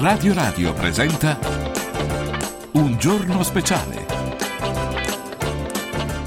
[0.00, 1.38] Radio Radio presenta
[2.72, 4.06] Un giorno speciale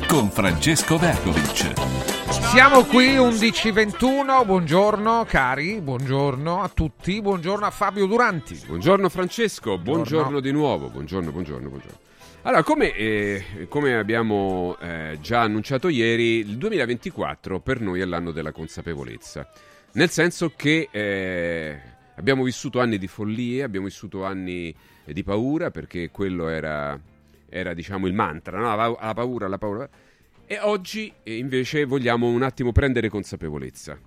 [0.07, 1.73] con Francesco Vergovic.
[2.51, 8.61] Siamo qui 11.21, buongiorno cari, buongiorno a tutti, buongiorno a Fabio Duranti.
[8.67, 11.97] Buongiorno Francesco, buongiorno, di nuovo, buongiorno, buongiorno, buongiorno.
[12.43, 18.29] Allora, come, eh, come abbiamo eh, già annunciato ieri, il 2024 per noi è l'anno
[18.29, 19.49] della consapevolezza,
[19.93, 24.73] nel senso che eh, abbiamo vissuto anni di follie, abbiamo vissuto anni
[25.05, 26.99] eh, di paura, perché quello era,
[27.49, 28.75] era diciamo il mantra, no?
[28.75, 29.89] la, la paura, la paura.
[30.45, 33.97] E oggi eh, invece vogliamo un attimo prendere consapevolezza.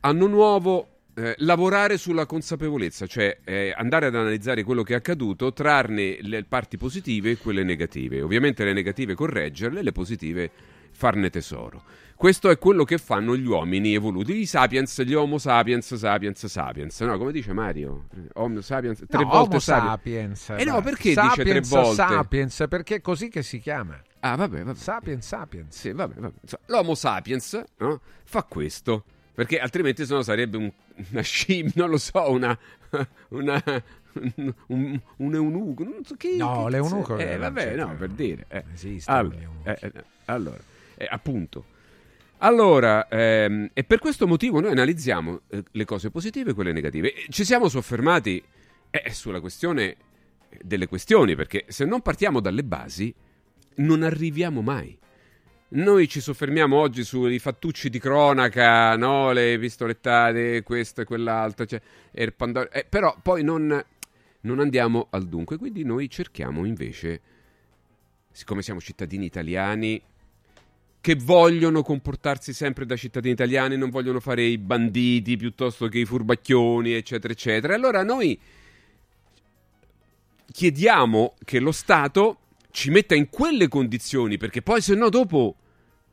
[0.00, 5.52] Anno nuovo, eh, lavorare sulla consapevolezza, cioè eh, andare ad analizzare quello che è accaduto,
[5.52, 8.22] trarne le parti positive e quelle negative.
[8.22, 10.50] Ovviamente le negative correggerle, le positive
[10.90, 11.82] farne tesoro.
[12.22, 17.00] Questo è quello che fanno gli uomini evoluti, i sapiens, gli homo sapiens, sapiens, sapiens.
[17.00, 18.04] No, come dice Mario?
[18.34, 20.40] Homo sapiens, tre no, volte sapiens.
[20.40, 20.62] sapiens.
[20.62, 21.94] Eh no, perché sapiens, dice tre volte?
[21.96, 24.00] Sapiens, perché è così che si chiama.
[24.20, 24.78] Ah, vabbè, vabbè.
[24.78, 25.76] Sapiens, sapiens.
[25.76, 26.34] Sì, vabbè, vabbè.
[26.66, 28.00] L'Homo sapiens no?
[28.22, 29.02] fa questo,
[29.34, 30.70] perché altrimenti sennò sarebbe un,
[31.10, 32.56] una scimmia, non lo so, una...
[33.30, 33.60] una
[34.12, 36.36] un, un, un eunuco, non so che...
[36.36, 38.44] No, l'eunuco Eh, vabbè, no, per dire.
[38.46, 38.62] Eh.
[38.74, 39.92] Esiste allora, eh, eh,
[40.26, 40.60] allora,
[40.94, 41.64] eh, appunto.
[42.44, 47.12] Allora, ehm, e per questo motivo noi analizziamo eh, le cose positive e quelle negative.
[47.28, 48.42] Ci siamo soffermati
[48.90, 49.96] eh, sulla questione
[50.60, 53.14] delle questioni, perché se non partiamo dalle basi
[53.76, 54.98] non arriviamo mai.
[55.74, 59.30] Noi ci soffermiamo oggi sui fattucci di cronaca, no?
[59.30, 63.82] le pistolettate, questo e quell'altro, cioè, e il Pandoro- eh, però poi non,
[64.40, 67.20] non andiamo al dunque, quindi noi cerchiamo invece,
[68.32, 70.02] siccome siamo cittadini italiani,
[71.02, 76.04] che vogliono comportarsi sempre da cittadini italiani, non vogliono fare i banditi piuttosto che i
[76.04, 77.74] furbacchioni, eccetera, eccetera.
[77.74, 78.38] Allora noi
[80.52, 82.38] chiediamo che lo Stato
[82.70, 85.56] ci metta in quelle condizioni, perché poi se no dopo,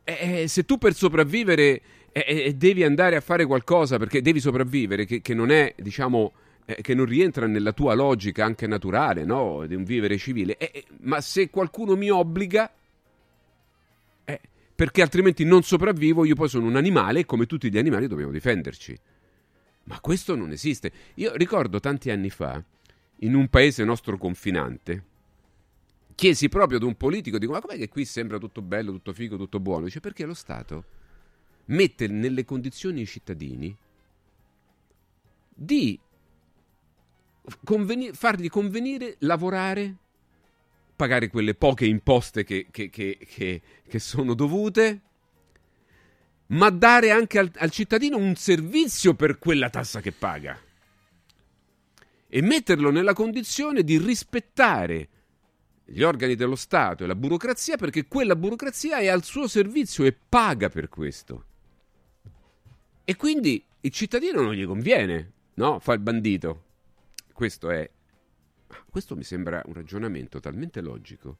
[0.04, 4.40] eh, eh, se tu per sopravvivere eh, eh, devi andare a fare qualcosa, perché devi
[4.40, 6.34] sopravvivere, che, che non è, diciamo,
[6.66, 9.68] eh, che non rientra nella tua logica anche naturale, no?
[9.68, 12.79] Di un vivere civile, eh, eh, ma se qualcuno mi obbliga, eh,
[14.80, 18.32] perché altrimenti non sopravvivo, io poi sono un animale e come tutti gli animali dobbiamo
[18.32, 18.98] difenderci.
[19.84, 20.90] Ma questo non esiste.
[21.16, 22.64] Io ricordo tanti anni fa,
[23.18, 25.04] in un paese nostro confinante,
[26.16, 29.36] chiesi proprio ad un politico, dico, ma com'è che qui sembra tutto bello, tutto figo,
[29.36, 29.84] tutto buono?
[29.84, 30.86] Dice, perché lo Stato
[31.66, 33.76] mette nelle condizioni i cittadini
[35.54, 36.00] di
[37.66, 39.96] conveni- fargli convenire lavorare,
[41.00, 43.18] pagare quelle poche imposte che, che- che-
[43.88, 45.02] che- sono dovute,
[46.48, 50.60] ma dare anche al, al cittadino un servizio per quella tassa che paga
[52.28, 55.08] e metterlo nella condizione di rispettare
[55.86, 60.14] gli organi dello Stato e la burocrazia perché quella burocrazia è al suo servizio e
[60.28, 61.46] paga per questo.
[63.06, 65.80] E quindi il cittadino non gli conviene, no?
[65.80, 66.66] Fa il bandito.
[67.32, 67.90] Questo è.
[68.90, 71.38] Questo mi sembra un ragionamento talmente logico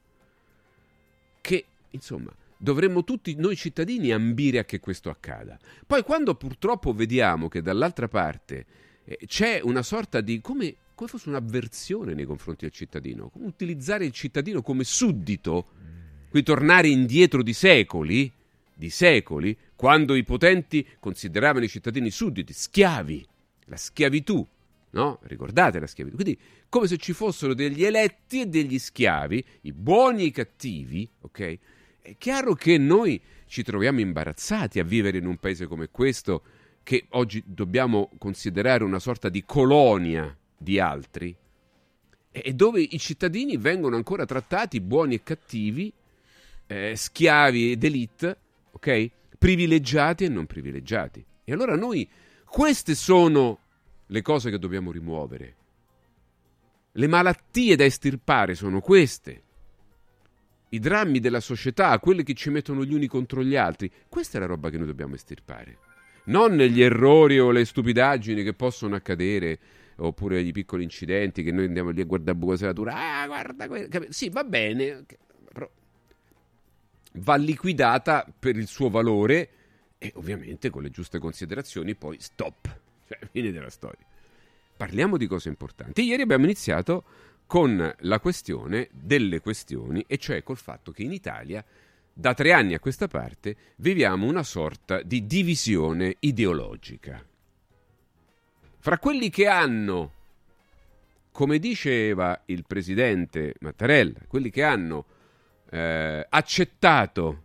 [1.40, 5.58] che, insomma, dovremmo tutti noi cittadini ambire a che questo accada.
[5.86, 8.66] Poi quando purtroppo vediamo che dall'altra parte
[9.04, 14.12] eh, c'è una sorta di come, come fosse un'avversione nei confronti del cittadino, utilizzare il
[14.12, 15.66] cittadino come suddito,
[16.28, 18.30] qui tornare indietro di secoli,
[18.74, 23.26] di secoli, quando i potenti consideravano i cittadini sudditi, schiavi,
[23.64, 24.46] la schiavitù,
[24.90, 25.18] no?
[25.22, 26.16] Ricordate la schiavitù?
[26.16, 31.08] Quindi come se ci fossero degli eletti e degli schiavi, i buoni e i cattivi,
[31.20, 31.58] ok?
[32.00, 36.42] È chiaro che noi ci troviamo imbarazzati a vivere in un paese come questo,
[36.82, 41.36] che oggi dobbiamo considerare una sorta di colonia di altri,
[42.32, 45.92] e dove i cittadini vengono ancora trattati buoni e cattivi,
[46.66, 48.36] eh, schiavi ed elite,
[48.70, 49.10] ok?
[49.36, 51.24] Privilegiati e non privilegiati.
[51.42, 52.08] E allora noi,
[52.44, 53.58] queste sono
[54.10, 55.56] le cose che dobbiamo rimuovere.
[56.92, 59.42] Le malattie da estirpare sono queste.
[60.70, 63.90] I drammi della società, quelli che ci mettono gli uni contro gli altri.
[64.08, 65.78] Questa è la roba che noi dobbiamo estirpare.
[66.24, 69.58] Non gli errori o le stupidaggini che possono accadere,
[69.96, 73.22] oppure i piccoli incidenti che noi andiamo lì a guardare buca serratura.
[73.22, 73.68] Ah, guarda,
[74.10, 75.04] sì, va bene,
[75.52, 75.70] però
[77.14, 79.50] va liquidata per il suo valore
[79.98, 82.80] e ovviamente con le giuste considerazioni poi stop,
[83.10, 84.04] cioè fine della storia.
[84.76, 86.02] Parliamo di cose importanti.
[86.02, 87.04] Ieri abbiamo iniziato
[87.46, 91.64] con la questione delle questioni, e cioè col fatto che in Italia,
[92.12, 97.24] da tre anni a questa parte, viviamo una sorta di divisione ideologica.
[98.78, 100.12] Fra quelli che hanno
[101.32, 105.04] come diceva il presidente Mattarella, quelli che hanno
[105.70, 107.42] eh, accettato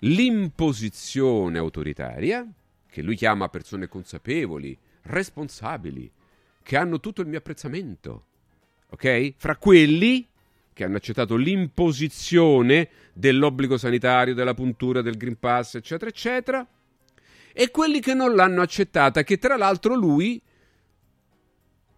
[0.00, 2.46] l'imposizione autoritaria,
[2.88, 4.76] che lui chiama persone consapevoli,
[5.08, 6.10] responsabili,
[6.62, 8.26] che hanno tutto il mio apprezzamento,
[8.90, 9.34] ok?
[9.36, 10.26] Fra quelli
[10.72, 16.66] che hanno accettato l'imposizione dell'obbligo sanitario, della puntura, del Green Pass, eccetera, eccetera,
[17.52, 20.40] e quelli che non l'hanno accettata, che tra l'altro lui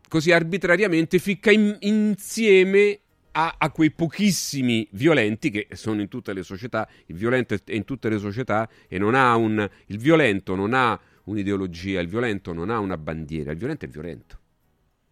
[0.08, 3.00] così arbitrariamente ficca in, insieme
[3.32, 7.84] a, a, quei pochissimi violenti che sono in tutte le società, il violento è in
[7.84, 10.98] tutte le società e non ha un il violento non ha
[11.30, 14.38] un'ideologia, il violento non ha una bandiera, il violento è violento.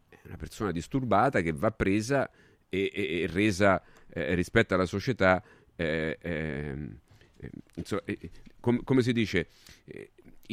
[0.08, 2.30] È una persona disturbata che va presa
[2.68, 5.42] e, e, e resa eh, rispetto alla società
[5.76, 6.98] eh, ehm,
[7.38, 8.02] eh, insomma,
[8.60, 9.48] com, come si dice
[9.84, 10.10] eh,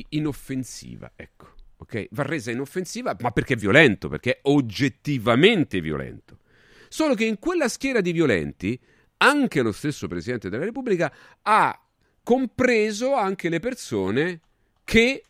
[0.10, 1.54] inoffensiva, ecco.
[1.78, 2.08] Okay?
[2.12, 6.40] Va resa inoffensiva, ma perché è violento, perché è oggettivamente violento.
[6.88, 8.80] Solo che in quella schiera di violenti,
[9.18, 11.80] anche lo stesso Presidente della Repubblica ha
[12.24, 14.40] compreso anche le persone
[14.84, 15.24] che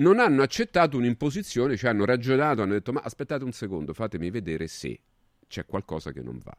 [0.00, 4.66] non hanno accettato un'imposizione, cioè hanno ragionato, hanno detto ma aspettate un secondo, fatemi vedere
[4.66, 4.98] se
[5.46, 6.56] c'è qualcosa che non va.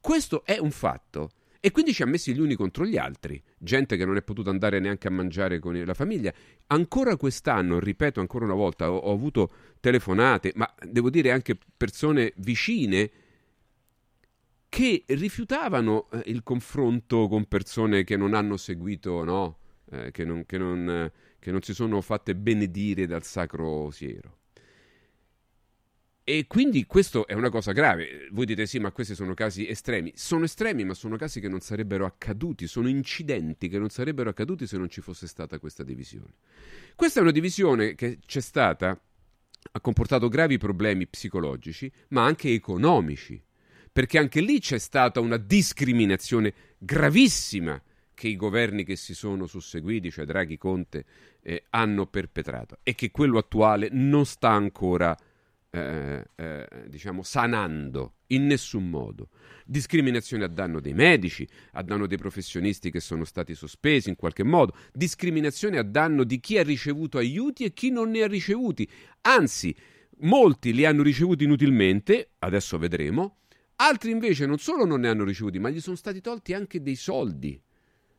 [0.00, 1.30] Questo è un fatto
[1.60, 4.50] e quindi ci ha messi gli uni contro gli altri, gente che non è potuta
[4.50, 6.32] andare neanche a mangiare con la famiglia.
[6.68, 12.32] Ancora quest'anno, ripeto ancora una volta, ho, ho avuto telefonate, ma devo dire anche persone
[12.36, 13.10] vicine
[14.68, 19.58] che rifiutavano eh, il confronto con persone che non hanno seguito, no?
[19.90, 24.36] eh, che, non, che, non, che non si sono fatte benedire dal sacro siero.
[26.28, 28.28] E quindi questo è una cosa grave.
[28.32, 30.12] Voi dite sì, ma questi sono casi estremi.
[30.14, 34.66] Sono estremi, ma sono casi che non sarebbero accaduti, sono incidenti che non sarebbero accaduti
[34.66, 36.34] se non ci fosse stata questa divisione.
[36.94, 39.00] Questa è una divisione che c'è stata,
[39.72, 43.42] ha comportato gravi problemi psicologici, ma anche economici,
[43.90, 47.82] perché anche lì c'è stata una discriminazione gravissima
[48.18, 51.04] che i governi che si sono susseguiti, cioè Draghi Conte,
[51.40, 55.16] eh, hanno perpetrato e che quello attuale non sta ancora
[55.70, 59.28] eh, eh, diciamo, sanando in nessun modo.
[59.64, 64.42] Discriminazione a danno dei medici, a danno dei professionisti che sono stati sospesi in qualche
[64.42, 68.90] modo, discriminazione a danno di chi ha ricevuto aiuti e chi non ne ha ricevuti.
[69.20, 69.72] Anzi,
[70.22, 73.36] molti li hanno ricevuti inutilmente, adesso vedremo,
[73.76, 76.96] altri invece non solo non ne hanno ricevuti, ma gli sono stati tolti anche dei
[76.96, 77.62] soldi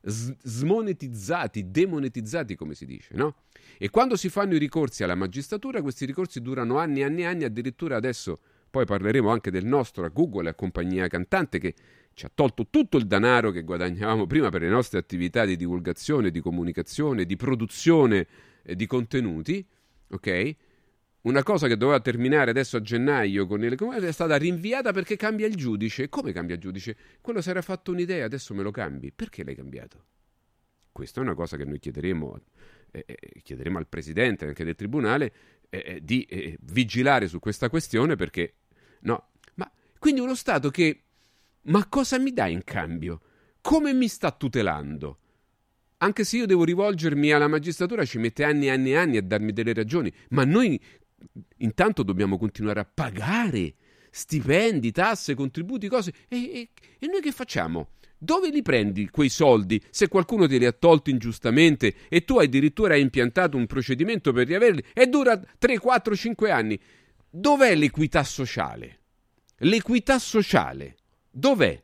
[0.01, 3.35] smonetizzati, demonetizzati come si dice, no?
[3.77, 7.25] E quando si fanno i ricorsi alla magistratura, questi ricorsi durano anni e anni e
[7.25, 11.73] anni, addirittura adesso poi parleremo anche del nostro a Google, a compagnia cantante che
[12.13, 16.31] ci ha tolto tutto il denaro che guadagnavamo prima per le nostre attività di divulgazione,
[16.31, 18.27] di comunicazione, di produzione
[18.63, 19.65] eh, di contenuti,
[20.09, 20.55] ok?
[21.21, 25.47] Una cosa che doveva terminare adesso a gennaio con il è stata rinviata perché cambia
[25.47, 26.07] il giudice.
[26.07, 26.95] Come cambia il giudice?
[27.19, 29.11] Quello si era fatto un'idea, adesso me lo cambi.
[29.11, 30.05] Perché l'hai cambiato?
[30.93, 32.39] Questa è una cosa che noi chiederemo,
[32.91, 35.33] eh, eh, chiederemo al presidente anche del tribunale
[35.69, 38.55] eh, eh di eh, vigilare su questa questione perché
[39.01, 41.03] no, ma quindi uno Stato che
[41.63, 43.21] ma cosa mi dà in cambio?
[43.61, 45.17] Come mi sta tutelando?
[46.01, 49.21] Anche se io devo rivolgermi alla magistratura ci mette anni e anni e anni a
[49.21, 50.81] darmi delle ragioni, ma noi
[51.57, 53.75] intanto dobbiamo continuare a pagare
[54.11, 56.13] stipendi, tasse, contributi, cose.
[56.27, 57.89] E, e, e, noi che facciamo?
[58.17, 62.95] Dove li prendi quei soldi se qualcuno te li ha tolti ingiustamente e tu addirittura
[62.95, 66.79] hai impiantato un procedimento per riaverli e dura 3, 4, 5 anni?
[67.29, 68.99] Dov'è l'equità sociale?
[69.59, 70.97] L'equità sociale
[71.29, 71.81] dov'è?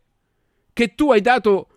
[0.73, 1.69] Che tu hai dato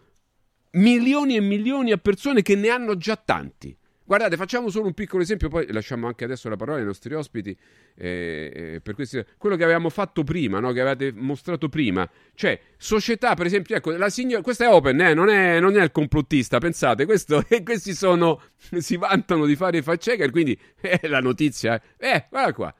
[0.72, 3.76] milioni e milioni a persone che ne hanno già tanti.
[4.08, 7.54] Guardate, facciamo solo un piccolo esempio, poi lasciamo anche adesso la parola ai nostri ospiti
[7.94, 10.72] eh, eh, questi, quello che avevamo fatto prima, no?
[10.72, 12.08] che avevate mostrato prima.
[12.32, 15.12] Cioè, società, per esempio, ecco, la signora, questa è open, eh?
[15.12, 18.40] non, è, non, è, il complottista, pensate, questo, questi sono,
[18.78, 22.74] si vantano di fare i fact checker, quindi eh, la notizia, eh, guarda qua,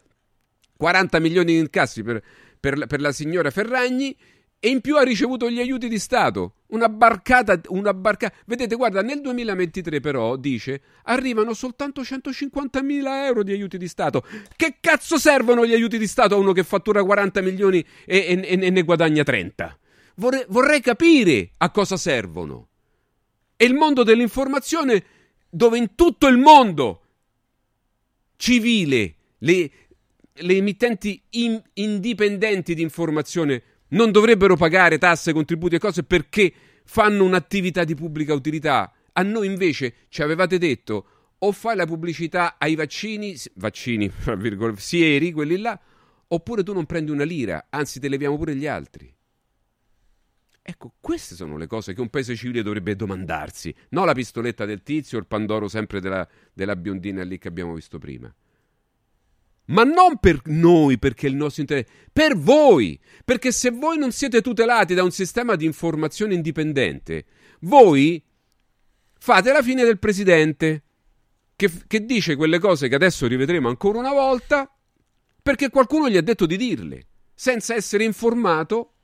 [0.79, 2.23] 40 milioni di incassi per,
[2.59, 4.17] per, per la signora Ferragni,
[4.61, 6.55] e in più ha ricevuto gli aiuti di Stato.
[6.69, 8.35] Una barcata, una barcata.
[8.45, 14.25] Vedete, guarda, nel 2023 però dice arrivano soltanto 150.000 euro di aiuti di Stato.
[14.57, 18.61] Che cazzo servono gli aiuti di Stato a uno che fattura 40 milioni e, e,
[18.61, 19.79] e ne guadagna 30?
[20.17, 22.69] Vorrei, vorrei capire a cosa servono.
[23.57, 25.05] E il mondo dell'informazione,
[25.49, 27.03] dove in tutto il mondo
[28.37, 29.71] civile, le,
[30.33, 36.53] le emittenti in, indipendenti di informazione non dovrebbero pagare tasse, contributi e cose perché
[36.85, 38.93] fanno un'attività di pubblica utilità.
[39.13, 41.07] A noi invece ci avevate detto
[41.39, 44.11] o fai la pubblicità ai vaccini, vaccini,
[44.77, 45.79] sieri, quelli là,
[46.29, 49.13] oppure tu non prendi una lira, anzi te leviamo pure gli altri.
[50.61, 54.83] Ecco, queste sono le cose che un paese civile dovrebbe domandarsi, non la pistoletta del
[54.83, 58.33] tizio o il pandoro sempre della, della biondina lì che abbiamo visto prima.
[59.69, 64.41] Ma non per noi, perché il nostro interesse, per voi, perché se voi non siete
[64.41, 67.27] tutelati da un sistema di informazione indipendente,
[67.61, 68.23] voi
[69.19, 70.85] fate la fine del presidente,
[71.55, 74.73] che, che dice quelle cose che adesso rivedremo ancora una volta,
[75.43, 78.95] perché qualcuno gli ha detto di dirle, senza essere informato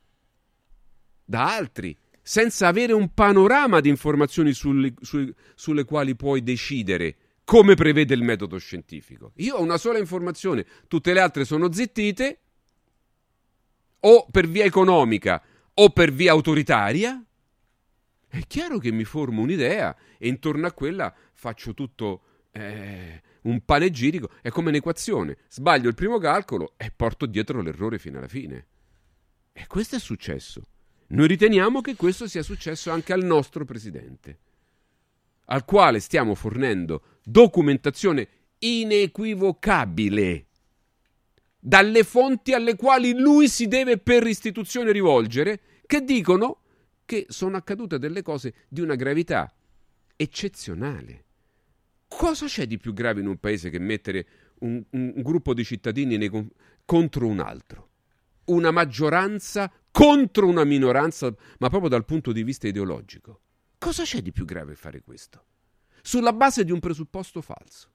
[1.24, 7.74] da altri, senza avere un panorama di informazioni sulle, su, sulle quali puoi decidere come
[7.74, 9.32] prevede il metodo scientifico.
[9.36, 12.38] Io ho una sola informazione, tutte le altre sono zittite,
[14.00, 15.42] o per via economica
[15.74, 17.22] o per via autoritaria.
[18.28, 22.22] È chiaro che mi formo un'idea e intorno a quella faccio tutto
[22.52, 24.30] eh, un panegirico.
[24.40, 25.38] È come un'equazione.
[25.48, 28.66] Sbaglio il primo calcolo e porto dietro l'errore fino alla fine.
[29.52, 30.62] E questo è successo.
[31.08, 34.38] Noi riteniamo che questo sia successo anche al nostro presidente,
[35.46, 40.46] al quale stiamo fornendo documentazione inequivocabile
[41.66, 46.60] dalle fonti alle quali lui si deve per istituzione rivolgere, che dicono
[47.06, 49.50] che sono accadute delle cose di una gravità
[50.14, 51.24] eccezionale.
[52.06, 54.26] Cosa c'è di più grave in un paese che mettere
[54.60, 56.30] un, un, gruppo di cittadini nei,
[56.84, 57.88] contro un altro?
[58.46, 63.40] Una maggioranza contro una minoranza, ma proprio dal punto di vista ideologico.
[63.84, 65.44] Cosa c'è di più grave fare questo?
[66.00, 67.90] Sulla base di un presupposto falso.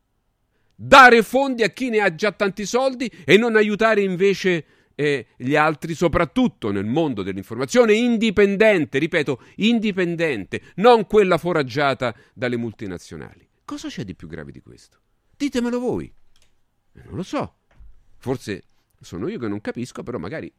[0.76, 5.56] Dare fondi a chi ne ha già tanti soldi e non aiutare invece eh, gli
[5.56, 13.50] altri, soprattutto nel mondo dell'informazione indipendente, ripeto, indipendente, non quella foraggiata dalle multinazionali.
[13.66, 15.00] Cosa c'è di più grave di questo?
[15.36, 16.06] Ditemelo voi.
[16.94, 17.56] Eh, non lo so.
[18.18, 18.64] Forse
[19.02, 20.54] sono io che non capisco, però magari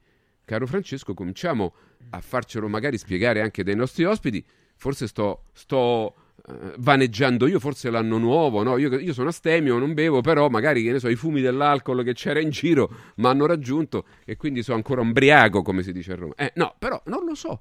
[0.44, 1.72] caro Francesco, cominciamo
[2.10, 4.44] a farcelo magari spiegare anche dai nostri ospiti.
[4.80, 6.14] Forse sto, sto
[6.46, 8.78] uh, vaneggiando io, forse l'anno nuovo, no?
[8.78, 12.14] io, io, sono astemio, non bevo, però magari che ne so, i fumi dell'alcol che
[12.14, 16.16] c'era in giro mi hanno raggiunto e quindi sono ancora umbriaco, come si dice a
[16.16, 16.32] Roma.
[16.34, 17.60] Eh, no, però non lo so.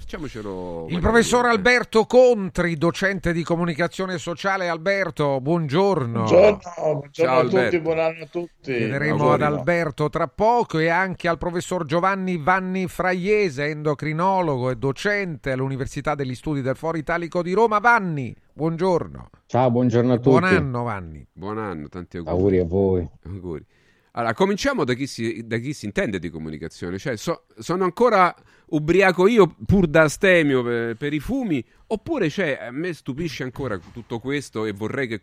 [0.00, 0.86] Facciamocelo.
[0.88, 1.44] Il professor.
[1.46, 4.68] Alberto Contri, docente di comunicazione sociale.
[4.68, 6.22] Alberto, buongiorno.
[6.22, 7.70] Buongiorno, buongiorno Ciao, a Alberto.
[7.70, 8.72] tutti, buon anno a tutti.
[8.72, 15.52] Chiederemo ad Alberto tra poco e anche al professor Giovanni Vanni Fraiese, endocrinologo e docente
[15.52, 17.78] all'Università degli Studi del Foro Italico di Roma.
[17.78, 19.28] Vanni, buongiorno.
[19.46, 20.30] Ciao, buongiorno a tutti.
[20.30, 21.26] Buon anno, Vanni.
[21.30, 22.34] Buon anno, tanti auguri.
[22.34, 23.08] Auguri a voi.
[23.26, 23.66] Auguri.
[24.12, 26.98] Allora, cominciamo da chi si, da chi si intende di comunicazione.
[26.98, 28.34] Cioè, so, sono ancora
[28.70, 33.78] ubriaco io, pur da astemio per, per i fumi, oppure cioè, a me stupisce ancora
[33.78, 35.22] tutto questo e vorrei che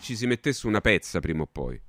[0.00, 1.80] ci si mettesse una pezza prima o poi.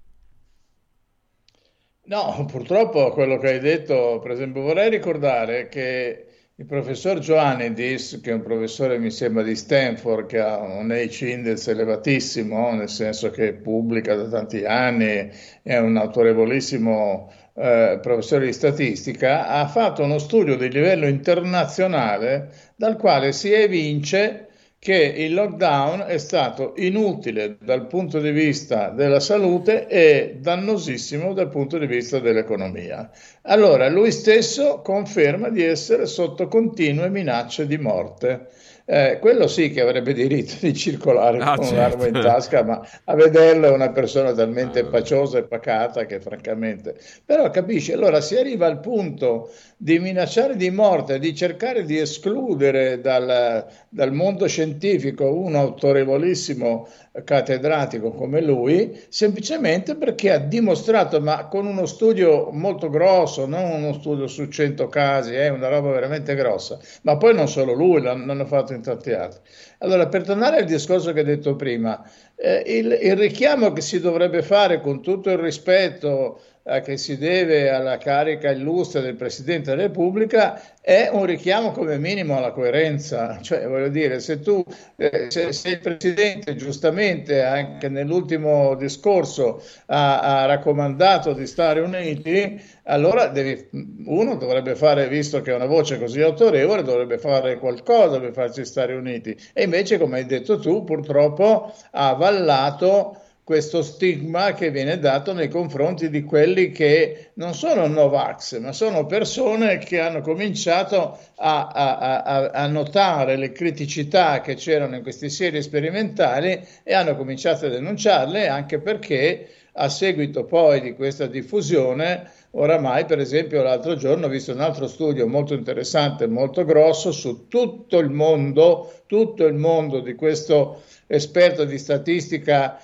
[2.04, 6.28] No, purtroppo quello che hai detto, per esempio, vorrei ricordare che
[6.60, 11.22] il professor Joannidis, che è un professore, mi sembra, di Stanford, che ha un H
[11.22, 15.30] index elevatissimo, nel senso che pubblica da tanti anni,
[15.62, 22.98] è un autorevolissimo eh, professore di statistica, ha fatto uno studio di livello internazionale dal
[22.98, 24.47] quale si evince
[24.80, 31.50] che il lockdown è stato inutile dal punto di vista della salute e dannosissimo dal
[31.50, 33.10] punto di vista dell'economia.
[33.44, 38.48] Allora lui stesso conferma di essere sotto continue minacce di morte.
[38.90, 41.98] Eh, quello sì che avrebbe diritto di circolare ah, con certo.
[41.98, 46.22] un'arma in tasca, ma a vederlo è una persona talmente ah, paciosa e pacata che
[46.22, 46.96] francamente...
[47.26, 53.00] Però capisci, allora si arriva al punto di minacciare di morte, di cercare di escludere
[53.00, 56.88] dal, dal mondo scientifico un autorevolissimo
[57.24, 63.94] cattedratico come lui, semplicemente perché ha dimostrato, ma con uno studio molto grosso, non uno
[63.94, 68.02] studio su 100 casi, è eh, una roba veramente grossa, ma poi non solo lui,
[68.02, 69.42] l'hanno fatto in tanti altri.
[69.80, 72.04] Allora, per tornare al discorso che ho detto prima,
[72.36, 76.40] eh, il, il richiamo che si dovrebbe fare con tutto il rispetto
[76.84, 82.36] che si deve alla carica illustre del Presidente della Repubblica è un richiamo come minimo
[82.36, 83.40] alla coerenza.
[83.42, 84.64] Cioè, voglio dire, se tu,
[84.98, 92.62] eh, se, se, il Presidente giustamente anche nell'ultimo discorso ha, ha raccomandato di stare uniti,
[92.84, 93.70] allora devi,
[94.06, 98.66] uno dovrebbe fare, visto che è una voce così autorevole, dovrebbe fare qualcosa per farci
[98.66, 99.38] stare uniti.
[99.54, 105.48] E invece, come hai detto tu, purtroppo ha avallato questo stigma che viene dato nei
[105.48, 111.98] confronti di quelli che non sono Novax, ma sono persone che hanno cominciato a, a,
[112.24, 117.70] a, a, notare le criticità che c'erano in queste serie sperimentali e hanno cominciato a
[117.70, 124.30] denunciarle anche perché a seguito poi di questa diffusione, oramai per esempio l'altro giorno ho
[124.30, 130.02] visto un altro studio molto interessante, molto grosso su tutto il mondo, tutto il mondo
[130.02, 132.78] di questo esperto di statistica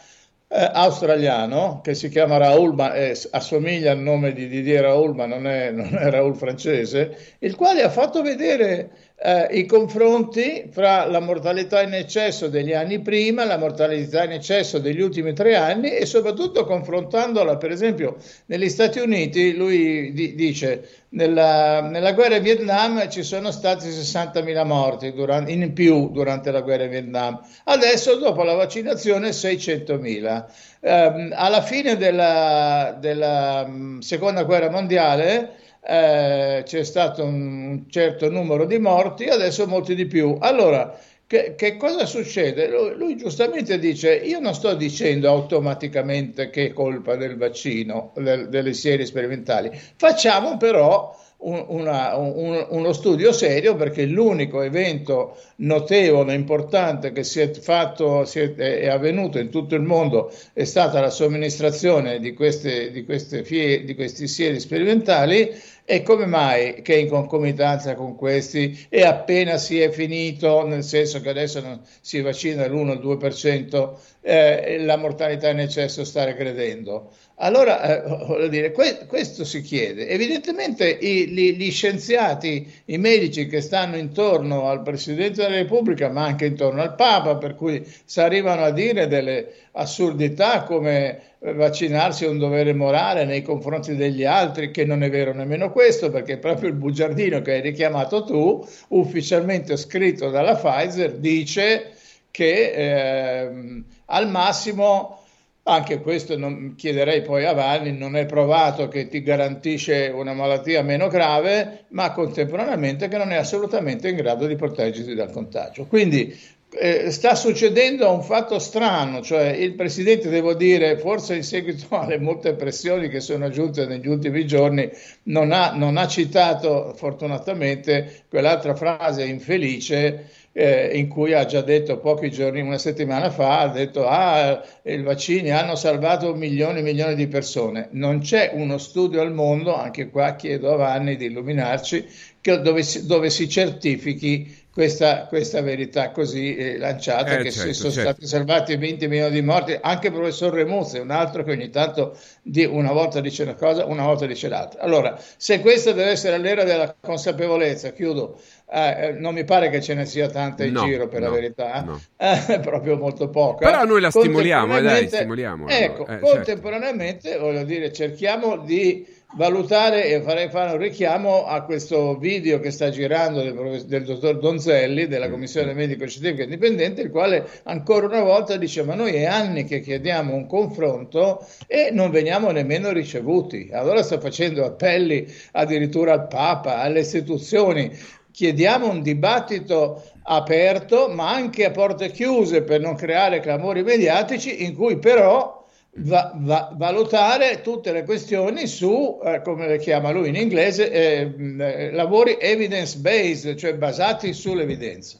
[0.54, 5.26] eh, australiano che si chiama Raoul, ma eh, assomiglia al nome di Didier Raoul, ma
[5.26, 11.05] non è, non è Raoul francese, il quale ha fatto vedere eh, i confronti fra
[11.05, 15.91] la mortalità in eccesso degli anni prima, la mortalità in eccesso degli ultimi tre anni
[15.91, 18.17] e soprattutto confrontandola, per esempio,
[18.48, 24.65] negli Stati Uniti, lui di- dice nella, nella, guerra in Vietnam ci sono stati 60.000
[24.65, 30.46] morti durante, in più durante la guerra in Vietnam, adesso dopo la vaccinazione 600.000.
[30.82, 38.66] Eh, alla fine della, della mm, seconda guerra mondiale eh, c'è stato un certo numero
[38.66, 40.38] di morti, adesso molti di più.
[40.40, 40.98] Allora,
[41.28, 42.70] che, che cosa succede?
[42.70, 48.50] Lui, lui, giustamente dice: Io non sto dicendo automaticamente che è colpa del vaccino, del,
[48.50, 56.34] delle serie sperimentali, facciamo però un, una, un, uno studio serio perché l'unico evento notevole,
[56.34, 61.00] importante che si è fatto, si è, è, avvenuto in tutto il mondo è stata
[61.00, 65.52] la somministrazione di, queste, di, queste fie, di questi sieri sperimentali
[65.86, 71.20] e come mai che in concomitanza con questi e appena si è finito, nel senso
[71.22, 77.12] che adesso non si vaccina l'1-2%, eh, la mortalità in eccesso sta regredendo?
[77.38, 80.08] Allora, eh, dire, que- questo si chiede.
[80.08, 86.24] Evidentemente i, gli, gli, scienziati, i medici che stanno intorno al Presidente della Repubblica, ma
[86.24, 92.30] anche intorno al Papa, per cui si arrivano a dire delle assurdità come vaccinarsi è
[92.30, 96.70] un dovere morale nei confronti degli altri, che non è vero nemmeno questo, perché proprio
[96.70, 101.92] il bugiardino che hai richiamato tu, ufficialmente scritto dalla Pfizer, dice
[102.32, 105.20] che eh, al massimo
[105.65, 110.82] anche questo non, chiederei poi a Vanni, non è provato che ti garantisce una malattia
[110.82, 115.86] meno grave, ma contemporaneamente che non è assolutamente in grado di proteggerti dal contagio.
[115.86, 116.38] Quindi
[116.76, 122.19] eh, sta succedendo un fatto strano, cioè il Presidente, devo dire, forse in seguito alle
[122.19, 124.89] molte pressioni che sono giunte negli ultimi giorni,
[125.23, 131.98] non ha, non ha citato fortunatamente quell'altra frase infelice eh, in cui ha già detto
[131.98, 137.16] pochi giorni, una settimana fa, ha detto ah, i vaccini hanno salvato milioni e milioni
[137.16, 137.89] di persone.
[137.92, 142.06] Non c'è uno studio al mondo, anche qua chiedo a Vanni di illuminarci,
[142.42, 148.10] dove, dove si certifichi questa, questa, verità così eh, lanciata, eh, che certo, sono certo.
[148.10, 152.18] stati salvati 20 milioni di morti, anche il professor Remuzzi, un altro che ogni tanto
[152.42, 154.82] di, una volta dice una cosa, una volta dice l'altra.
[154.82, 158.40] Allora, se questa deve essere l'era della consapevolezza, chiudo,
[158.72, 161.28] eh, eh, non mi pare che ce ne sia tanta in no, giro per no,
[161.28, 162.02] la verità, no.
[162.18, 163.68] eh, proprio molto poca.
[163.68, 165.68] Però noi la stimoliamo, eh, dai, stimoliamo.
[165.68, 166.26] Ecco, certo.
[166.26, 167.44] contemporaneamente, certo.
[167.44, 172.89] voglio dire, cerchiamo di valutare e farei fare un richiamo a questo video che sta
[172.89, 178.58] girando del, del dottor Donzelli della Commissione Medico Scientifica Indipendente, il quale ancora una volta
[178.58, 183.69] dice ma noi è anni che chiediamo un confronto e non veniamo nemmeno ricevuti.
[183.72, 187.91] Allora sta facendo appelli addirittura al Papa, alle istituzioni.
[188.32, 194.76] Chiediamo un dibattito aperto ma anche a porte chiuse per non creare clamori mediatici in
[194.76, 195.62] cui però
[195.95, 201.34] va, va, valutare tutte le questioni su, eh, come le chiama lui in inglese, eh,
[201.60, 205.19] eh, lavori evidence based, cioè basati sull'evidenza.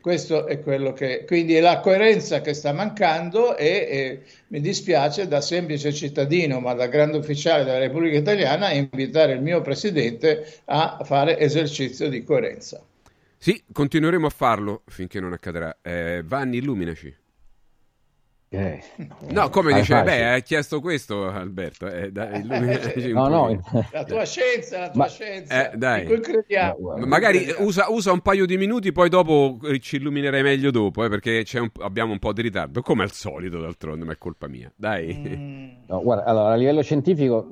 [0.00, 5.28] Questo è quello che, quindi è la coerenza che sta mancando e, e mi dispiace
[5.28, 11.00] da semplice cittadino, ma da grande ufficiale della Repubblica Italiana, invitare il mio presidente a
[11.04, 12.82] fare esercizio di coerenza.
[13.36, 15.76] Sì, continueremo a farlo finché non accadrà.
[15.82, 17.14] Eh, Vanni, illuminaci.
[18.50, 18.82] Eh,
[19.30, 21.86] no, come dice, beh, hai chiesto questo Alberto.
[21.86, 22.46] Eh, dai,
[22.94, 23.62] eh, no, no.
[23.92, 25.70] La tua scienza, la tua Ma, scienza.
[25.70, 26.06] Eh, dai.
[26.06, 31.04] No, Magari usa, usa, un paio di minuti, poi dopo eh, ci illuminerai meglio dopo,
[31.04, 34.48] eh, perché un, abbiamo un po' di ritardo, come al solito d'altronde, ma è colpa
[34.48, 34.72] mia.
[34.74, 35.14] Dai.
[35.14, 35.68] Mm.
[35.86, 37.46] No, guarda, allora, a livello scientifico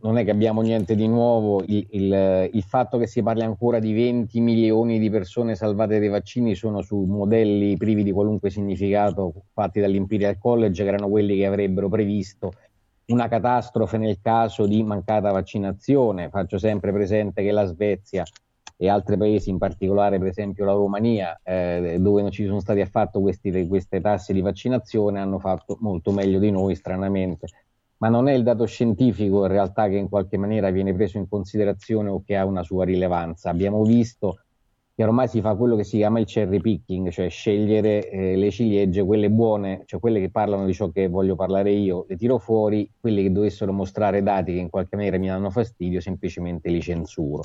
[0.00, 3.78] non è che abbiamo niente di nuovo, il, il, il, fatto che si parli ancora
[3.78, 9.32] di 20 milioni di persone salvate dai vaccini sono su modelli privi di qualunque significato
[9.52, 12.52] fatti dall'Imperial College, che erano quelli che avrebbero previsto
[13.06, 16.28] una catastrofe nel caso di mancata vaccinazione.
[16.30, 18.24] Faccio sempre presente che la Svezia
[18.76, 22.80] e altri paesi, in particolare per esempio la Romania, eh, dove non ci sono stati
[22.80, 27.46] affatto questi, queste tasse di vaccinazione, hanno fatto molto meglio di noi, stranamente
[28.00, 31.28] ma non è il dato scientifico in realtà che in qualche maniera viene preso in
[31.28, 33.50] considerazione o che ha una sua rilevanza.
[33.50, 34.40] Abbiamo visto
[34.94, 38.50] che ormai si fa quello che si chiama il cherry picking, cioè scegliere eh, le
[38.50, 42.38] ciliegie, quelle buone, cioè quelle che parlano di ciò che voglio parlare io, le tiro
[42.38, 46.80] fuori, quelle che dovessero mostrare dati che in qualche maniera mi danno fastidio, semplicemente li
[46.80, 47.42] censuro.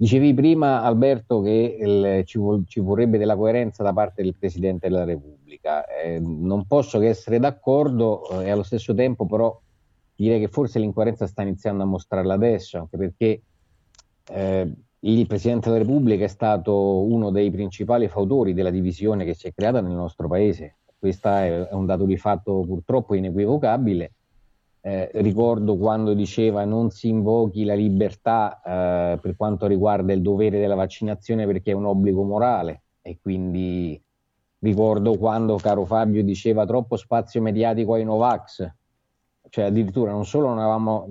[0.00, 5.02] Dicevi prima, Alberto, che il, ci, ci, vorrebbe della coerenza da parte del Presidente della
[5.02, 5.84] Repubblica.
[5.88, 9.60] Eh, non posso che essere d'accordo eh, e allo stesso tempo però
[10.14, 13.42] direi che forse l'incoerenza sta iniziando a mostrarla adesso, anche perché
[14.30, 19.48] eh, il Presidente della Repubblica è stato uno dei principali fautori della divisione che si
[19.48, 20.76] è creata nel nostro Paese.
[20.96, 24.12] Questo è, un dato di fatto purtroppo inequivocabile.
[24.88, 30.58] Eh, ricordo quando diceva non si invochi la libertà eh, per quanto riguarda il dovere
[30.58, 32.84] della vaccinazione perché è un obbligo morale.
[33.02, 34.02] E quindi
[34.60, 38.66] ricordo quando caro Fabio diceva troppo spazio mediatico ai Novax,
[39.50, 41.06] cioè addirittura non solo non avevamo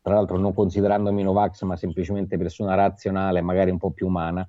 [0.00, 4.46] tra l'altro non considerandomi Novax ma semplicemente persona razionale, magari un po' più umana,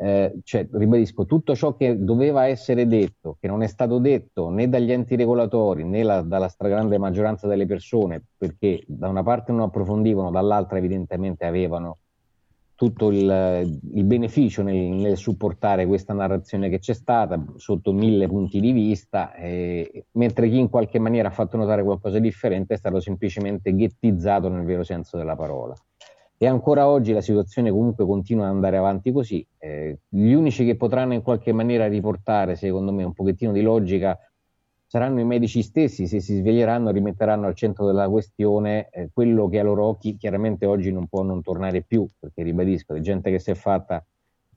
[0.00, 4.68] eh, cioè, ribadisco, tutto ciò che doveva essere detto, che non è stato detto né
[4.68, 9.62] dagli enti regolatori né la, dalla stragrande maggioranza delle persone, perché da una parte non
[9.62, 11.98] approfondivano, dall'altra evidentemente avevano
[12.76, 18.60] tutto il, il beneficio nel, nel, supportare questa narrazione che c'è stata sotto mille punti
[18.60, 22.76] di vista, eh, mentre chi in qualche maniera ha fatto notare qualcosa di differente è
[22.76, 25.74] stato semplicemente ghettizzato nel vero senso della parola.
[26.40, 29.44] E ancora oggi la situazione comunque continua ad andare avanti così.
[29.58, 34.16] Eh, gli unici che potranno in qualche maniera riportare, secondo me, un pochettino di logica
[34.86, 39.58] saranno i medici stessi, se si sveglieranno rimetteranno al centro della questione eh, quello che
[39.58, 43.38] a loro occhi chiaramente oggi non può non tornare più, perché ribadisco, c'è gente che
[43.38, 44.02] si è fatta,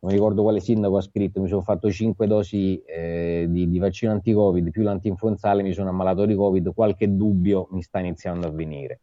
[0.01, 4.11] non ricordo quale sindaco ha scritto, mi sono fatto 5 dosi eh, di, di, vaccino
[4.13, 9.01] anti-Covid più l'antinfluenzale, mi sono ammalato di Covid, qualche dubbio mi sta iniziando a venire.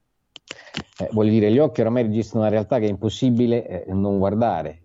[1.00, 4.82] Eh, vuol dire, gli occhi oramai registrano una realtà che è impossibile eh, non guardare.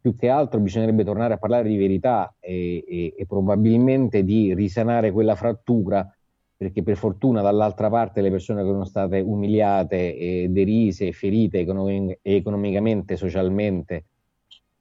[0.00, 5.12] Più che altro bisognerebbe tornare a parlare di verità e, e, e, probabilmente di risanare
[5.12, 6.12] quella frattura,
[6.56, 12.18] perché per fortuna dall'altra parte le persone che sono state umiliate, e derise, ferite economic-
[12.22, 14.04] economicamente, socialmente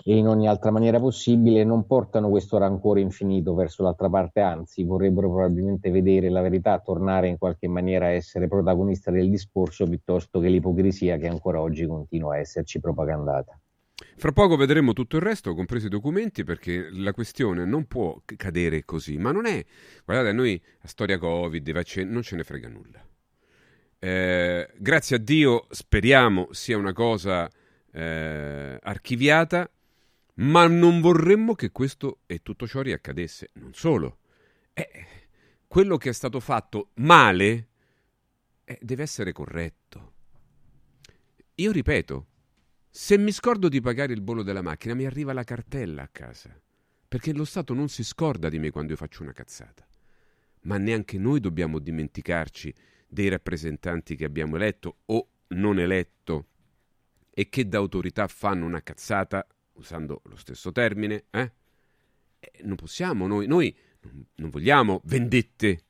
[0.09, 4.85] e in ogni altra maniera possibile non portano questo rancore infinito verso l'altra parte, anzi
[4.85, 10.39] vorrebbero probabilmente vedere la verità tornare in qualche maniera a essere protagonista del discorso piuttosto
[10.39, 13.59] che l'ipocrisia che ancora oggi continua a esserci propagandata.
[14.15, 18.85] Fra poco vedremo tutto il resto, compresi i documenti, perché la questione non può cadere
[18.85, 19.17] così.
[19.17, 19.61] Ma non è.
[20.05, 21.67] Guardate, a noi a storia Covid,
[22.05, 23.05] non ce ne frega nulla.
[23.99, 27.49] Eh, grazie a Dio, speriamo sia una cosa
[27.91, 29.69] eh, archiviata,
[30.37, 33.51] ma non vorremmo che questo e tutto ciò riaccadesse.
[33.53, 34.19] Non solo.
[34.73, 35.05] Eh,
[35.67, 37.67] quello che è stato fatto male
[38.63, 40.13] eh, deve essere corretto.
[41.55, 42.27] Io ripeto,
[42.89, 46.59] se mi scordo di pagare il bollo della macchina, mi arriva la cartella a casa.
[47.07, 49.87] Perché lo Stato non si scorda di me quando io faccio una cazzata.
[50.61, 52.73] Ma neanche noi dobbiamo dimenticarci
[53.07, 56.47] dei rappresentanti che abbiamo eletto o non eletto
[57.29, 59.47] e che da autorità fanno una cazzata,
[59.77, 61.51] usando lo stesso termine, eh?
[62.39, 63.75] Eh, non possiamo noi, noi
[64.35, 65.83] non vogliamo vendette,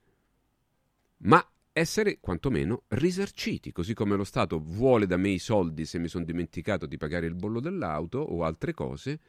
[1.19, 6.07] ma essere quantomeno risarciti, così come lo Stato vuole da me i soldi se mi
[6.07, 9.19] sono dimenticato di pagare il bollo dell'auto o altre cose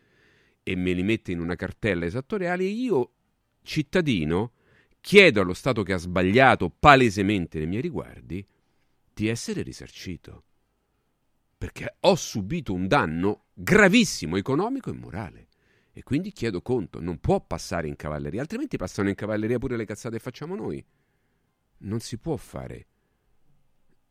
[0.63, 3.13] e me li mette in una cartella esattoriale io,
[3.63, 4.53] cittadino,
[5.01, 8.47] chiedo allo Stato che ha sbagliato palesemente nei miei riguardi
[9.13, 10.45] di essere risarcito.
[11.59, 15.49] Perché ho subito un danno gravissimo economico e morale.
[15.93, 19.85] E quindi chiedo conto, non può passare in cavalleria, altrimenti passano in cavalleria pure le
[19.85, 20.85] cazzate che facciamo noi
[21.79, 22.87] non si può fare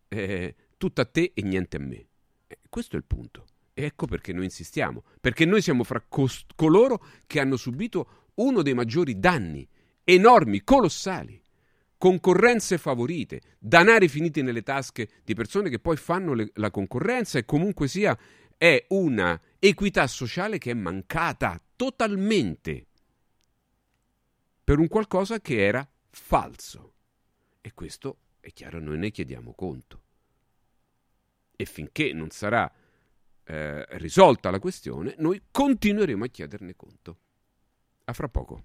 [0.08, 2.08] eh, tutto a te e niente a me.
[2.48, 3.46] Eh, questo è il punto.
[3.74, 8.62] E ecco perché noi insistiamo, perché noi siamo fra cost- coloro che hanno subito uno
[8.62, 9.68] dei maggiori danni,
[10.04, 11.42] enormi, colossali,
[11.98, 17.46] concorrenze favorite, danari finiti nelle tasche di persone che poi fanno le- la concorrenza e
[17.46, 18.18] comunque sia
[18.58, 22.86] è una equità sociale che è mancata totalmente
[24.64, 26.94] per un qualcosa che era falso.
[27.62, 30.02] E questo è chiaro, noi ne chiediamo conto.
[31.56, 32.72] E finché non sarà
[33.44, 37.20] eh, risolta la questione, noi continueremo a chiederne conto.
[38.06, 38.64] A fra poco.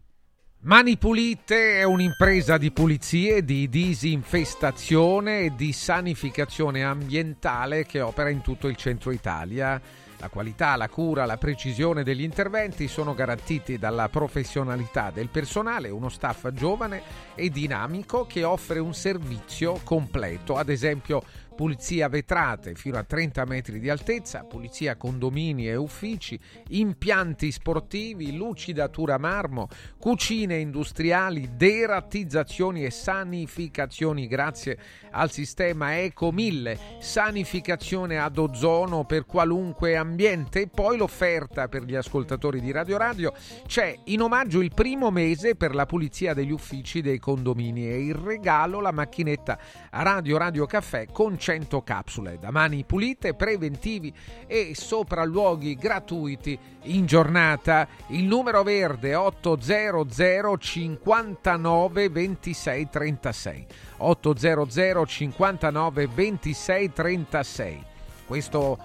[0.64, 8.42] Mani Pulite è un'impresa di pulizie, di disinfestazione e di sanificazione ambientale che opera in
[8.42, 9.80] tutto il centro Italia.
[10.18, 16.08] La qualità, la cura, la precisione degli interventi sono garantiti dalla professionalità del personale, uno
[16.08, 17.02] staff giovane
[17.34, 23.78] e dinamico che offre un servizio completo, ad esempio pulizia vetrate fino a 30 metri
[23.78, 26.38] di altezza, pulizia condomini e uffici,
[26.68, 34.26] impianti sportivi, lucidatura marmo, cucine industriali, derattizzazioni e sanificazioni.
[34.26, 34.78] Grazie
[35.10, 40.62] al sistema Eco 1000, sanificazione ad ozono per qualunque ambiente.
[40.62, 43.32] E poi l'offerta per gli ascoltatori di Radio Radio
[43.66, 48.14] c'è in omaggio il primo mese per la pulizia degli uffici dei condomini e il
[48.14, 49.58] regalo la macchinetta
[49.90, 54.14] Radio Radio Caffè con 100 capsule da mani pulite, preventivi
[54.46, 57.88] e sopralluoghi gratuiti in giornata.
[58.08, 67.84] Il numero verde 800 59 26 36 800 59 26 36
[68.24, 68.78] questo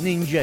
[0.00, 0.42] ninja.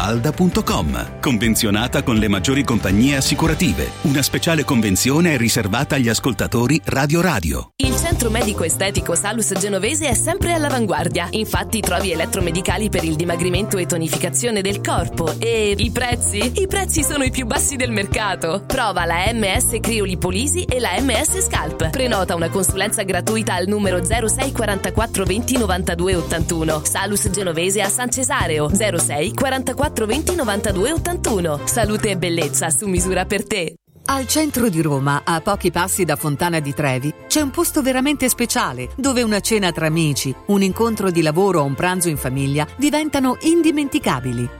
[0.00, 1.20] villamafalda.com.
[1.20, 3.90] Convenzionata con le maggiori compagnie assicurative.
[4.02, 7.72] Una speciale convenzione è riservata agli ascoltatori Radio Radio.
[7.76, 11.28] Il centro medico estetico Salus Genovese è sempre all'avanguardia.
[11.30, 15.34] Infatti trovi elettromedicali per il dimagrimento e tonificazione del corpo.
[15.38, 16.60] E i prezzi?
[16.62, 18.62] I prezzi sono i più bassi del mercato.
[18.66, 21.90] Prova la MS Criolipolisi e la MS Scalp.
[21.90, 26.82] Prenota una consulenza gratuita al numero 06 44 20 92 81.
[26.84, 31.60] Salus Genovese a San Cesareo 06 44 20 92 81.
[31.64, 33.74] Salute e bellezza su misura per te.
[34.06, 38.28] Al centro di Roma, a pochi passi da Fontana di Trevi, c'è un posto veramente
[38.28, 42.66] speciale dove una cena tra amici, un incontro di lavoro o un pranzo in famiglia
[42.76, 44.59] diventano indimenticabili.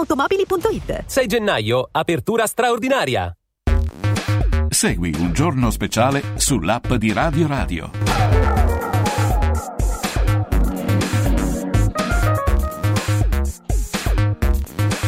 [0.00, 3.34] ValentinoAutomobili.it 6 gennaio, apertura straordinaria.
[4.68, 7.90] Segui un giorno speciale sull'app di Radio Radio.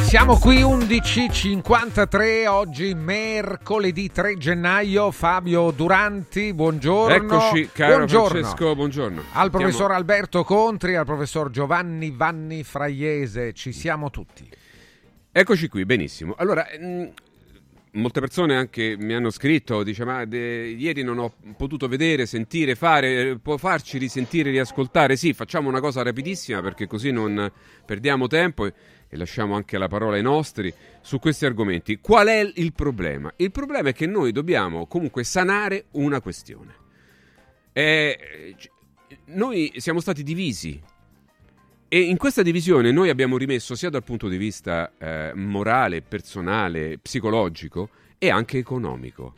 [0.04, 5.10] Siamo qui 11.53, oggi mercoledì 3 gennaio.
[5.10, 7.14] Fabio Duranti, buongiorno.
[7.14, 8.28] Eccoci, caro buongiorno.
[8.28, 9.22] Francesco, buongiorno.
[9.32, 14.46] Al professor Alberto Contri, al professor Giovanni Vanni Fraiese, ci siamo tutti.
[15.34, 16.34] Eccoci qui, benissimo.
[16.36, 17.08] Allora, mh,
[17.92, 22.74] molte persone anche mi hanno scritto, dice ma de- ieri non ho potuto vedere, sentire,
[22.74, 25.16] fare, può farci risentire, riascoltare?
[25.16, 27.50] Sì, facciamo una cosa rapidissima perché così non
[27.86, 28.74] perdiamo tempo e,
[29.08, 31.96] e lasciamo anche la parola ai nostri su questi argomenti.
[31.96, 33.32] Qual è il problema?
[33.36, 36.74] Il problema è che noi dobbiamo comunque sanare una questione.
[37.72, 38.54] Eh,
[39.28, 40.78] noi siamo stati divisi
[41.94, 46.96] e in questa divisione noi abbiamo rimesso sia dal punto di vista eh, morale, personale,
[46.96, 49.34] psicologico e anche economico.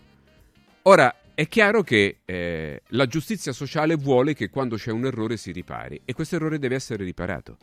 [0.83, 5.51] Ora, è chiaro che eh, la giustizia sociale vuole che quando c'è un errore si
[5.51, 7.57] ripari e questo errore deve essere riparato.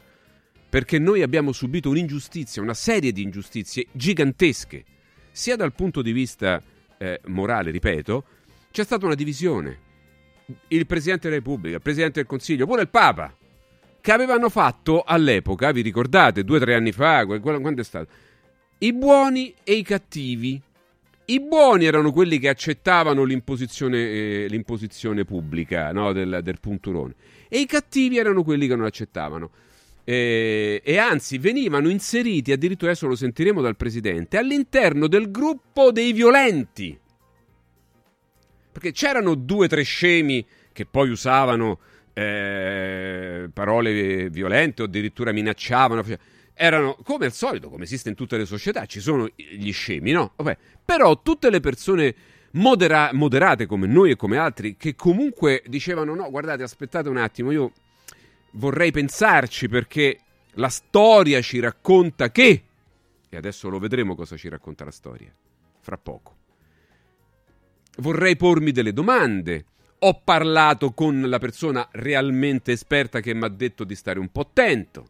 [0.67, 4.84] Perché noi abbiamo subito un'ingiustizia, una serie di ingiustizie gigantesche,
[5.32, 6.62] sia dal punto di vista
[6.97, 8.25] eh, morale, ripeto,
[8.71, 9.80] c'è stata una divisione.
[10.67, 13.34] Il Presidente della Repubblica, il Presidente del Consiglio, pure il Papa,
[14.02, 18.08] che avevano fatto all'epoca, vi ricordate, due o tre anni fa, quando è stato?
[18.80, 20.60] I buoni e i cattivi.
[21.26, 27.14] I buoni erano quelli che accettavano l'imposizione, eh, l'imposizione pubblica no, del, del, punturone
[27.48, 29.52] e i cattivi erano quelli che non accettavano.
[30.04, 36.12] Eh, e anzi venivano inseriti, addirittura adesso lo sentiremo dal presidente, all'interno del gruppo dei
[36.12, 37.00] violenti.
[38.72, 41.80] Perché c'erano due o tre scemi che poi usavano
[42.13, 46.04] eh, parole violente o addirittura minacciavano.
[46.54, 50.34] Erano come al solito, come esiste in tutte le società, ci sono gli scemi, no?
[50.36, 50.58] Vabbè.
[50.86, 52.13] Però tutte le persone
[52.52, 57.52] modera- moderate come noi e come altri, che comunque dicevano: no, guardate, aspettate un attimo,
[57.52, 57.71] io
[58.52, 60.19] vorrei pensarci perché
[60.56, 62.63] la storia ci racconta che.
[63.30, 65.34] E adesso lo vedremo cosa ci racconta la storia,
[65.80, 66.36] fra poco.
[67.97, 69.65] Vorrei pormi delle domande
[70.04, 74.42] ho parlato con la persona realmente esperta che mi ha detto di stare un po'
[74.42, 75.06] attento.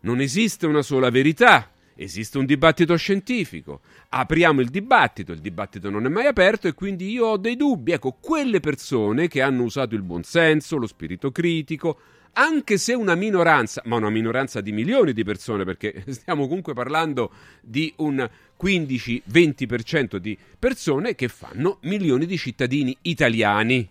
[0.00, 3.82] Non esiste una sola verità, esiste un dibattito scientifico.
[4.08, 7.92] Apriamo il dibattito, il dibattito non è mai aperto e quindi io ho dei dubbi.
[7.92, 11.98] Ecco, quelle persone che hanno usato il buonsenso, lo spirito critico,
[12.34, 17.32] anche se una minoranza, ma una minoranza di milioni di persone, perché stiamo comunque parlando
[17.60, 18.28] di un
[18.60, 23.88] 15-20% di persone che fanno milioni di cittadini italiani.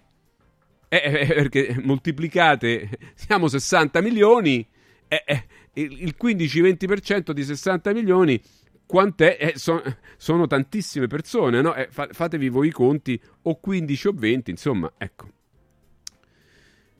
[0.87, 4.65] Eh, eh, perché moltiplicate, siamo 60 milioni,
[5.07, 8.41] eh, eh il 15-20% di 60 milioni,
[8.85, 9.37] quant'è?
[9.39, 9.81] Eh, so,
[10.17, 11.73] sono tantissime persone, no?
[11.75, 15.29] Eh, fa, fatevi voi i conti, o 15 o 20, insomma, ecco.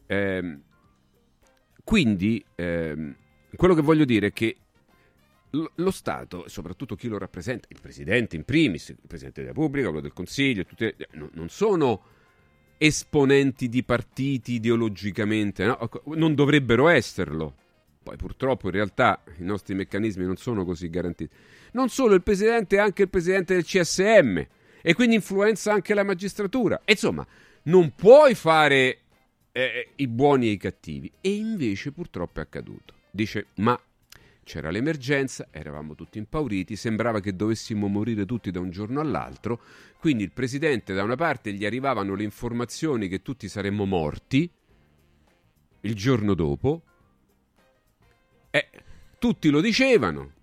[0.08, 0.62] Ehm,
[1.92, 3.14] quindi, ehm,
[3.54, 4.56] quello che voglio dire è che
[5.50, 9.88] lo, Stato, e soprattutto chi lo rappresenta, il Presidente in primis, il Presidente della Repubblica,
[9.88, 12.02] quello del Consiglio, tutti, eh, no, non sono
[12.78, 15.90] esponenti di partiti ideologicamente, no?
[16.16, 17.56] non dovrebbero esserlo.
[18.02, 21.36] Poi purtroppo in realtà i nostri meccanismi non sono così garantiti.
[21.74, 24.42] Non solo il Presidente, anche il Presidente del CSM
[24.82, 26.84] e quindi influenza anche la magistratura.
[26.86, 27.28] E insomma,
[27.64, 29.00] non puoi fare
[29.52, 31.12] eh, i buoni e i cattivi.
[31.22, 32.94] E invece purtroppo è accaduto.
[33.12, 33.80] Dice, ma
[34.44, 39.62] c'era l'emergenza, eravamo tutti impauriti, sembrava che dovessimo morire tutti da un giorno all'altro,
[40.00, 44.50] quindi il presidente da una parte gli arrivavano le informazioni che tutti saremmo morti
[45.82, 46.82] il giorno dopo,
[48.50, 48.70] e
[49.20, 50.34] tutti lo dicevano,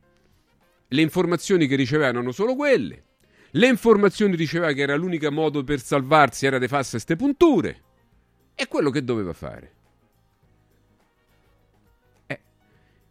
[0.88, 3.04] le informazioni che ricevevano erano solo quelle,
[3.50, 7.82] le informazioni riceveva che era l'unico modo per salvarsi era di farsi queste punture,
[8.60, 9.76] e quello che doveva fare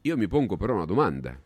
[0.08, 1.38] Io mi pongo però una domanda.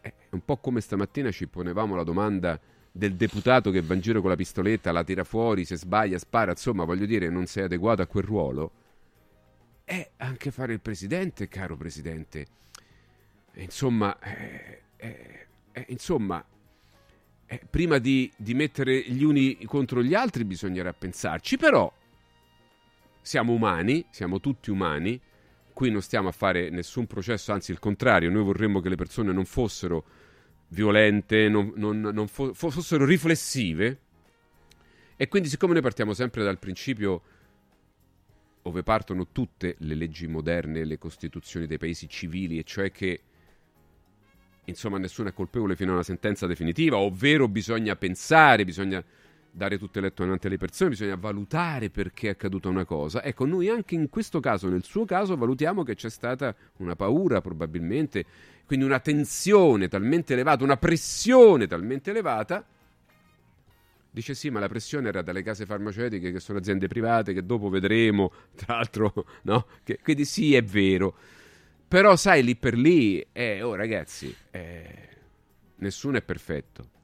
[0.00, 2.58] È un po' come stamattina ci ponevamo la domanda
[2.90, 6.52] del deputato che va in giro con la pistoletta, la tira fuori, se sbaglia spara,
[6.52, 8.70] insomma voglio dire non sei adeguato a quel ruolo.
[9.84, 12.46] È anche fare il presidente, caro presidente.
[13.54, 16.42] Insomma, eh, eh, eh, insomma
[17.68, 21.92] prima di, di mettere gli uni contro gli altri bisognerà pensarci, però
[23.20, 25.20] siamo umani, siamo tutti umani
[25.80, 29.32] qui non stiamo a fare nessun processo, anzi il contrario, noi vorremmo che le persone
[29.32, 30.04] non fossero
[30.68, 33.98] violente, non, non, non fo- fossero riflessive.
[35.16, 37.22] E quindi siccome noi partiamo sempre dal principio
[38.62, 43.20] dove partono tutte le leggi moderne, le costituzioni dei paesi civili, e cioè che
[44.66, 49.02] insomma nessuno è colpevole fino a una sentenza definitiva, ovvero bisogna pensare, bisogna
[49.52, 53.22] dare tutte le attenuanti alle persone, bisogna valutare perché è accaduta una cosa.
[53.22, 57.40] Ecco, noi anche in questo caso, nel suo caso, valutiamo che c'è stata una paura
[57.40, 58.24] probabilmente,
[58.66, 62.64] quindi una tensione talmente elevata, una pressione talmente elevata.
[64.12, 67.68] Dice sì, ma la pressione era dalle case farmaceutiche che sono aziende private, che dopo
[67.68, 69.66] vedremo, tra l'altro, no?
[69.84, 71.14] Che, quindi sì, è vero.
[71.86, 75.08] Però sai, lì per lì, eh, oh ragazzi, eh,
[75.76, 76.98] nessuno è perfetto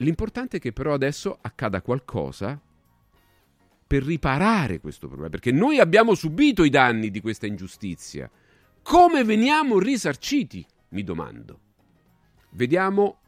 [0.00, 2.58] L'importante è che però adesso accada qualcosa
[3.86, 8.30] per riparare questo problema, perché noi abbiamo subito i danni di questa ingiustizia.
[8.82, 10.64] Come veniamo risarciti?
[10.90, 11.58] Mi domando.
[12.50, 13.18] Vediamo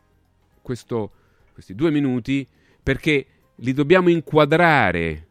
[0.63, 1.11] questo,
[1.53, 2.47] questi due minuti
[2.83, 5.29] perché li dobbiamo inquadrare.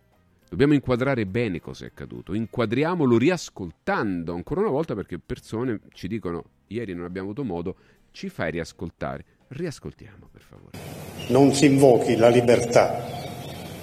[0.47, 2.33] Dobbiamo inquadrare bene cosa è accaduto.
[2.33, 7.75] Inquadriamolo riascoltando ancora una volta perché persone ci dicono ieri non abbiamo avuto modo,
[8.11, 9.25] ci fai riascoltare.
[9.47, 11.00] Riascoltiamo, per favore.
[11.27, 13.07] Non si invochi la libertà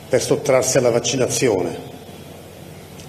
[0.09, 1.76] per sottrarsi alla vaccinazione,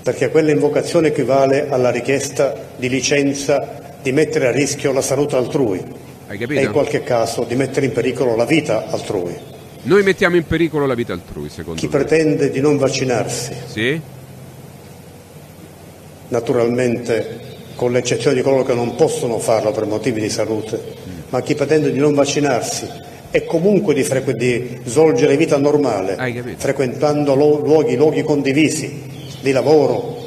[0.04, 5.84] perché quella invocazione equivale alla richiesta di licenza di mettere a rischio la salute altrui
[6.28, 9.36] e in qualche caso di mettere in pericolo la vita altrui.
[9.82, 11.92] Noi mettiamo in pericolo la vita altrui, secondo Chi me.
[11.92, 14.02] pretende di non vaccinarsi, sì?
[16.30, 20.82] naturalmente con l'eccezione di coloro che non possono farlo per motivi di salute,
[21.30, 22.88] ma chi pretende di non vaccinarsi
[23.32, 24.04] e comunque di,
[24.36, 29.04] di svolgere vita normale, frequentando luoghi, luoghi condivisi
[29.42, 30.18] di lavoro,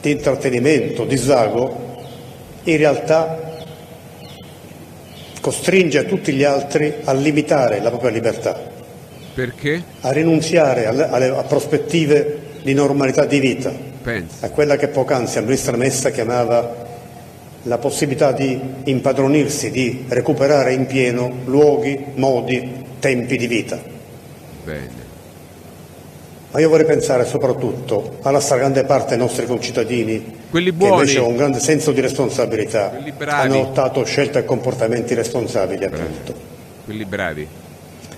[0.00, 1.84] di intrattenimento, di svago,
[2.64, 3.64] in realtà
[5.40, 8.74] costringe tutti gli altri a limitare la propria libertà.
[9.34, 9.82] Perché?
[10.00, 14.44] A rinunziare alle, alle, a prospettive di normalità di vita, Penso.
[14.44, 16.84] a quella che poc'anzi la ministra Messa chiamava
[17.66, 23.80] la possibilità di impadronirsi, di recuperare in pieno luoghi, modi, tempi di vita.
[24.64, 25.04] Bene.
[26.52, 30.92] Ma io vorrei pensare soprattutto alla stragrande parte dei nostri concittadini Quelli che buoni.
[30.94, 32.92] invece con un grande senso di responsabilità
[33.26, 36.34] hanno adottato scelte e comportamenti responsabili appunto.
[36.84, 37.46] Quelli bravi.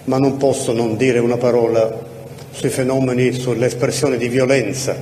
[0.05, 2.07] Ma non posso non dire una parola
[2.51, 4.94] sui fenomeni, sull'espressione di violenza,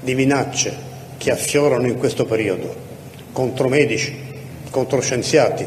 [0.00, 0.86] di minacce
[1.16, 2.87] che affiorano in questo periodo
[3.32, 4.16] contro medici,
[4.70, 5.66] contro scienziati,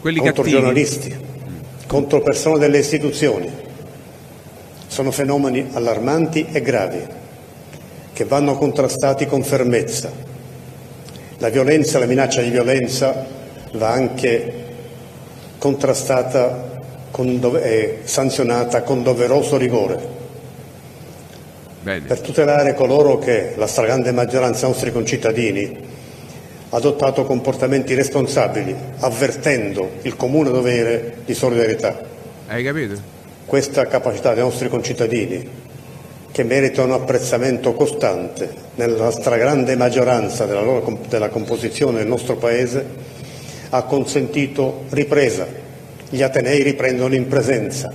[0.00, 0.50] Quelli contro cattivi.
[0.60, 1.16] giornalisti,
[1.86, 3.50] contro persone delle istituzioni.
[4.86, 7.04] Sono fenomeni allarmanti e gravi
[8.12, 10.10] che vanno contrastati con fermezza.
[11.38, 13.26] La violenza, la minaccia di violenza
[13.72, 14.66] va anche
[15.58, 16.76] contrastata
[17.62, 20.17] e sanzionata con doveroso rigore
[21.88, 22.04] Bene.
[22.04, 25.74] per tutelare coloro che la stragrande maggioranza dei nostri concittadini
[26.68, 31.98] ha adottato comportamenti responsabili, avvertendo il comune dovere di solidarietà.
[32.46, 33.00] Hai capito?
[33.46, 35.48] Questa capacità dei nostri concittadini
[36.30, 42.84] che meritano apprezzamento costante nella stragrande maggioranza della, loro, della composizione del nostro Paese,
[43.70, 45.46] ha consentito ripresa.
[46.10, 47.90] Gli Atenei riprendono in presenza,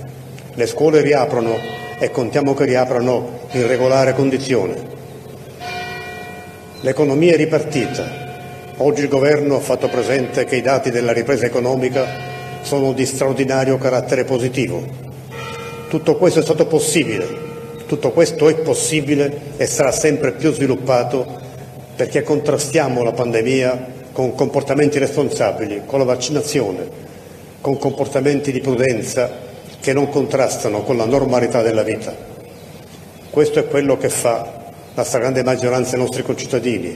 [0.52, 4.74] le scuole riaprono e contiamo che riaprano in regolare condizione.
[6.80, 8.22] L'economia è ripartita.
[8.78, 12.06] Oggi il Governo ha fatto presente che i dati della ripresa economica
[12.62, 14.82] sono di straordinario carattere positivo.
[15.88, 17.42] Tutto questo è stato possibile
[17.86, 21.26] tutto questo è possibile e sarà sempre più sviluppato
[21.94, 26.88] perché contrastiamo la pandemia con comportamenti responsabili, con la vaccinazione,
[27.60, 29.43] con comportamenti di prudenza
[29.84, 32.16] che non contrastano con la normalità della vita.
[33.28, 36.88] Questo è quello che fa la stragrande maggioranza dei nostri concittadini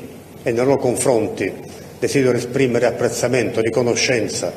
[0.42, 1.52] e nei loro confronti
[1.98, 4.50] desidero esprimere apprezzamento, riconoscenza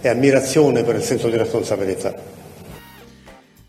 [0.00, 2.14] e ammirazione per il senso di responsabilità.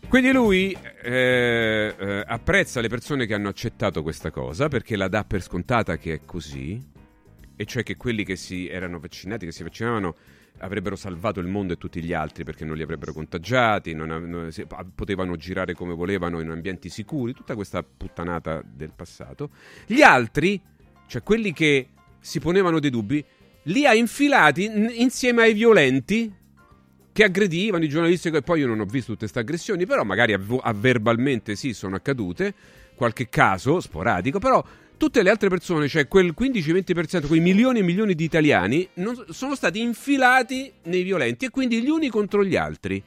[0.08, 5.24] Quindi lui eh, eh, apprezza le persone che hanno accettato questa cosa perché la dà
[5.24, 6.82] per scontata che è così,
[7.54, 10.14] e cioè che quelli che si erano vaccinati, che si vaccinavano,
[10.58, 14.52] avrebbero salvato il mondo e tutti gli altri perché non li avrebbero contagiati, non, non,
[14.52, 19.50] si, potevano girare come volevano in ambienti sicuri, tutta questa puttanata del passato.
[19.86, 20.60] Gli altri,
[21.06, 21.88] cioè quelli che
[22.20, 23.24] si ponevano dei dubbi,
[23.64, 26.32] li ha infilati n- insieme ai violenti
[27.12, 30.34] che aggredivano i giornalisti e poi io non ho visto tutte queste aggressioni, però magari
[30.34, 32.54] avv- verbalmente sì sono accadute,
[32.94, 34.62] qualche caso sporadico, però
[34.96, 39.54] tutte le altre persone, cioè quel 15-20%, quei milioni e milioni di italiani, non, sono
[39.54, 43.02] stati infilati nei violenti e quindi gli uni contro gli altri.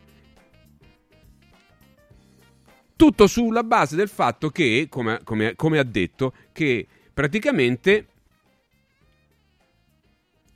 [2.96, 8.08] Tutto sulla base del fatto che, come, come, come ha detto, che praticamente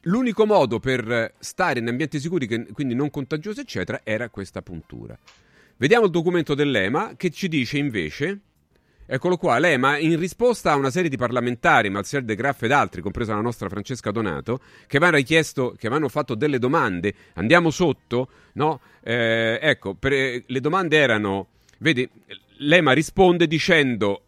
[0.08, 5.18] L'unico modo per stare in ambienti sicuri, quindi non contagiosi, eccetera, era questa puntura.
[5.78, 8.40] Vediamo il documento dell'EMA che ci dice invece,
[9.06, 13.02] eccolo qua, l'EMA in risposta a una serie di parlamentari, Marcel De Graff ed altri,
[13.02, 18.30] compresa la nostra Francesca Donato, che avevano richiesto, che avevano fatto delle domande, andiamo sotto,
[18.54, 18.80] no?
[19.02, 21.48] Eh, ecco, per, le domande erano,
[21.80, 22.08] vedi,
[22.58, 24.22] l'EMA risponde dicendo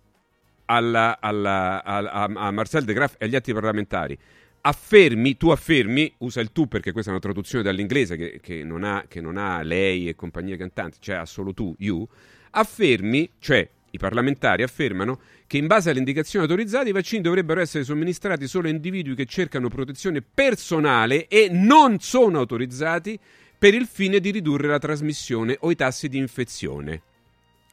[0.65, 4.17] alla, alla, alla, a, Marcel De Graff e agli altri parlamentari,
[4.61, 8.83] affermi, tu affermi, usa il tu perché questa è una traduzione dall'inglese che, che, non,
[8.83, 12.07] ha, che non ha lei e compagnia cantanti, cioè ha solo tu, you,
[12.51, 17.83] affermi, cioè i parlamentari affermano che in base alle indicazioni autorizzate i vaccini dovrebbero essere
[17.83, 23.19] somministrati solo a individui che cercano protezione personale e non sono autorizzati
[23.57, 27.01] per il fine di ridurre la trasmissione o i tassi di infezione.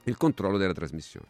[0.04, 1.26] Il controllo della trasmissione.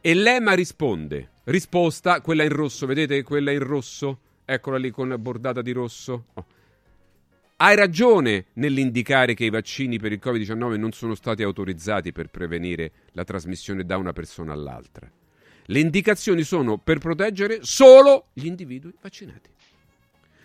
[0.00, 4.18] E l'EMA risponde, risposta, quella in rosso, vedete quella in rosso?
[4.44, 6.24] Eccola lì con la bordata di rosso.
[6.34, 6.44] Oh.
[7.64, 12.90] Hai ragione nell'indicare che i vaccini per il Covid-19 non sono stati autorizzati per prevenire
[13.12, 15.08] la trasmissione da una persona all'altra.
[15.66, 19.48] Le indicazioni sono per proteggere solo gli individui vaccinati.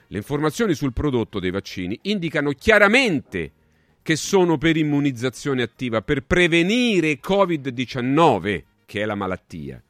[0.10, 3.52] Le informazioni sul prodotto dei vaccini indicano chiaramente
[4.04, 9.82] che sono per immunizzazione attiva, per prevenire Covid-19, che è la malattia.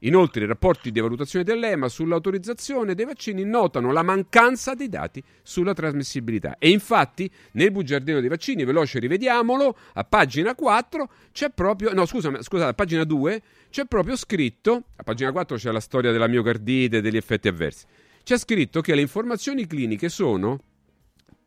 [0.00, 5.74] Inoltre i rapporti di valutazione dell'EMA sull'autorizzazione dei vaccini notano la mancanza dei dati sulla
[5.74, 6.56] trasmissibilità.
[6.58, 12.42] E infatti nel bugiardino dei vaccini, veloce rivediamolo, a pagina 4 c'è proprio, no scusami,
[12.42, 16.98] scusate, a pagina 2 c'è proprio scritto, a pagina 4 c'è la storia della miocardite
[16.98, 17.84] e degli effetti avversi,
[18.22, 20.60] c'è scritto che le informazioni cliniche sono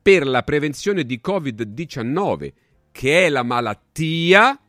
[0.01, 2.51] per la prevenzione di Covid-19,
[2.91, 4.59] che è la malattia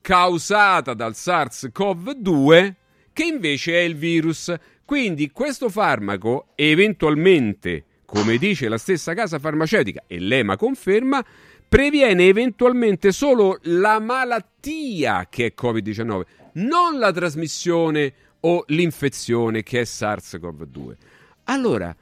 [0.00, 2.74] causata dal SARS-CoV-2
[3.12, 4.54] che invece è il virus.
[4.84, 11.24] Quindi questo farmaco eventualmente, come dice la stessa casa farmaceutica e l'EMA conferma,
[11.68, 16.22] previene eventualmente solo la malattia che è Covid-19,
[16.54, 20.96] non la trasmissione o l'infezione che è SARS-CoV-2.
[21.44, 21.94] Allora,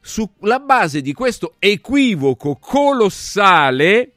[0.00, 4.12] sulla base di questo equivoco colossale,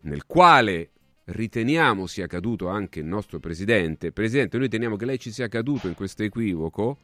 [0.00, 0.90] nel quale
[1.28, 5.88] riteniamo sia caduto anche il nostro presidente, presidente, noi teniamo che lei ci sia caduto
[5.88, 6.98] in questo equivoco,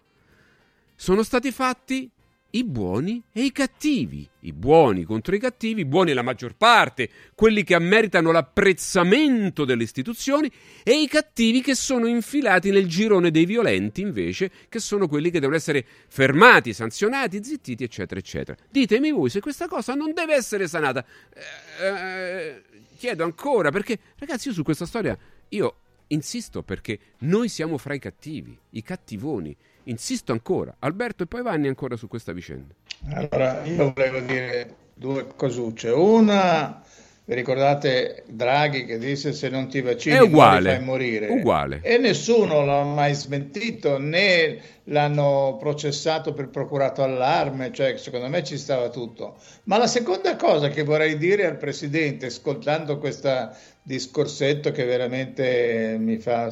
[0.95, 2.11] sono stati fatti
[2.55, 7.11] i buoni e i cattivi, i buoni contro i cattivi, i buoni la maggior parte,
[7.35, 10.51] quelli che meritano l'apprezzamento delle istituzioni
[10.85, 15.41] e i cattivi che sono infilati nel girone dei violenti invece, che sono quelli che
[15.41, 18.57] devono essere fermati, sanzionati, zittiti, eccetera, eccetera.
[18.71, 21.05] Ditemi voi se questa cosa non deve essere sanata.
[21.81, 22.63] Eh, eh,
[23.05, 25.17] chiedo ancora perché, ragazzi, io su questa storia,
[25.49, 25.77] io
[26.09, 29.55] insisto perché noi siamo fra i cattivi, i cattivoni.
[29.85, 30.75] Insisto ancora.
[30.79, 32.75] Alberto e poi Vanni ancora su questa vicenda.
[33.13, 35.91] Allora, io volevo dire due cosucce.
[35.91, 36.83] Una,
[37.27, 41.29] Vi ricordate Draghi che disse se non ti vaccini È uguale, fai morire?
[41.29, 41.81] uguale.
[41.83, 44.59] E nessuno l'ha mai smentito, né
[44.89, 49.37] l'hanno processato per procurato allarme, cioè secondo me ci stava tutto.
[49.65, 53.49] Ma la seconda cosa che vorrei dire al Presidente, ascoltando questo
[53.83, 56.51] discorsetto che veramente mi fa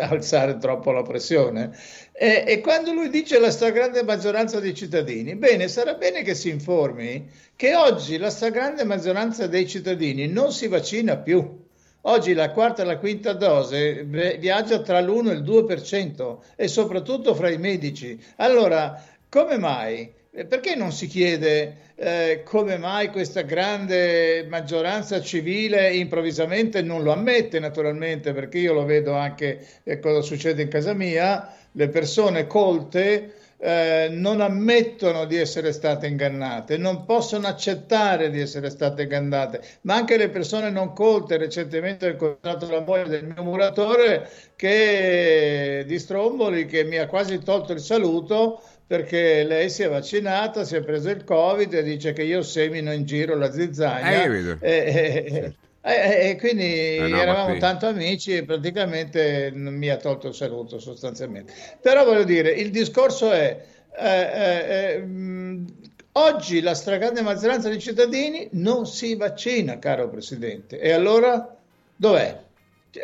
[0.00, 1.76] alzare troppo la pressione,
[2.20, 6.48] e, e, quando lui dice la stragrande maggioranza dei cittadini, bene, sarà bene che si
[6.48, 11.64] informi che oggi la stragrande maggioranza dei cittadini non si vaccina più.
[12.02, 17.36] Oggi la quarta e la quinta dose viaggia tra l'1 e il 2% e soprattutto
[17.36, 18.20] fra i medici.
[18.36, 20.12] Allora, come mai?
[20.30, 27.58] Perché non si chiede eh, come mai questa grande maggioranza civile improvvisamente non lo ammette,
[27.58, 33.34] naturalmente, perché io lo vedo anche eh, cosa succede in casa mia, le persone colte
[33.60, 39.94] eh, non ammettono di essere state ingannate, non possono accettare di essere state ingannate, ma
[39.94, 45.98] anche le persone non colte, recentemente ho incontrato la moglie del mio muratore che, di
[46.00, 50.82] Stromboli che mi ha quasi tolto il saluto perché lei si è vaccinata, si è
[50.82, 54.24] preso il covid e dice che io semino in giro la zizzania.
[54.60, 55.66] Eh, eh, certo.
[55.80, 60.34] E, e quindi eh no, eravamo tanto amici e praticamente non mi ha tolto il
[60.34, 61.52] saluto sostanzialmente.
[61.80, 63.64] Però voglio dire, il discorso è,
[63.96, 65.66] eh, eh, mh,
[66.12, 70.78] oggi la stragrande maggioranza dei cittadini non si vaccina, caro Presidente.
[70.80, 71.56] E allora
[71.94, 72.46] dov'è?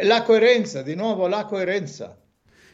[0.03, 2.17] La coerenza, di nuovo la coerenza.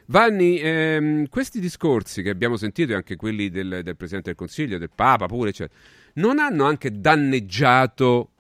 [0.07, 4.79] Vanni, ehm, questi discorsi che abbiamo sentito, e anche quelli del, del Presidente del Consiglio,
[4.79, 5.69] del Papa pure, cioè,
[6.15, 8.31] non hanno anche danneggiato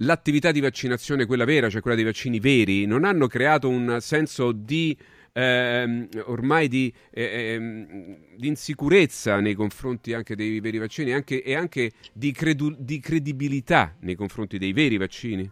[0.00, 4.52] l'attività di vaccinazione, quella vera, cioè quella dei vaccini veri, non hanno creato un senso
[4.52, 4.96] di
[5.32, 11.54] ehm, ormai di, eh, ehm, di, insicurezza nei confronti anche dei veri vaccini anche, e
[11.54, 15.50] anche di, credu- di, credibilità nei confronti dei veri vaccini?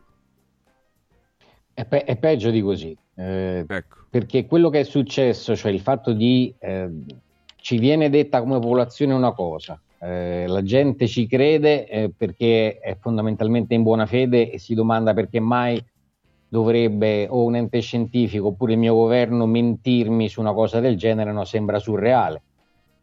[1.73, 4.07] È, pe- è peggio di così, eh, ecco.
[4.11, 6.91] perché quello che è successo, cioè il fatto di eh,
[7.57, 12.97] ci viene detta come popolazione una cosa, eh, la gente ci crede eh, perché è
[12.99, 15.83] fondamentalmente in buona fede e si domanda perché mai
[16.49, 21.33] dovrebbe o un ente scientifico oppure il mio governo mentirmi su una cosa del genere,
[21.33, 22.43] no, sembra surreale.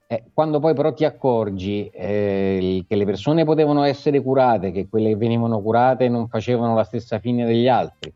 [0.08, 5.10] Eh, quando poi però ti accorgi eh, che le persone potevano essere curate, che quelle
[5.10, 8.14] che venivano curate non facevano la stessa fine degli altri,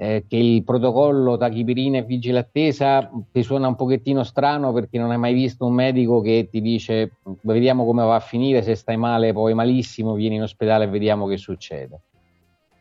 [0.00, 5.10] eh, che il protocollo tachipirina e vigile attesa ti suona un pochettino strano perché non
[5.10, 8.96] hai mai visto un medico che ti dice vediamo come va a finire, se stai
[8.96, 12.02] male poi malissimo, vieni in ospedale e vediamo che succede.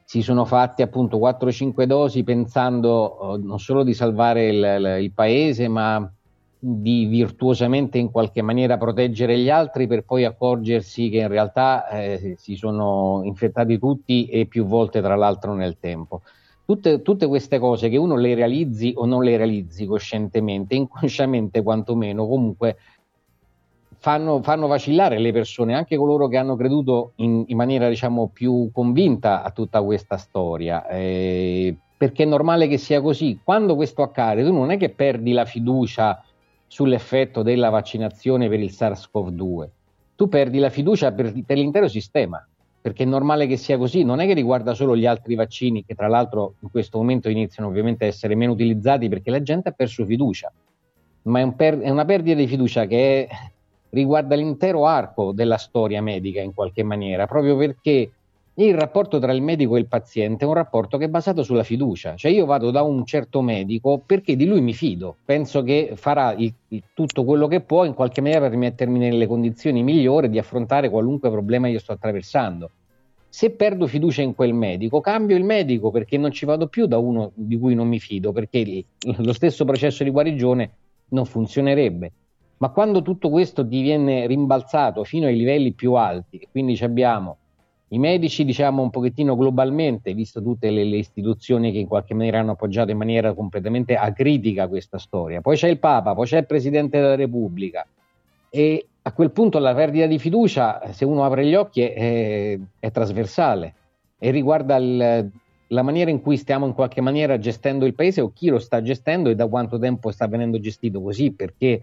[0.03, 5.67] Si sono fatti appunto 4-5 dosi pensando oh, non solo di salvare il, il paese,
[5.67, 6.07] ma
[6.59, 12.35] di virtuosamente in qualche maniera proteggere gli altri per poi accorgersi che in realtà eh,
[12.37, 16.21] si sono infettati tutti e più volte tra l'altro nel tempo.
[16.67, 22.27] Tutte, tutte, queste cose che uno le realizzi o non le realizzi coscientemente, inconsciamente quantomeno,
[22.27, 22.75] comunque
[23.99, 28.69] fanno, fanno vacillare le persone, anche coloro che hanno creduto in, in maniera diciamo più
[28.73, 30.85] convinta a tutta questa storia.
[30.87, 33.39] Eh, perché è normale che sia così.
[33.41, 36.21] Quando questo accade, tu non è che perdi la fiducia
[36.67, 39.69] sull'effetto della vaccinazione per il SARS-CoV-2,
[40.17, 42.45] tu perdi la fiducia per, per l'intero sistema
[42.87, 45.93] perché è normale che sia così, non è che riguarda solo gli altri vaccini che
[45.93, 49.71] tra l'altro in questo momento iniziano ovviamente a essere meno utilizzati perché la gente ha
[49.73, 50.49] perso fiducia,
[51.23, 53.35] ma è, un per- è una perdita di fiducia che è,
[53.89, 58.11] riguarda l'intero arco della storia medica in qualche maniera, proprio perché
[58.53, 61.63] il rapporto tra il medico e il paziente è un rapporto che è basato sulla
[61.63, 65.91] fiducia, cioè io vado da un certo medico perché di lui mi fido, penso che
[65.95, 70.29] farà il, il, tutto quello che può in qualche maniera per mettermi nelle condizioni migliori
[70.29, 72.71] di affrontare qualunque problema io sto attraversando.
[73.37, 76.97] Se perdo fiducia in quel medico, cambio il medico perché non ci vado più da
[76.97, 78.83] uno di cui non mi fido, perché
[79.17, 80.71] lo stesso processo di guarigione
[81.09, 82.11] non funzionerebbe.
[82.57, 87.37] Ma quando tutto questo diviene rimbalzato fino ai livelli più alti, quindi abbiamo
[87.89, 92.39] i medici, diciamo un pochettino globalmente, visto tutte le, le, istituzioni che in qualche maniera
[92.39, 96.47] hanno appoggiato in maniera completamente acritica questa storia, poi c'è il Papa, poi c'è il
[96.47, 97.85] Presidente della Repubblica
[98.49, 102.91] e a quel punto la perdita di fiducia, se uno apre gli occhi, è, è
[102.91, 103.73] trasversale
[104.19, 105.31] e riguarda il,
[105.67, 108.81] la maniera in cui stiamo in qualche maniera gestendo il paese o chi lo sta
[108.81, 111.79] gestendo e da quanto tempo sta venendo gestito così, perché,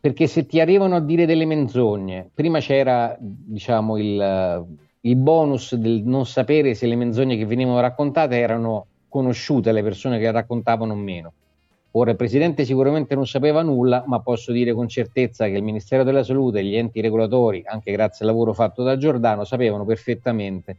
[0.00, 4.66] perché se ti arrivano a dire delle menzogne, prima c'era diciamo, il,
[5.02, 10.18] il bonus del non sapere se le menzogne che venivano raccontate erano conosciute alle persone
[10.18, 11.32] che raccontavano o meno.
[11.98, 16.04] Ora il Presidente sicuramente non sapeva nulla, ma posso dire con certezza che il Ministero
[16.04, 20.76] della Salute e gli enti regolatori, anche grazie al lavoro fatto da Giordano, sapevano perfettamente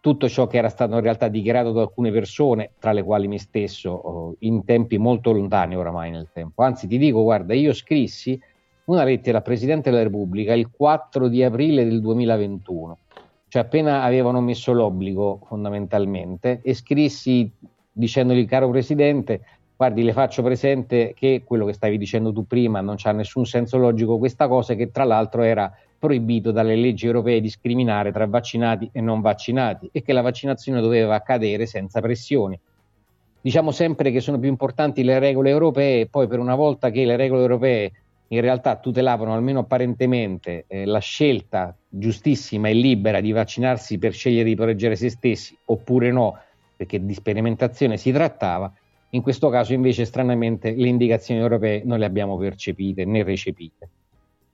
[0.00, 3.38] tutto ciò che era stato in realtà dichiarato da alcune persone, tra le quali me
[3.38, 6.64] stesso, oh, in tempi molto lontani oramai nel tempo.
[6.64, 8.38] Anzi, ti dico, guarda, io scrissi
[8.86, 12.98] una lettera al Presidente della Repubblica il 4 di aprile del 2021,
[13.46, 17.48] cioè appena avevano messo l'obbligo fondamentalmente, e scrissi
[17.92, 19.40] dicendogli, caro Presidente,
[19.84, 23.76] guardi, le faccio presente che quello che stavi dicendo tu prima non c'ha nessun senso
[23.76, 29.02] logico questa cosa, che tra l'altro era proibito dalle leggi europee discriminare tra vaccinati e
[29.02, 32.58] non vaccinati e che la vaccinazione doveva accadere senza pressioni.
[33.42, 37.16] Diciamo sempre che sono più importanti le regole europee poi per una volta che le
[37.16, 37.92] regole europee
[38.28, 44.48] in realtà tutelavano almeno apparentemente eh, la scelta giustissima e libera di vaccinarsi per scegliere
[44.48, 46.38] di proteggere se stessi oppure no,
[46.74, 48.72] perché di sperimentazione si trattava,
[49.14, 53.88] in questo caso invece stranamente le indicazioni europee non le abbiamo percepite né recepite.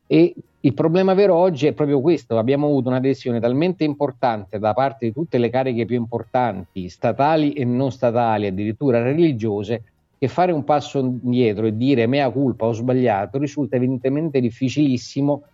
[0.07, 5.07] E il problema vero oggi è proprio questo, abbiamo avuto un'adesione talmente importante da parte
[5.07, 9.83] di tutte le cariche più importanti, statali e non statali, addirittura religiose,
[10.19, 15.45] che fare un passo indietro e dire mea culpa ho sbagliato risulta evidentemente difficilissimo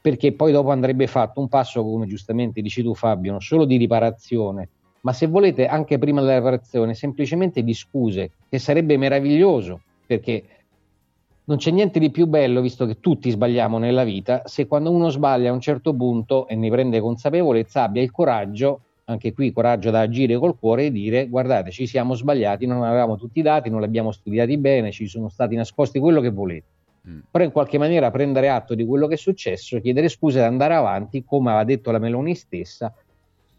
[0.00, 3.76] perché poi dopo andrebbe fatto un passo, come giustamente dici tu Fabio, non solo di
[3.76, 4.68] riparazione,
[5.02, 10.44] ma se volete anche prima della riparazione, semplicemente di scuse, che sarebbe meraviglioso, perché
[11.44, 15.08] non c'è niente di più bello, visto che tutti sbagliamo nella vita, se quando uno
[15.08, 19.90] sbaglia a un certo punto e ne prende consapevolezza abbia il coraggio anche qui coraggio
[19.90, 23.68] da agire col cuore e dire guardate ci siamo sbagliati, non avevamo tutti i dati,
[23.68, 26.66] non li abbiamo studiati bene, ci sono stati nascosti quello che volete.
[27.08, 27.18] Mm.
[27.30, 30.74] Però in qualche maniera prendere atto di quello che è successo, chiedere scuse ed andare
[30.74, 32.94] avanti, come aveva detto la Meloni stessa,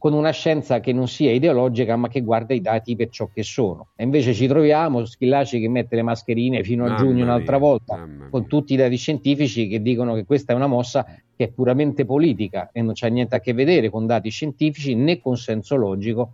[0.03, 3.41] con una scienza che non sia ideologica ma che guarda i dati per ciò che
[3.41, 3.87] sono.
[3.95, 7.65] E invece ci troviamo Schillaci che mette le mascherine fino a mamma giugno un'altra mia,
[7.65, 11.47] volta, con tutti i dati scientifici che dicono che questa è una mossa che è
[11.47, 15.77] puramente politica e non c'ha niente a che vedere con dati scientifici né con senso
[15.77, 16.33] logico,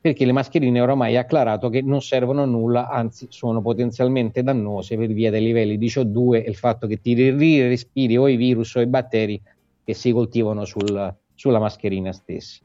[0.00, 4.96] perché le mascherine ormai ha acclarato che non servono a nulla, anzi sono potenzialmente dannose
[4.96, 7.14] per via dei livelli di CO2 e il fatto che ti
[7.60, 9.42] respiri o i virus o i batteri
[9.84, 12.60] che si coltivano sul, sulla mascherina stessa.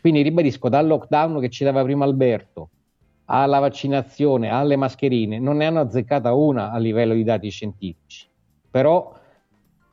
[0.00, 2.70] Quindi ribadisco, dal lockdown che ci dava prima Alberto,
[3.26, 8.26] alla vaccinazione, alle mascherine, non ne hanno azzeccata una a livello di dati scientifici.
[8.70, 9.12] Però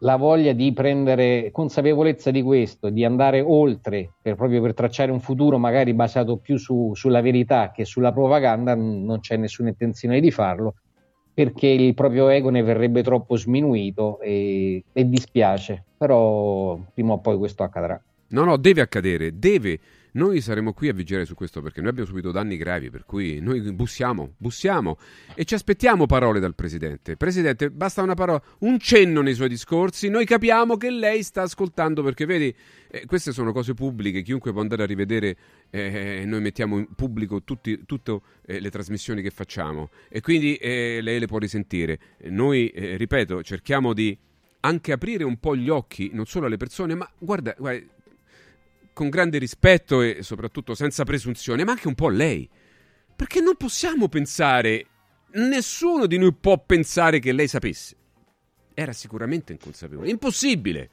[0.01, 5.19] la voglia di prendere consapevolezza di questo, di andare oltre per, proprio per tracciare un
[5.19, 10.31] futuro magari basato più su, sulla verità che sulla propaganda, non c'è nessuna intenzione di
[10.31, 10.75] farlo
[11.37, 17.37] perché il proprio ego ne verrebbe troppo sminuito e, e dispiace, però prima o poi
[17.37, 18.01] questo accadrà.
[18.29, 19.79] No, no, deve accadere, deve
[20.17, 23.39] noi saremo qui a vigilare su questo perché noi abbiamo subito danni gravi, per cui
[23.39, 24.97] noi bussiamo, bussiamo
[25.35, 27.15] e ci aspettiamo parole dal Presidente.
[27.17, 32.01] Presidente, basta una parola, un cenno nei suoi discorsi, noi capiamo che lei sta ascoltando
[32.01, 32.51] perché vedi,
[32.89, 35.37] eh, queste sono cose pubbliche, chiunque può andare a rivedere,
[35.69, 37.79] eh, noi mettiamo in pubblico tutte
[38.47, 41.99] eh, le trasmissioni che facciamo e quindi eh, lei le può risentire.
[42.29, 44.17] Noi, eh, ripeto, cerchiamo di
[44.61, 47.95] anche aprire un po' gli occhi, non solo alle persone, ma guarda, guarda
[48.97, 52.49] con grande rispetto e soprattutto senza presunzione, ma anche un po' lei.
[53.15, 54.87] Perché non possiamo pensare,
[55.33, 57.95] nessuno di noi può pensare che lei sapesse.
[58.73, 60.89] Era sicuramente inconsapevole, impossibile.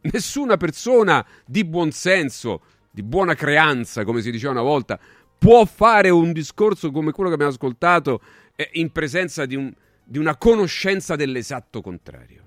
[0.00, 4.98] Nessuna persona di buon senso, di buona creanza, come si diceva una volta,
[5.38, 8.20] può fare un discorso come quello che abbiamo ascoltato
[8.56, 12.43] eh, in presenza di, un, di una conoscenza dell'esatto contrario.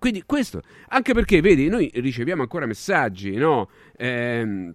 [0.00, 3.68] Quindi questo, anche perché, vedi, noi riceviamo ancora messaggi, no?
[3.98, 4.72] Eh,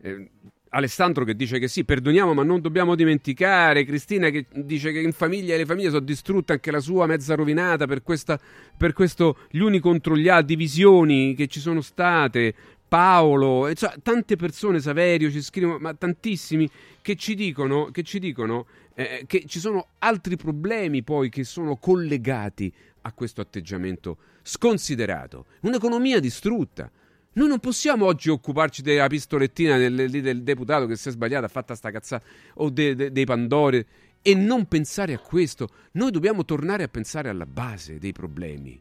[0.00, 0.30] eh,
[0.70, 5.12] Alessandro che dice che sì, perdoniamo ma non dobbiamo dimenticare, Cristina che dice che in
[5.12, 8.40] famiglia le famiglie sono distrutte, anche la sua mezza rovinata per, questa,
[8.76, 12.52] per questo gli uni contro gli altri, divisioni che ci sono state,
[12.88, 16.68] Paolo, cioè, tante persone, Saverio ci scrivono, ma tantissimi
[17.02, 18.66] che ci dicono, che, ci dicono
[18.98, 22.72] eh, che ci sono altri problemi poi che sono collegati
[23.02, 25.46] a questo atteggiamento sconsiderato.
[25.60, 26.90] Un'economia distrutta.
[27.34, 31.48] Noi non possiamo oggi occuparci della pistolettina del, del deputato che si è sbagliato, ha
[31.48, 32.24] fatto sta cazzata,
[32.54, 33.86] o de, de, dei Pandori,
[34.20, 35.68] e non pensare a questo.
[35.92, 38.80] Noi dobbiamo tornare a pensare alla base dei problemi.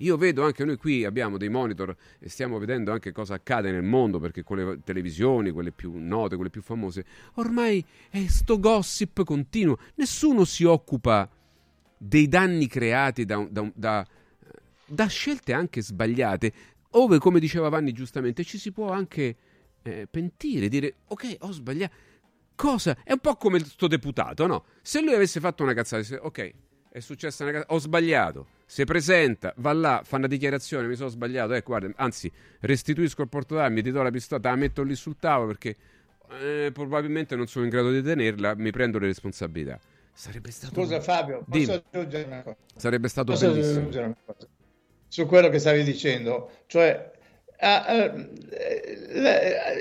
[0.00, 3.82] Io vedo anche noi qui abbiamo dei monitor e stiamo vedendo anche cosa accade nel
[3.82, 9.24] mondo perché con le televisioni, quelle più note, quelle più famose, ormai è sto gossip
[9.24, 9.78] continuo.
[9.96, 11.28] Nessuno si occupa
[11.98, 14.06] dei danni creati da, da, da,
[14.86, 16.52] da scelte anche sbagliate,
[16.92, 19.36] ove, come diceva Vanni giustamente, ci si può anche
[19.82, 21.94] eh, pentire, dire ok, ho sbagliato.
[22.54, 22.96] Cosa?
[23.04, 24.64] È un po' come suo deputato, no?
[24.80, 26.52] Se lui avesse fatto una cazzata, ok,
[26.90, 28.46] è successa una cosa, ho sbagliato.
[28.66, 32.30] Si presenta, va là, fa una dichiarazione, mi sono sbagliato, eh, guarda, anzi,
[32.60, 35.76] restituisco il porto d'armi, ti do la pistola, te la metto lì sul tavolo perché
[36.40, 39.78] eh, probabilmente non sono in grado di tenerla, mi prendo le responsabilità.
[40.12, 41.82] Sarebbe stato Scusa Fabio, posso Dimmi.
[41.90, 42.56] aggiungere una cosa?
[42.76, 44.16] Sarebbe stato Posso bellissimo.
[45.08, 47.10] Su quello che stavi dicendo, cioè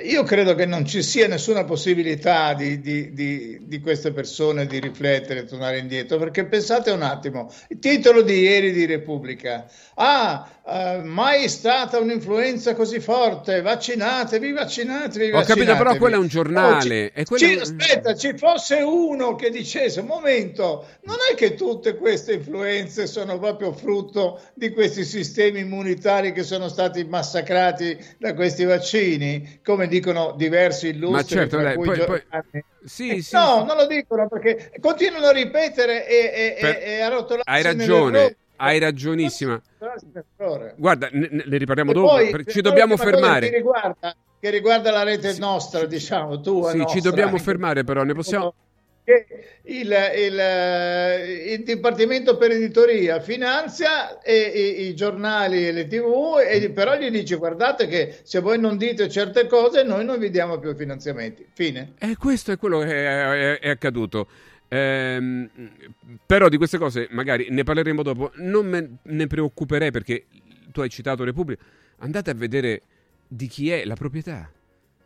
[0.04, 4.80] io credo che non ci sia nessuna possibilità di, di- di- di queste persone di
[4.80, 9.66] riflettere, tornare indietro, perché pensate un attimo, il titolo di ieri di Repubblica,
[9.96, 16.28] ah, eh, mai stata un'influenza così forte, vaccinatevi, vaccinatevi, Ho capito, però quello è un
[16.28, 17.12] giornale.
[17.16, 21.56] Oh, ci- quello ci- aspetta, ci fosse uno che dicesse, un momento, non è che
[21.56, 28.34] tutte queste influenze sono proprio frutto di questi sistemi immunitari che sono stati massacrati da
[28.34, 32.06] questi vaccini, come dicono diversi illustri, Ma certo, dai, poi- Giordani.
[32.52, 33.66] poi- sì, Eh, sì, no, sì.
[33.66, 38.38] non lo dicono perché continuano a ripetere e, e- Per- e- a rotolarsi Hai ragione,
[38.60, 39.62] hai ragionissima.
[40.76, 43.50] Guarda, ne, ne- riparliamo E dopo, poi, ci dobbiamo fermare.
[43.50, 47.84] Che riguarda, che riguarda la rete nostra, diciamo, tua Sì, ci nostra, dobbiamo anche fermare,
[47.84, 48.54] però ne possiamo.
[49.64, 56.38] il, il, eh, il Dipartimento per Editoria finanzia e, i- i giornali e le tv,
[56.48, 60.30] e, però gli dice guardate che se voi non dite certe cose noi non vi
[60.30, 61.44] diamo più finanziamenti.
[61.54, 61.94] Fine.
[61.98, 64.28] E questo è quello che è, è- è accaduto.
[64.70, 65.50] Ehm,
[66.26, 68.32] però di queste cose magari ne parleremo dopo.
[68.36, 70.26] Non me ne preoccuperei perché
[70.72, 71.64] tu hai citato Repubblica.
[71.98, 72.82] Andate a vedere
[73.28, 74.50] di chi è la proprietà.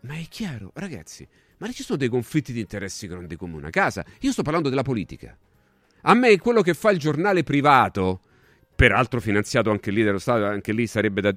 [0.02, 1.26] Ma è chiaro, ragazzi,
[1.58, 4.06] ma ci sono dei conflitti di interessi non dicono una casa.
[4.20, 5.36] Io sto parlando della politica.
[6.02, 8.20] A me quello che fa il giornale privato,
[8.76, 11.36] peraltro finanziato anche lì dallo Stato, anche lì sarebbe da-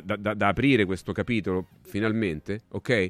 [0.00, 3.06] da- da- da aprire questo capitolo finalmente, ok?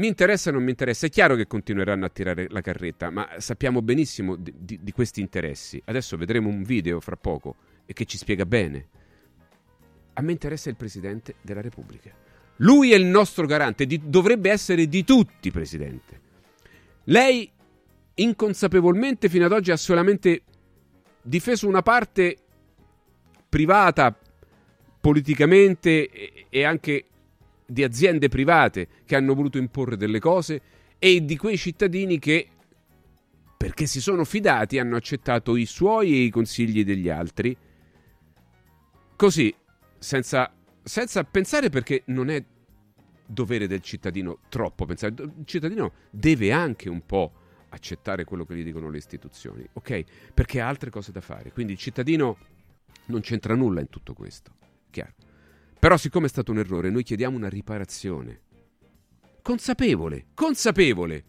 [0.00, 1.04] Mi interessa o non mi interessa?
[1.04, 5.20] È chiaro che continueranno a tirare la carretta, ma sappiamo benissimo di, di- di questi
[5.20, 5.80] interessi.
[5.84, 8.86] Adesso vedremo un video fra poco che ci spiega bene.
[10.14, 12.10] A me interessa il Presidente della Repubblica.
[12.56, 16.20] Lui è il nostro garante, di- dovrebbe essere di tutti, Presidente.
[17.04, 17.50] Lei
[18.14, 20.44] inconsapevolmente fino ad oggi ha solamente
[21.20, 22.38] difeso una parte
[23.50, 24.18] privata
[24.98, 27.04] politicamente e, e anche
[27.70, 30.60] di aziende private che hanno voluto imporre delle cose
[30.98, 32.48] e di quei cittadini che
[33.56, 37.56] perché si sono fidati hanno accettato i suoi e i consigli degli altri.
[39.16, 39.54] Così
[39.98, 40.50] senza,
[40.82, 42.42] senza pensare perché non è
[43.26, 45.14] dovere del cittadino troppo pensare.
[45.18, 47.32] Il cittadino deve anche un po'
[47.68, 50.04] accettare quello che gli dicono le istituzioni ok?
[50.34, 51.52] Perché ha altre cose da fare.
[51.52, 52.38] Quindi il cittadino
[53.06, 54.52] non c'entra nulla in tutto questo
[54.90, 55.14] chiaro
[55.80, 58.40] però siccome è stato un errore noi chiediamo una riparazione.
[59.42, 61.24] Consapevole consapevole.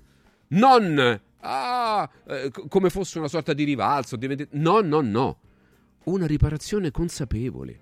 [0.50, 5.40] Non ah, eh, co- come fosse una sorta di rivalso di vende- no no no.
[6.04, 7.80] Una riparazione consapevole.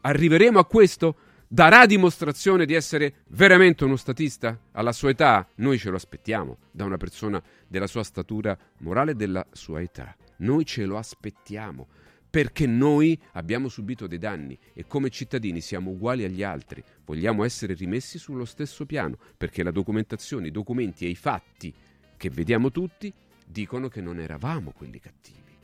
[0.00, 1.16] Arriveremo a questo?
[1.46, 4.58] Darà dimostrazione di essere veramente uno statista?
[4.72, 5.46] Alla sua età?
[5.56, 10.16] Noi ce lo aspettiamo da una persona della sua statura morale e della sua età.
[10.38, 11.88] Noi ce lo aspettiamo
[12.30, 17.74] perché noi abbiamo subito dei danni e come cittadini siamo uguali agli altri, vogliamo essere
[17.74, 21.74] rimessi sullo stesso piano, perché la documentazione, i documenti e i fatti
[22.16, 23.12] che vediamo tutti
[23.44, 25.56] dicono che non eravamo quelli cattivi,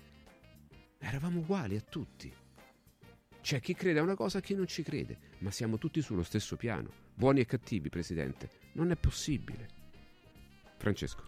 [0.98, 2.32] eravamo uguali a tutti.
[3.40, 6.24] C'è chi crede a una cosa e chi non ci crede, ma siamo tutti sullo
[6.24, 8.50] stesso piano, buoni e cattivi, Presidente.
[8.72, 9.68] Non è possibile.
[10.78, 11.22] Francesco.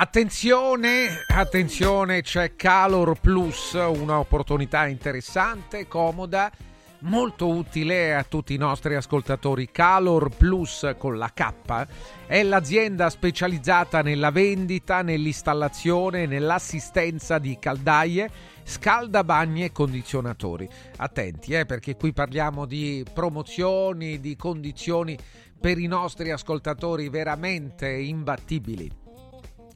[0.00, 6.52] Attenzione, attenzione, c'è Calor Plus, un'opportunità interessante, comoda,
[7.00, 9.72] molto utile a tutti i nostri ascoltatori.
[9.72, 11.86] Calor Plus con la K
[12.28, 18.30] è l'azienda specializzata nella vendita, nell'installazione e nell'assistenza di caldaie,
[18.62, 20.68] scaldabagni e condizionatori.
[20.98, 25.18] Attenti, eh, perché qui parliamo di promozioni, di condizioni
[25.60, 29.06] per i nostri ascoltatori veramente imbattibili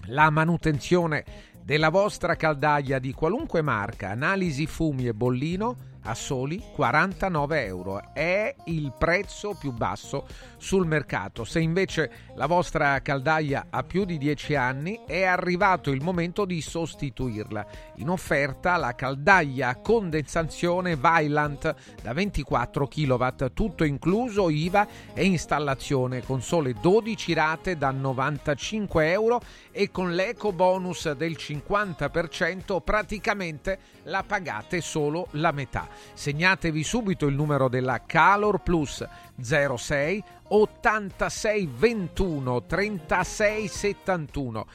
[0.06, 1.24] la manutenzione
[1.62, 8.02] della vostra caldaia di qualunque marca, analisi fumi e bollino a soli 49 euro.
[8.12, 10.26] È il prezzo più basso
[10.56, 11.44] sul mercato.
[11.44, 16.60] Se invece la vostra caldaia ha più di 10 anni, è arrivato il momento di
[16.60, 17.66] sostituirla.
[17.96, 26.22] In offerta la caldaia a condensazione Vylant da 24 kW, tutto incluso IVA e installazione
[26.22, 29.40] con sole 12 rate da 95 euro
[29.70, 35.88] e con l'eco bonus del 50% praticamente la pagate solo la metà.
[36.14, 39.04] Segnatevi subito il numero della Calor Plus
[39.40, 44.66] 06 86 21 36 71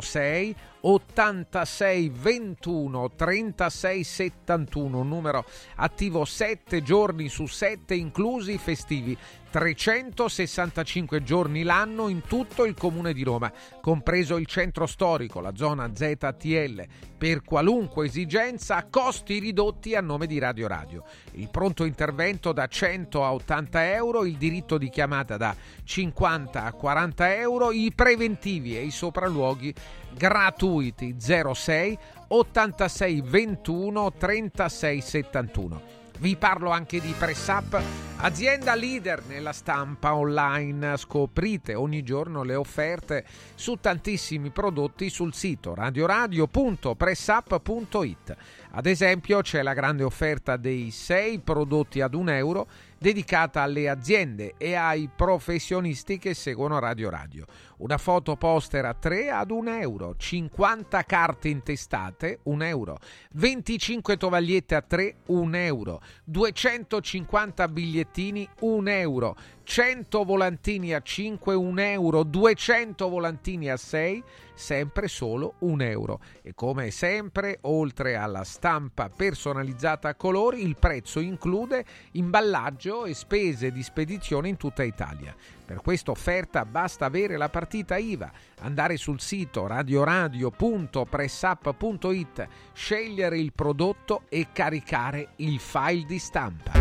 [0.00, 5.44] 06 86 21 36 71 numero
[5.76, 9.16] attivo 7 giorni su 7 inclusi i festivi
[9.50, 15.90] 365 giorni l'anno in tutto il comune di Roma, compreso il centro storico, la zona
[15.92, 16.84] ZTL,
[17.18, 21.04] per qualunque esigenza a costi ridotti a nome di Radio Radio.
[21.32, 26.72] Il pronto intervento da 100 a 80 euro, il diritto di chiamata da 50 a
[26.72, 29.74] 40 euro, i preventivi e i sopralluoghi
[30.14, 31.98] gratuiti 06
[32.28, 35.99] 86 21 36 71.
[36.20, 37.80] Vi parlo anche di PressUp,
[38.18, 40.98] azienda leader nella stampa online.
[40.98, 48.36] Scoprite ogni giorno le offerte su tantissimi prodotti sul sito radioradio.pressup.it.
[48.72, 52.68] Ad esempio c'è la grande offerta dei 6 prodotti ad 1 euro
[52.98, 57.46] dedicata alle aziende e ai professionisti che seguono Radio Radio.
[57.80, 62.98] Una foto poster a 3 ad 1 euro, 50 carte intestate 1 euro,
[63.32, 71.80] 25 tovagliette a 3 1 euro, 250 bigliettini 1 euro, 100 volantini a 5 1
[71.80, 76.20] euro, 200 volantini a 6 sempre solo un euro.
[76.42, 83.72] E come sempre, oltre alla stampa personalizzata a colori, il prezzo include imballaggio e spese
[83.72, 85.34] di spedizione in tutta Italia.
[85.70, 94.22] Per questa offerta basta avere la partita IVA, andare sul sito radioradio.pressup.it, scegliere il prodotto
[94.28, 96.72] e caricare il file di stampa.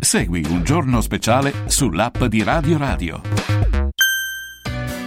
[0.00, 3.20] Segui un giorno speciale sull'app di Radio Radio.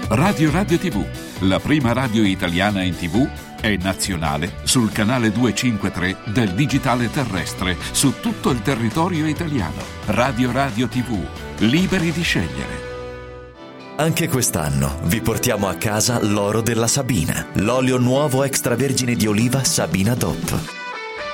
[0.08, 1.06] Radio Radio TV,
[1.42, 3.28] la prima radio italiana in TV,
[3.60, 9.84] è nazionale sul canale 253 del digitale terrestre su tutto il territorio italiano.
[10.06, 12.86] Radio Radio TV, liberi di scegliere.
[13.96, 20.14] Anche quest'anno vi portiamo a casa l'oro della Sabina, l'olio nuovo extravergine di oliva Sabina
[20.14, 20.87] DOP.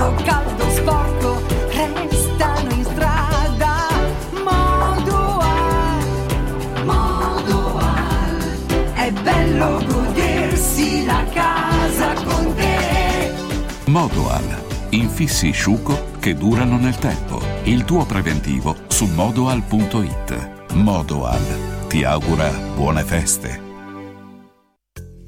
[0.00, 3.88] Caldo, sporco, restano in strada.
[4.42, 6.04] Modoal,
[6.86, 8.38] Modoal.
[8.94, 13.30] È bello godersi la casa con te.
[13.84, 14.68] Modoal.
[14.92, 17.38] Infissi sciuco che durano nel tempo.
[17.64, 20.72] Il tuo preventivo su modoal.it.
[20.72, 23.69] Modoal ti augura buone feste.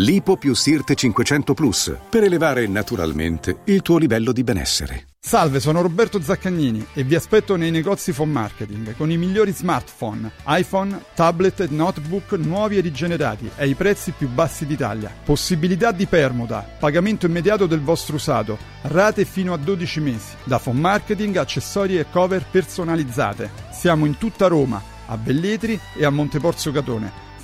[0.00, 5.06] Lipo più Sirte 500 Plus per elevare naturalmente il tuo livello di benessere.
[5.18, 10.30] Salve, sono Roberto Zaccagnini e vi aspetto nei negozi Phone Marketing con i migliori smartphone,
[10.46, 15.12] iPhone, tablet e notebook nuovi e rigenerati ai prezzi più bassi d'Italia.
[15.24, 20.36] Possibilità di permuta, pagamento immediato del vostro usato, rate fino a 12 mesi.
[20.44, 23.50] Da Phone Marketing, accessori e cover personalizzate.
[23.72, 27.26] Siamo in tutta Roma, a Velletri e a Monteporzio Catone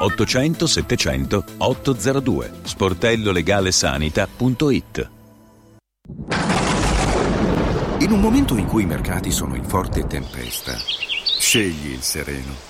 [0.00, 5.10] 800 700 802 sportellolegalesanita.it
[7.98, 10.72] In un momento in cui i mercati sono in forte tempesta,
[11.38, 12.69] scegli il sereno.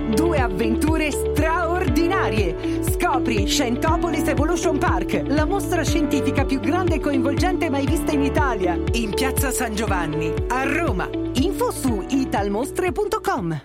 [0.41, 2.83] avventure straordinarie.
[2.83, 8.77] Scopri Scientopolis Evolution Park, la mostra scientifica più grande e coinvolgente mai vista in Italia.
[8.93, 11.09] In piazza San Giovanni, a Roma.
[11.33, 13.61] Info su italmostre.com.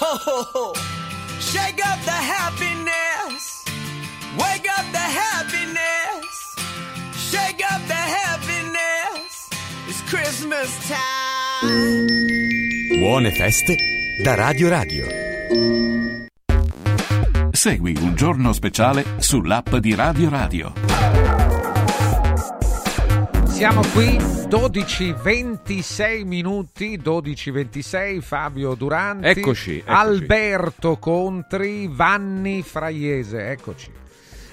[0.00, 0.72] Ho ho ho!
[1.40, 3.64] Shake up the happiness!
[4.36, 6.54] Wake up the happiness!
[7.14, 9.48] Shake up the happiness!
[9.88, 12.06] It's Christmas time!
[12.98, 13.76] Buone feste
[14.22, 15.06] da Radio Radio.
[17.50, 20.74] Segui un giorno speciale sull'app di Radio Radio.
[23.46, 29.82] Siamo qui 12.26 minuti, 12.26 Fabio Duranti, Eccoci, eccoci.
[29.86, 33.90] Alberto Contri, Vanni Fraiese, eccoci.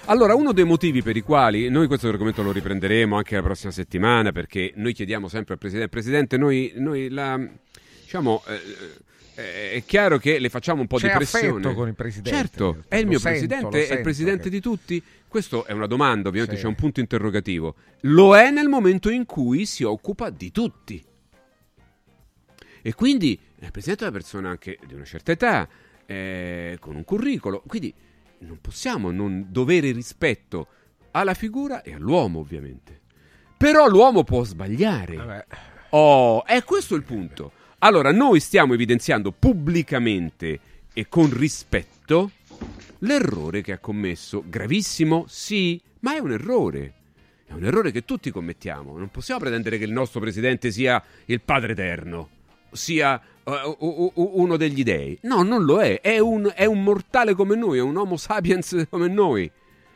[0.05, 3.71] Allora, uno dei motivi per i quali noi questo argomento lo riprenderemo anche la prossima
[3.71, 7.37] settimana, perché noi chiediamo sempre al Presidente, Presidente, noi, noi la,
[8.01, 8.59] diciamo, eh, eh,
[9.36, 11.73] è chiaro che le facciamo un po' C'è di pressione.
[11.73, 12.38] con il Presidente.
[12.38, 15.03] Certo, è il mio sento, Presidente, è il Presidente che- di tutti.
[15.27, 16.61] Questo è una domanda, ovviamente Sì.
[16.63, 17.75] c'è un punto interrogativo.
[18.01, 21.03] Lo è nel momento in cui si occupa di tutti.
[22.81, 25.67] E quindi il Presidente è una persona anche di una certa età,
[26.05, 27.93] eh, con un curriculum, quindi
[28.39, 30.67] non possiamo non dovere rispetto
[31.11, 33.01] alla figura e all'uomo, ovviamente.
[33.57, 35.45] Però l'uomo può sbagliare.
[35.89, 37.51] Oh, è questo il punto.
[37.80, 40.59] Allora, noi stiamo evidenziando pubblicamente
[40.93, 42.32] e con rispetto
[42.99, 44.43] l'errore che ha commesso.
[44.45, 45.26] Gravissimo?
[45.28, 46.93] Sì, ma è un errore.
[47.45, 48.97] È un errore che tutti commettiamo.
[48.97, 52.30] Non possiamo pretendere che il nostro presidente sia il Padre Eterno,
[52.71, 55.17] sia eh, u- u- uno degli dei.
[55.23, 56.01] No, non lo è.
[56.01, 59.49] È un, è un mortale come noi, è un Homo sapiens come noi.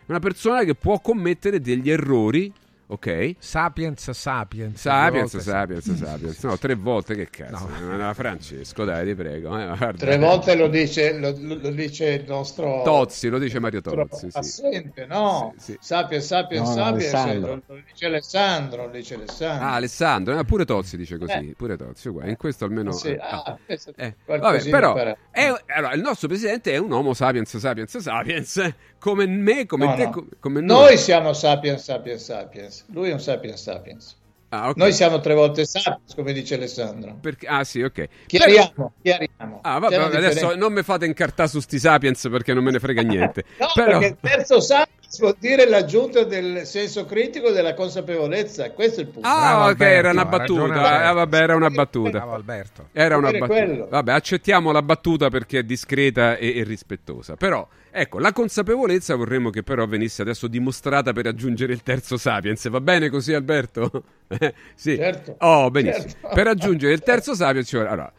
[0.05, 2.51] Una persona che può commettere degli errori,
[2.91, 3.35] ok?
[3.39, 4.79] Sapiens, sapiens.
[4.79, 6.43] Sapiens, volte sapiens, sapiens.
[6.43, 7.67] No, tre volte che cazzo.
[7.79, 8.13] No.
[8.13, 9.57] Francesco, dai, ti prego.
[9.57, 9.93] eh.
[9.93, 14.29] Tre volte lo dice, lo, lo dice il nostro Tozzi, lo dice Mario Tozzi.
[14.31, 14.37] Sì.
[14.37, 15.53] assente, no?
[15.57, 15.77] Sì, sì.
[15.81, 17.61] Sapiens, sapiens, No, no, sapiens, Alessandro.
[17.67, 19.65] lo, dice Alessandro, lo dice Alessandro.
[19.67, 21.53] Ah, Alessandro, eh, pure Tozzi dice così, Eh.
[21.55, 22.29] pure Tozzi, uguale.
[22.31, 22.91] In questo almeno...
[22.91, 24.15] Sì, eh, ah, pensa- eh.
[24.25, 24.95] Vabbè, però
[25.31, 29.85] è- allora, il nostro presidente è un uomo sapiens, sapiens, sapiens, eh, come me, come
[29.85, 30.09] No, te, no.
[30.11, 30.97] come, come Noi noi.
[30.97, 32.78] siamo sapiens, sapiens, sapiens.
[32.87, 34.17] Lui è un sapiens, sapiens.
[34.51, 34.77] Ah, ok.
[34.77, 37.17] Noi siamo tre volte sapiens, come dice Alessandro.
[37.21, 38.07] Perché- ah, sì, ok.
[38.25, 39.59] Chiariamo, Però- chiariamo.
[39.61, 40.55] Ah, vabbè, adesso differenza.
[40.55, 43.43] non mi fate incartare su sti sapiens perché non me ne frega niente.
[43.59, 43.99] No, Però...
[43.99, 48.71] perché il terzo sapiens vuol dire l'aggiunta del senso critico e della consapevolezza.
[48.71, 49.27] Questo è il punto.
[49.27, 51.07] Ah, ok, era una battuta.
[51.07, 52.09] Ah, vabbè, era una battuta.
[52.11, 52.87] Bravo Alberto.
[52.91, 53.85] Era una battuta.
[53.89, 57.35] Vabbè, accettiamo la battuta perché è discreta e, e rispettosa.
[57.35, 62.69] Però, ecco, la consapevolezza vorremmo che però venisse adesso dimostrata per aggiungere il terzo sapiens.
[62.69, 64.03] Va bene così, Alberto?
[64.31, 64.95] Eh, sì.
[64.95, 65.37] Certo.
[65.39, 66.03] Oh, benissimo.
[66.07, 66.29] Certo.
[66.35, 68.13] Per aggiungere il terzo sapiens ci vuole- Allora,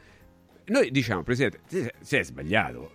[0.70, 2.92] noi diciamo, Presidente, sei- sei sbagliato.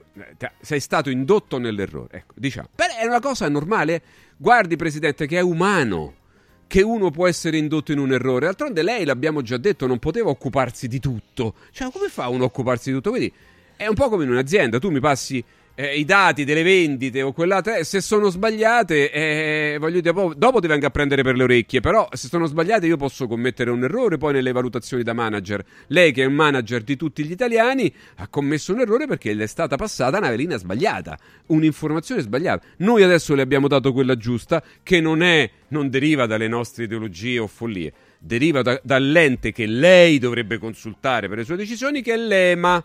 [0.62, 2.20] Sei stato indotto nell'errore.
[2.20, 2.70] Ecco, diciamo.
[2.74, 4.02] Però è una cosa normale.
[4.38, 6.24] Guardi, Presidente, che è umano
[6.68, 8.46] che uno può essere indotto in un errore.
[8.46, 11.56] D'altronde lei, l'abbiamo già detto, non poteva occuparsi di tutto.
[11.72, 13.10] Cioè, come fa uno a occuparsi di tutto?
[13.10, 13.32] Quindi
[13.76, 14.80] è un po' come in un'azienda.
[14.80, 15.44] Tu mi passi
[15.76, 20.34] eh, i dati delle vendite o quell'altra, eh, se sono sbagliate, eh, voglio dire, poi-
[20.38, 23.70] dopo ti vengo a prendere per le orecchie, però se sono sbagliate io posso commettere
[23.70, 25.64] un errore poi nelle valutazioni da manager.
[25.88, 29.44] Lei che è un manager di tutti gli italiani ha commesso un errore perché le
[29.44, 32.66] è stata passata una velina sbagliata, un'informazione sbagliata.
[32.78, 37.40] Noi adesso le abbiamo dato quella giusta che non è non deriva dalle nostre ideologie
[37.40, 42.18] o follie, deriva da- dall'ente che lei dovrebbe consultare per le sue decisioni che è
[42.18, 42.84] l'EMA.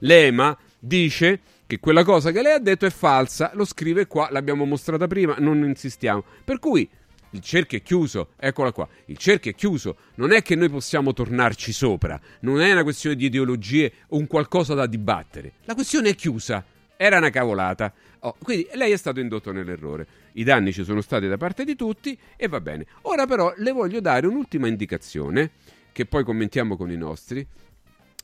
[0.00, 4.64] L'EMA dice che quella cosa che lei ha detto è falsa, lo scrive qua, l'abbiamo
[4.64, 6.24] mostrata prima, non insistiamo.
[6.44, 6.88] Per cui
[7.30, 11.12] il cerchio è chiuso, eccola qua, il cerchio è chiuso, non è che noi possiamo
[11.12, 16.10] tornarci sopra, non è una questione di ideologie o un qualcosa da dibattere, la questione
[16.10, 16.64] è chiusa,
[16.96, 17.92] era una cavolata.
[18.20, 21.76] Oh, quindi lei è stato indotto nell'errore, i danni ci sono stati da parte di
[21.76, 22.86] tutti e va bene.
[23.02, 25.50] Ora però le voglio dare un'ultima indicazione
[25.92, 27.46] che poi commentiamo con i nostri,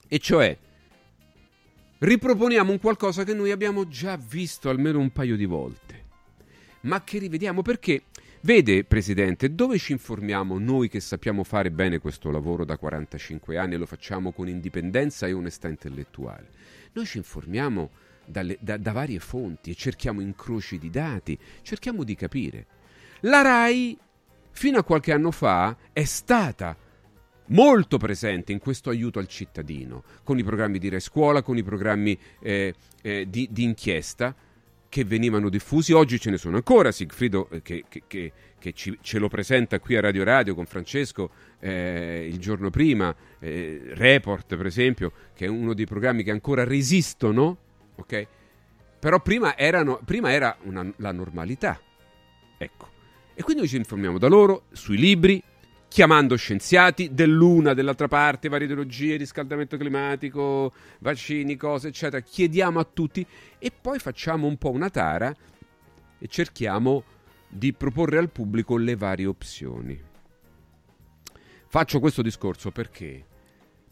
[0.08, 0.56] e cioè
[2.02, 6.04] riproponiamo un qualcosa che noi abbiamo già visto almeno un paio di volte,
[6.80, 8.02] ma che rivediamo perché,
[8.40, 13.74] vede Presidente, dove ci informiamo noi che sappiamo fare bene questo lavoro da 45 anni
[13.74, 16.50] e lo facciamo con indipendenza e onestà intellettuale?
[16.94, 17.90] Noi ci informiamo
[18.24, 22.66] dalle, da, da varie fonti e cerchiamo incroci di dati, cerchiamo di capire.
[23.20, 23.96] La RAI,
[24.50, 26.76] fino a qualche anno fa, è stata
[27.46, 31.62] molto presente in questo aiuto al cittadino, con i programmi di Re Scuola, con i
[31.62, 34.34] programmi eh, eh, di, di, inchiesta
[34.88, 35.92] che venivano diffusi.
[35.92, 39.80] Oggi ce ne sono ancora, Sigfrido eh, che, che, che, che ci, ce lo presenta
[39.80, 45.46] qui a Radio Radio con Francesco eh, il giorno prima, eh, Report per esempio, che
[45.46, 47.56] è uno dei programmi che ancora resistono,
[47.96, 48.26] ok?
[48.98, 51.80] Però prima, erano, prima era una, la normalità,
[52.56, 52.90] ecco.
[53.34, 55.42] E quindi noi ci informiamo da loro, sui libri,
[55.92, 62.22] chiamando scienziati dell'una, dell'altra parte, varie ideologie, riscaldamento climatico, vaccini, cose, eccetera.
[62.22, 63.24] Chiediamo a tutti
[63.58, 65.36] e poi facciamo un po' una tara
[66.18, 67.04] e cerchiamo
[67.46, 70.00] di proporre al pubblico le varie opzioni.
[71.68, 73.22] Faccio questo discorso perché?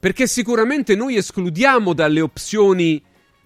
[0.00, 3.02] Perché sicuramente noi escludiamo dalle opzioni,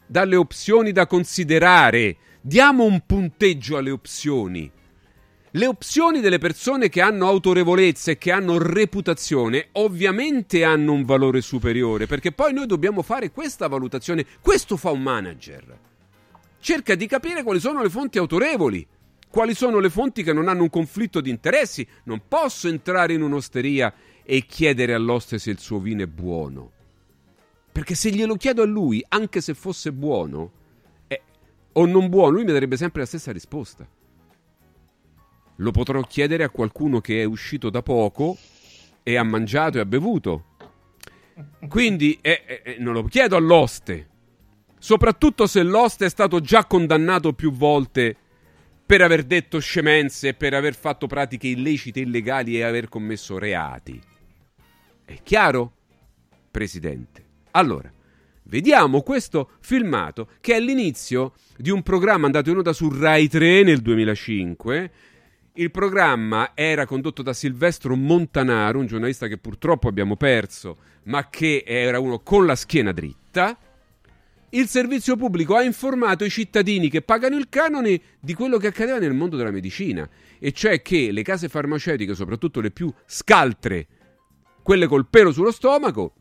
[0.06, 4.70] dalle opzioni da considerare, diamo un punteggio alle opzioni
[5.56, 11.42] le opzioni delle persone che hanno autorevolezza e che hanno reputazione ovviamente hanno un valore
[11.42, 14.26] superiore, perché poi noi dobbiamo fare questa valutazione.
[14.40, 15.78] Questo fa un manager.
[16.58, 18.84] Cerca di capire quali sono le fonti autorevoli,
[19.28, 21.86] quali sono le fonti che non hanno un conflitto di interessi.
[22.04, 23.94] Non posso entrare in un'osteria
[24.24, 26.72] e chiedere all'oste se il suo vino è buono.
[27.70, 30.50] Perché se glielo chiedo a lui, anche se fosse buono,
[31.06, 31.22] eh,
[31.74, 33.86] o non buono, lui mi darebbe sempre la stessa risposta
[35.56, 38.36] lo potrò chiedere a qualcuno che è uscito da poco
[39.02, 40.44] e ha mangiato e ha bevuto.
[41.68, 44.08] Quindi eh, eh, eh, non lo chiedo all'oste,
[44.78, 48.16] soprattutto se l'oste è stato già condannato più volte
[48.86, 54.00] per aver detto scemenze, per aver fatto pratiche illecite, illegali e aver commesso reati.
[55.04, 55.72] È chiaro,
[56.50, 57.24] Presidente?
[57.52, 57.90] Allora,
[58.44, 63.62] vediamo questo filmato che è l'inizio di un programma andato in onda su Rai 3
[63.62, 64.92] nel 2005
[65.56, 71.62] il programma era condotto da Silvestro Montanaro, un giornalista che purtroppo abbiamo perso, ma che
[71.64, 73.56] era uno con la schiena dritta.
[74.50, 78.98] Il servizio pubblico ha informato i cittadini che pagano il canone di quello che accadeva
[78.98, 80.08] nel mondo della medicina,
[80.40, 83.86] e cioè che le case farmaceutiche, soprattutto le più scaltre,
[84.60, 86.14] quelle col pelo sullo stomaco,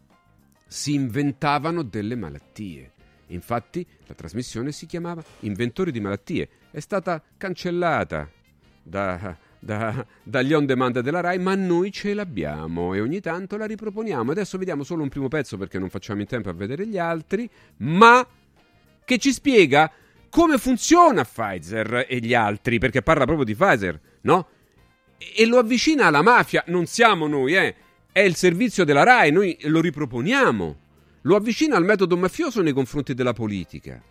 [0.68, 2.91] si inventavano delle malattie.
[3.27, 6.49] Infatti la trasmissione si chiamava Inventori di malattie.
[6.69, 8.30] È stata cancellata
[8.84, 13.65] da, da, dagli on demand della Rai, ma noi ce l'abbiamo e ogni tanto la
[13.65, 14.31] riproponiamo.
[14.31, 17.49] Adesso vediamo solo un primo pezzo perché non facciamo in tempo a vedere gli altri,
[17.77, 18.26] ma
[19.05, 19.91] che ci spiega
[20.30, 24.47] come funziona Pfizer e gli altri, perché parla proprio di Pfizer, no?
[25.18, 27.76] E lo avvicina alla mafia, non siamo noi, eh?
[28.11, 30.81] È il servizio della Rai, noi lo riproponiamo.
[31.22, 34.01] Lo avvicina al metodo mafioso nei confronti della politica.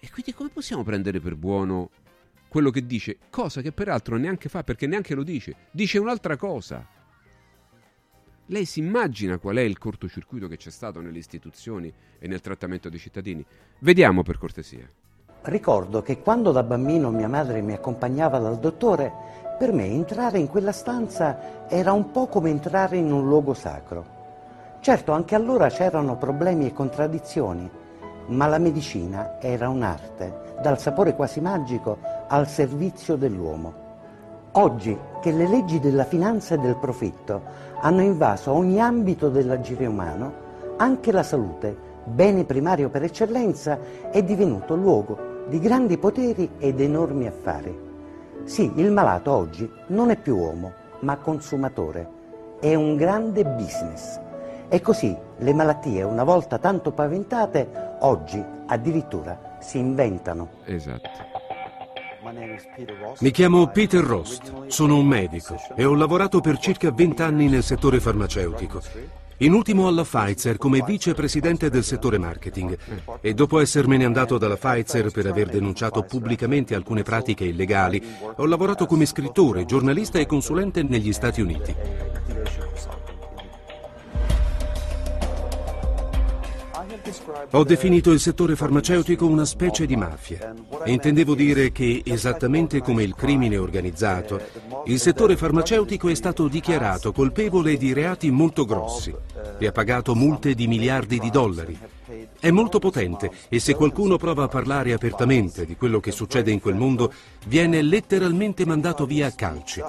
[0.00, 1.90] E quindi come possiamo prendere per buono
[2.56, 6.82] quello che dice, cosa che peraltro neanche fa perché neanche lo dice, dice un'altra cosa.
[8.46, 12.88] Lei si immagina qual è il cortocircuito che c'è stato nelle istituzioni e nel trattamento
[12.88, 13.44] dei cittadini?
[13.80, 14.88] Vediamo per cortesia.
[15.42, 19.12] Ricordo che quando da bambino mia madre mi accompagnava dal dottore,
[19.58, 24.78] per me entrare in quella stanza era un po' come entrare in un luogo sacro.
[24.80, 27.70] Certo, anche allora c'erano problemi e contraddizioni,
[28.28, 31.98] ma la medicina era un'arte, dal sapore quasi magico
[32.28, 33.84] al servizio dell'uomo.
[34.52, 37.42] Oggi che le leggi della finanza e del profitto
[37.80, 40.44] hanno invaso ogni ambito dell'agire umano,
[40.76, 43.78] anche la salute, bene primario per eccellenza,
[44.10, 47.84] è divenuto luogo di grandi poteri ed enormi affari.
[48.44, 52.08] Sì, il malato oggi non è più uomo, ma consumatore.
[52.60, 54.18] È un grande business.
[54.68, 60.48] E così le malattie, una volta tanto paventate, oggi addirittura si inventano.
[60.64, 61.34] Esatto.
[63.20, 67.62] Mi chiamo Peter Rost, sono un medico e ho lavorato per circa 20 anni nel
[67.62, 68.80] settore farmaceutico.
[69.40, 72.76] In ultimo alla Pfizer come vicepresidente del settore marketing
[73.20, 78.02] e dopo essermene andato dalla Pfizer per aver denunciato pubblicamente alcune pratiche illegali,
[78.36, 81.74] ho lavorato come scrittore, giornalista e consulente negli Stati Uniti.
[87.52, 90.54] Ho definito il settore farmaceutico una specie di mafia
[90.84, 94.40] intendevo dire che, esattamente come il crimine organizzato,
[94.86, 99.14] il settore farmaceutico è stato dichiarato colpevole di reati molto grossi
[99.58, 101.78] e ha pagato multe di miliardi di dollari.
[102.38, 106.60] È molto potente e se qualcuno prova a parlare apertamente di quello che succede in
[106.60, 107.12] quel mondo,
[107.46, 109.82] viene letteralmente mandato via a calci.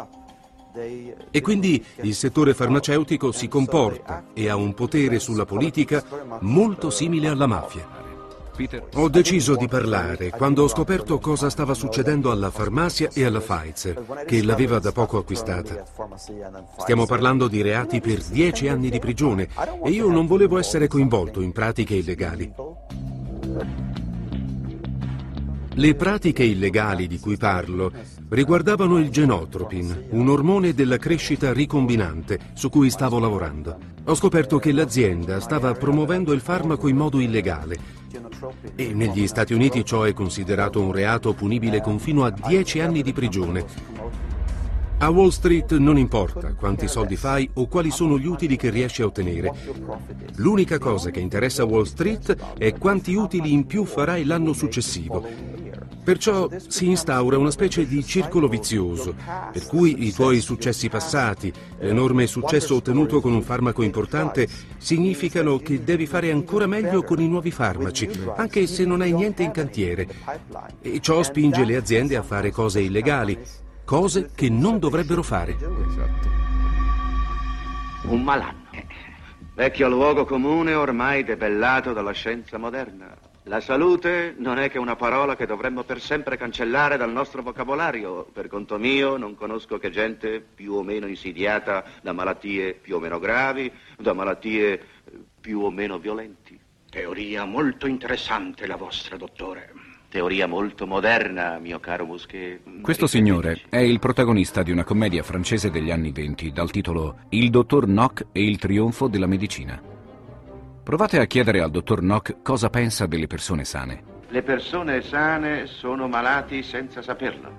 [1.32, 6.04] E quindi il settore farmaceutico si comporta e ha un potere sulla politica
[6.41, 8.06] molto simile alla mafia.
[8.95, 14.24] Ho deciso di parlare quando ho scoperto cosa stava succedendo alla farmacia e alla Pfizer,
[14.26, 15.84] che l'aveva da poco acquistata.
[16.80, 19.48] Stiamo parlando di reati per dieci anni di prigione
[19.84, 22.52] e io non volevo essere coinvolto in pratiche illegali.
[25.76, 27.91] Le pratiche illegali di cui parlo
[28.30, 33.78] riguardavano il genotropin, un ormone della crescita ricombinante su cui stavo lavorando.
[34.06, 37.95] Ho scoperto che l'azienda stava promuovendo il farmaco in modo illegale
[38.76, 43.02] e negli Stati Uniti ciò è considerato un reato punibile con fino a 10 anni
[43.02, 43.66] di prigione.
[44.99, 49.04] A Wall Street non importa quanti soldi fai o quali sono gli utili che riesci
[49.04, 49.54] a ottenere.
[50.38, 55.66] L'unica cosa che interessa a Wall Street è quanti utili in più farai l'anno successivo
[56.07, 59.13] Perciò si instaura una specie di circolo vizioso,
[59.51, 64.47] per cui i tuoi successi passati, l'enorme successo ottenuto con un farmaco importante,
[64.77, 69.43] significano che devi fare ancora meglio con i nuovi farmaci, anche se non hai niente
[69.43, 70.07] in cantiere.
[70.79, 73.38] E ciò spinge le aziende a fare cose illegali,
[73.84, 75.57] cose che non dovrebbero fare.
[75.57, 76.29] Esatto.
[78.03, 78.63] Un malanno.
[79.55, 83.27] Vecchio luogo comune ormai debellato dalla scienza moderna.
[83.48, 88.28] La salute non è che una parola che dovremmo per sempre cancellare dal nostro vocabolario.
[88.34, 92.99] Per conto mio non conosco che gente più o meno insidiata da malattie più o
[92.99, 94.82] meno gravi, da malattie eh,
[95.40, 96.60] più o meno violenti.
[96.90, 99.72] Teoria molto interessante la vostra, dottore.
[100.10, 102.82] Teoria molto moderna, mio caro Musquet.
[102.82, 107.49] Questo signore è il protagonista di una commedia francese degli anni venti dal titolo Il
[107.49, 109.95] dottor Nock e il trionfo della medicina.
[110.88, 114.03] Provate a chiedere al dottor Nock cosa pensa delle persone sane.
[114.30, 117.51] Le persone sane sono malati senza saperlo.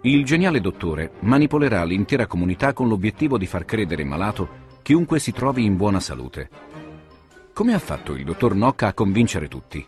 [0.00, 4.48] Il geniale dottore manipolerà l'intera comunità con l'obiettivo di far credere malato
[4.82, 6.50] chiunque si trovi in buona salute.
[7.52, 9.86] Come ha fatto il dottor Nock a convincere tutti?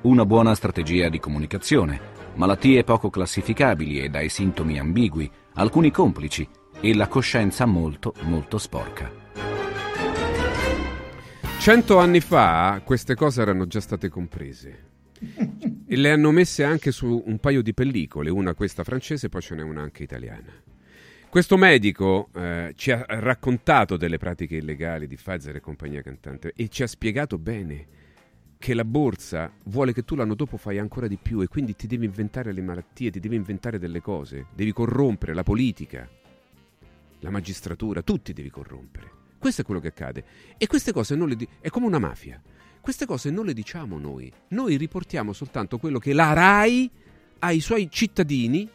[0.00, 2.00] Una buona strategia di comunicazione,
[2.34, 6.48] malattie poco classificabili e dai sintomi ambigui, alcuni complici
[6.80, 9.17] e la coscienza molto, molto sporca.
[11.60, 14.86] Cento anni fa queste cose erano già state comprese
[15.86, 19.54] e le hanno messe anche su un paio di pellicole, una questa francese, poi ce
[19.54, 20.50] n'è una anche italiana.
[21.28, 26.68] Questo medico eh, ci ha raccontato delle pratiche illegali di Pfizer e compagnia cantante e
[26.68, 27.86] ci ha spiegato bene
[28.56, 31.86] che la borsa vuole che tu l'anno dopo fai ancora di più e quindi ti
[31.86, 36.08] devi inventare le malattie, ti devi inventare delle cose, devi corrompere la politica,
[37.18, 39.17] la magistratura, tutti devi corrompere.
[39.38, 40.24] Questo è quello che accade.
[40.56, 42.40] E queste cose non le di- è come una mafia.
[42.80, 44.32] Queste cose non le diciamo noi.
[44.48, 46.90] Noi riportiamo soltanto quello che la RAI
[47.40, 48.68] ai suoi cittadini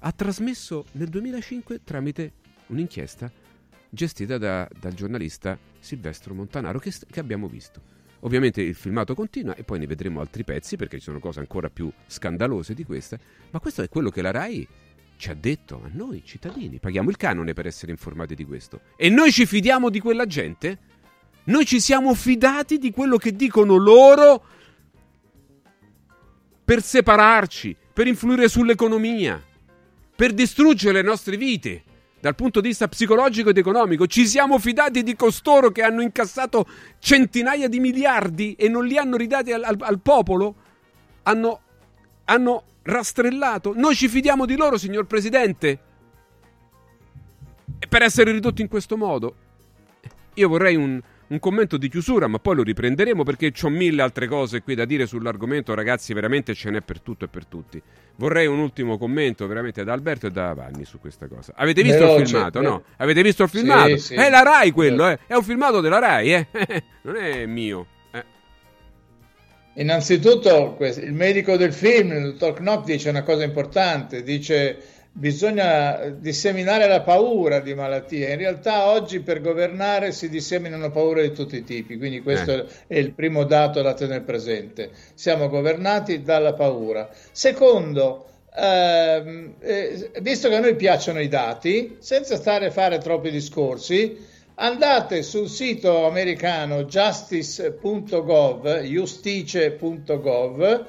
[0.00, 2.32] ha trasmesso nel 2005 tramite
[2.66, 3.30] un'inchiesta
[3.88, 7.94] gestita da, dal giornalista Silvestro Montanaro che, che abbiamo visto.
[8.20, 11.70] Ovviamente il filmato continua e poi ne vedremo altri pezzi perché ci sono cose ancora
[11.70, 13.18] più scandalose di queste,
[13.50, 14.66] ma questo è quello che la RAI
[15.16, 18.80] ci ha detto a noi cittadini, paghiamo il canone per essere informati di questo.
[18.96, 20.78] E noi ci fidiamo di quella gente?
[21.44, 24.44] Noi ci siamo fidati di quello che dicono loro
[26.64, 29.42] per separarci, per influire sull'economia,
[30.14, 31.84] per distruggere le nostre vite
[32.18, 34.06] dal punto di vista psicologico ed economico.
[34.06, 36.66] Ci siamo fidati di costoro che hanno incassato
[36.98, 40.56] centinaia di miliardi e non li hanno ridati al, al, al popolo?
[41.22, 41.60] Hanno,
[42.26, 43.72] hanno rastrellato.
[43.74, 45.78] Noi ci fidiamo di loro, signor Presidente.
[47.78, 49.34] E per essere ridotti in questo modo.
[50.34, 54.28] Io vorrei un, un commento di chiusura, ma poi lo riprenderemo perché ho mille altre
[54.28, 57.82] cose qui da dire sull'argomento, ragazzi, veramente ce n'è per tutto e per tutti.
[58.16, 61.52] Vorrei un ultimo commento veramente da Alberto e da Vanni su questa cosa.
[61.56, 62.60] Avete visto Veloce, il filmato?
[62.60, 62.82] No?
[62.96, 63.96] Avete visto il filmato?
[63.96, 64.14] Sì, sì.
[64.14, 65.18] È la Rai quello, eh?
[65.26, 66.46] È un filmato della Rai, eh?
[67.02, 67.86] non è mio.
[69.78, 74.78] Innanzitutto il medico del film, il dottor Knopf, dice una cosa importante, dice
[75.12, 78.30] bisogna disseminare la paura di malattie.
[78.30, 82.66] In realtà oggi per governare si disseminano paure di tutti i tipi, quindi questo eh.
[82.86, 84.90] è il primo dato da tenere presente.
[85.14, 87.10] Siamo governati dalla paura.
[87.32, 93.30] Secondo, ehm, eh, visto che a noi piacciono i dati, senza stare a fare troppi
[93.30, 100.86] discorsi, andate sul sito americano justice.gov, justice.gov,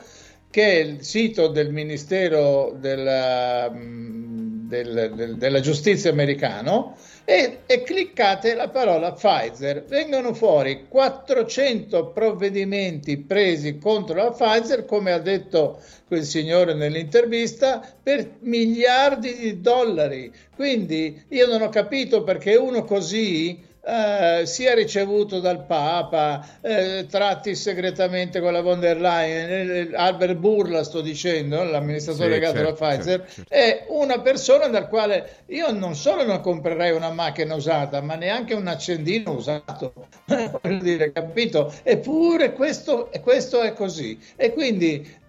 [0.50, 6.96] che è il sito del Ministero della, mm, del, del, della Giustizia americano,
[7.30, 9.84] e, e, cliccate la parola Pfizer.
[9.84, 18.38] Vengono fuori 400 provvedimenti presi contro la Pfizer, come ha detto quel signore nell'intervista, per
[18.40, 20.32] miliardi di dollari.
[20.56, 27.56] Quindi io non ho capito perché uno così eh, sia ricevuto dal Papa, eh, tratti
[27.56, 32.84] segretamente con la von der Leyen, eh, Albert Burla sto dicendo, l'amministratore sì, legato certo,
[32.84, 33.54] alla Pfizer, certo, certo.
[33.54, 38.54] è una persona dal quale io non solo non comprerei una macchina usata, ma neanche
[38.54, 39.94] un accendino usato,
[40.26, 41.74] voglio dire, capito?
[41.84, 44.20] Eppure questo, questo è così.
[44.36, 45.26] E quindi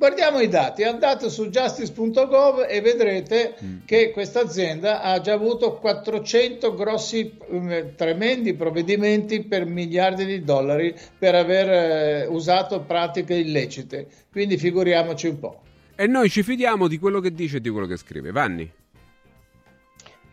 [0.00, 3.76] Guardiamo i dati, andate su justice.gov e vedrete mm.
[3.84, 10.94] che questa azienda ha già avuto 400 grossi, um, tremendi provvedimenti per miliardi di dollari
[11.18, 14.06] per aver uh, usato pratiche illecite.
[14.32, 15.60] Quindi figuriamoci un po'.
[15.94, 18.30] E noi ci fidiamo di quello che dice e di quello che scrive.
[18.30, 18.72] Vanni.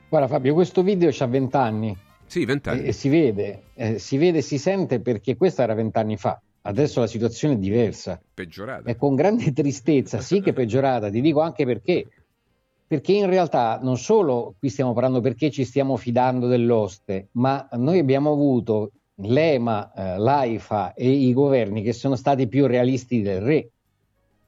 [0.07, 1.97] Guarda Fabio, questo video ha 20 anni.
[2.25, 2.83] Sì, 20 anni.
[2.83, 6.15] E, e si vede, eh, si vede e si sente perché questo era 20 anni
[6.15, 6.41] fa.
[6.67, 8.19] Adesso la situazione è diversa.
[8.33, 8.89] Peggiorata.
[8.89, 12.07] E con grande tristezza, sì che è peggiorata, ti dico anche perché.
[12.85, 17.99] Perché in realtà non solo qui stiamo parlando perché ci stiamo fidando dell'oste, ma noi
[17.99, 23.69] abbiamo avuto l'EMA, eh, l'AIFA e i governi che sono stati più realisti del re.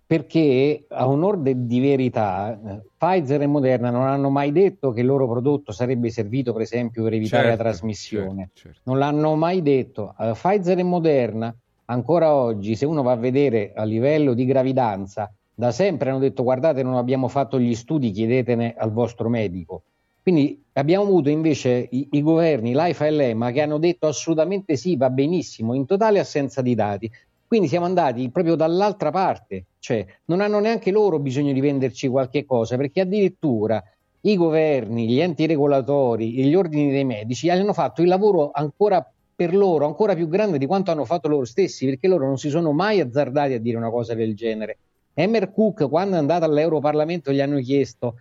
[0.06, 5.06] Perché a onor di verità, eh, Pfizer e Moderna non hanno mai detto che il
[5.06, 8.50] loro prodotto sarebbe servito, per esempio, per evitare certo, la trasmissione.
[8.54, 8.82] Certo, certo.
[8.86, 10.16] Non l'hanno mai detto.
[10.18, 11.56] Uh, Pfizer e Moderna
[11.90, 16.44] ancora oggi, se uno va a vedere a livello di gravidanza, da sempre hanno detto
[16.44, 19.84] guardate non abbiamo fatto gli studi, chiedetene al vostro medico.
[20.22, 24.96] Quindi abbiamo avuto invece i, i governi, l'AIFA e l'EMA, che hanno detto assolutamente sì,
[24.96, 27.12] va benissimo, in totale assenza di dati.
[27.48, 32.46] Quindi siamo andati proprio dall'altra parte, cioè non hanno neanche loro bisogno di venderci qualche
[32.46, 33.84] cosa, perché addirittura
[34.22, 39.04] i governi, gli enti regolatori e gli ordini dei medici hanno fatto il lavoro ancora
[39.40, 42.50] per loro ancora più grande di quanto hanno fatto loro stessi, perché loro non si
[42.50, 44.78] sono mai azzardati a dire una cosa del genere.
[45.14, 48.16] Emmer Cook, quando è andato all'Europarlamento, gli hanno chiesto: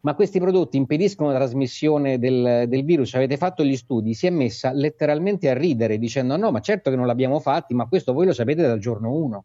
[0.00, 3.14] Ma questi prodotti impediscono la trasmissione del, del, virus?
[3.14, 4.12] Avete fatto gli studi?
[4.12, 7.86] Si è messa letteralmente a ridere, dicendo: No, ma certo che non l'abbiamo fatti, ma
[7.86, 9.44] questo voi lo sapete dal giorno 1.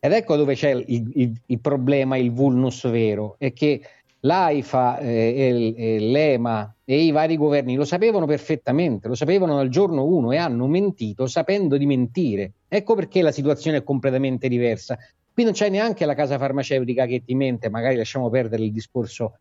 [0.00, 3.80] Ed ecco dove c'è il, il, il problema, il vulnus vero, è che
[4.20, 10.04] l'AIFA, eh, e, l'EMA e i vari governi lo sapevano perfettamente, lo sapevano dal giorno
[10.04, 12.52] 1 e hanno mentito sapendo di mentire.
[12.68, 14.98] Ecco perché la situazione è completamente diversa.
[15.32, 19.38] Qui non c'è neanche la casa farmaceutica che ti mente, magari lasciamo perdere il discorso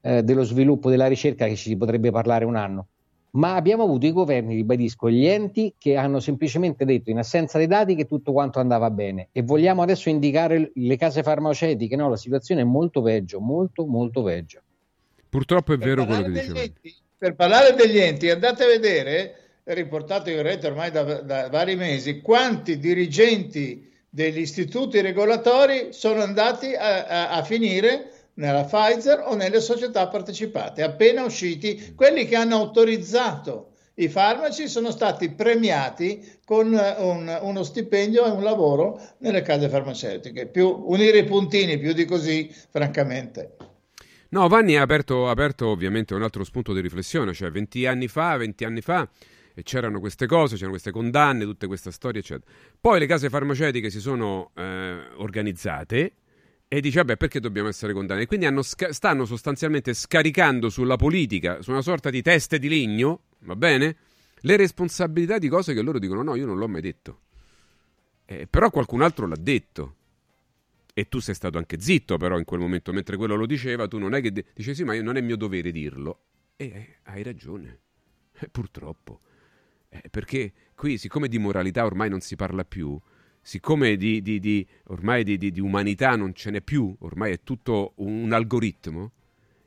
[0.00, 2.86] eh, dello sviluppo della ricerca che ci potrebbe parlare un anno
[3.32, 7.66] ma abbiamo avuto i governi, ribadisco, gli enti che hanno semplicemente detto in assenza dei
[7.66, 12.16] dati che tutto quanto andava bene e vogliamo adesso indicare le case farmaceutiche, no, la
[12.16, 14.60] situazione è molto peggio, molto molto peggio.
[15.28, 16.60] Purtroppo è per vero quello che dicevo.
[17.16, 21.76] Per parlare degli enti, andate a vedere, è riportato in rete ormai da, da vari
[21.76, 29.34] mesi, quanti dirigenti degli istituti regolatori sono andati a, a, a finire nella Pfizer o
[29.34, 30.82] nelle società partecipate.
[30.82, 37.62] Appena usciti, quelli che hanno autorizzato i farmaci sono stati premiati con eh, un, uno
[37.62, 40.46] stipendio e un lavoro nelle case farmaceutiche.
[40.46, 43.56] Più, unire i puntini più di così, francamente.
[44.30, 48.36] No, Vanni ha aperto, aperto, ovviamente un altro spunto di riflessione, cioè 20 anni fa,
[48.36, 49.06] 20 anni fa
[49.62, 52.50] c'erano queste cose, c'erano queste condanne, tutte queste storie, eccetera.
[52.80, 56.12] Poi le case farmaceutiche si sono eh, organizzate
[56.72, 58.26] e dice, vabbè, perché dobbiamo essere condannati?
[58.26, 63.56] Quindi sca- stanno sostanzialmente scaricando sulla politica, su una sorta di teste di legno, va
[63.56, 63.96] bene?
[64.42, 67.22] Le responsabilità di cose che loro dicono, no, io non l'ho mai detto.
[68.24, 69.96] Eh, però qualcun altro l'ha detto.
[70.94, 73.98] E tu sei stato anche zitto, però, in quel momento, mentre quello lo diceva, tu
[73.98, 74.30] non è che...
[74.30, 76.20] De- dice, sì, ma io non è mio dovere dirlo.
[76.54, 77.80] E eh, hai ragione.
[78.38, 79.22] Eh, purtroppo.
[79.88, 82.96] Eh, perché qui, siccome di moralità ormai non si parla più,
[83.40, 88.24] siccome di, di, di ormai di, umanità non ce n'è più, ormai è tutto un,
[88.24, 89.12] un algoritmo,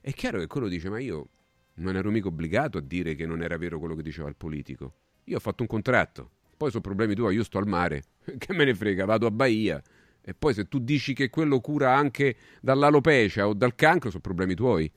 [0.02, 1.28] è chiaro che quello dice: Ma io
[1.76, 4.94] non ero mica obbligato a dire che non era vero quello che diceva il politico.
[5.26, 8.04] Io ho fatto un contratto, poi sono problemi tuoi, io sto al mare,
[8.38, 9.82] che me ne frega, vado a Bahia.
[10.26, 14.56] E poi se tu dici che quello cura anche dall'alopecia o dal cancro, sono problemi
[14.56, 14.90] tuoi.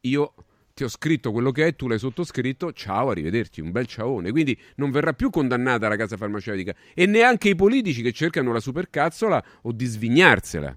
[0.00, 0.34] Io
[0.74, 4.32] ti ho scritto quello che è, tu l'hai sottoscritto, ciao, arrivederci, un bel ciaone.
[4.32, 8.58] Quindi non verrà più condannata la casa farmaceutica e neanche i politici che cercano la
[8.58, 10.76] supercazzola o di svignarsela.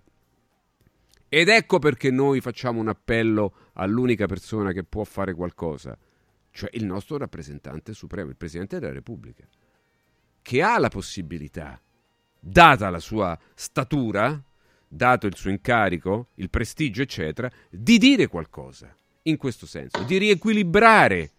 [1.29, 5.97] Ed ecco perché noi facciamo un appello all'unica persona che può fare qualcosa,
[6.51, 9.45] cioè il nostro rappresentante supremo, il Presidente della Repubblica,
[10.43, 11.81] che ha la possibilità,
[12.39, 14.41] data la sua statura,
[14.87, 18.95] dato il suo incarico, il prestigio, eccetera, di dire qualcosa
[19.27, 21.31] in questo senso, di riequilibrare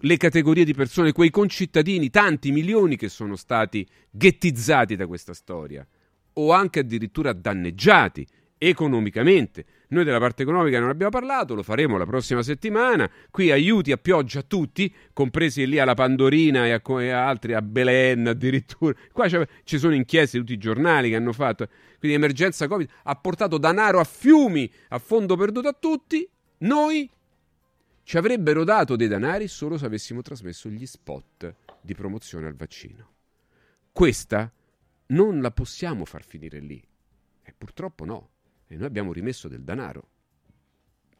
[0.00, 5.86] le categorie di persone, quei concittadini, tanti milioni che sono stati ghettizzati da questa storia
[6.34, 8.26] o anche addirittura danneggiati
[8.58, 9.64] economicamente.
[9.88, 13.10] Noi della parte economica non abbiamo parlato, lo faremo la prossima settimana.
[13.30, 17.62] Qui aiuti a pioggia a tutti, compresi lì alla Pandorina e a, e altri, a
[17.62, 18.94] Belen addirittura.
[19.12, 21.68] Qua ci sono inchieste, tutti i giornali che hanno fatto.
[21.98, 26.28] Quindi emergenza Covid ha portato denaro a fiumi, a fondo perduto a tutti.
[26.58, 27.10] Noi
[28.02, 33.14] ci avrebbero dato dei denari solo se avessimo trasmesso gli spot di promozione al vaccino.
[33.92, 34.52] Questa
[35.08, 36.82] non la possiamo far finire lì.
[37.42, 38.30] E purtroppo no.
[38.66, 40.10] E noi abbiamo rimesso del denaro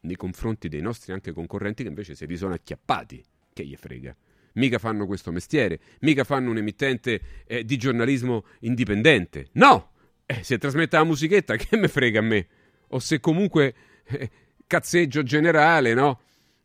[0.07, 3.23] nei confronti dei nostri anche concorrenti che invece se li sono acchiappati.
[3.53, 4.15] Che gli frega?
[4.55, 9.49] Mica fanno questo mestiere, mica fanno un emittente eh, di giornalismo indipendente.
[9.53, 9.93] No!
[10.25, 12.47] Eh, se trasmette la musichetta, che me frega a me?
[12.89, 14.31] O se comunque eh,
[14.67, 16.21] cazzeggio generale, no?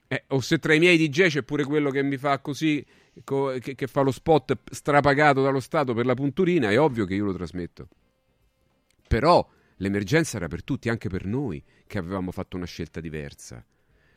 [0.07, 2.85] Eh, o se tra i miei DJ c'è pure quello che mi fa così,
[3.23, 7.15] co- che, che fa lo spot strapagato dallo Stato per la punturina, è ovvio che
[7.15, 7.87] io lo trasmetto.
[9.07, 9.47] Però
[9.81, 13.65] L'emergenza era per tutti, anche per noi, che avevamo fatto una scelta diversa.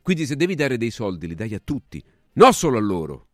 [0.03, 2.03] Quindi se devi dare dei soldi, li dai a tutti,
[2.35, 3.29] non solo a loro.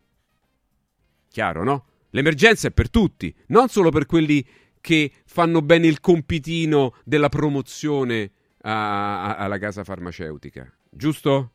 [1.28, 1.86] Chiaro, no?
[2.10, 4.46] L'emergenza è per tutti, non solo per quelli
[4.80, 8.30] che fanno bene il compitino della promozione
[8.62, 11.52] a, a, alla casa farmaceutica, giusto?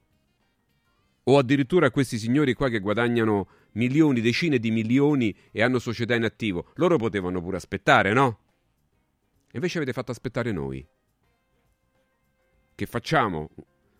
[1.24, 6.24] O addirittura questi signori qua che guadagnano milioni, decine di milioni e hanno società in
[6.24, 6.72] attivo.
[6.76, 8.40] Loro potevano pure aspettare, no?
[9.54, 10.86] Invece avete fatto aspettare noi,
[12.76, 13.50] che facciamo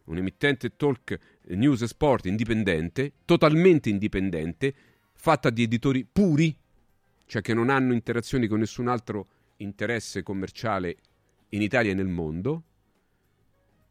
[0.06, 1.18] un emittente talk
[1.48, 4.76] news e sport indipendente, totalmente indipendente,
[5.14, 6.56] fatta di editori puri,
[7.26, 9.28] cioè che non hanno interazioni con nessun altro
[9.58, 10.98] interesse commerciale
[11.50, 12.64] in Italia e nel mondo.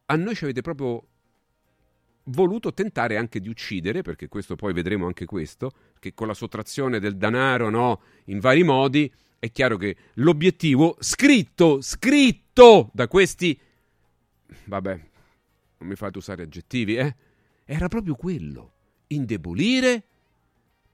[0.07, 1.07] A noi ci avete proprio
[2.25, 7.01] voluto tentare anche di uccidere, perché questo poi vedremo anche questo, che con la sottrazione
[7.01, 13.59] del denaro, no, in vari modi, è chiaro che l'obiettivo scritto, scritto da questi...
[14.65, 15.01] Vabbè,
[15.79, 17.15] non mi fate usare aggettivi, eh?
[17.65, 18.73] Era proprio quello,
[19.09, 20.03] indebolire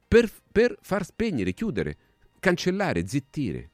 [0.07, 1.97] per, per far spegnere, chiudere,
[2.39, 3.71] cancellare, zittire.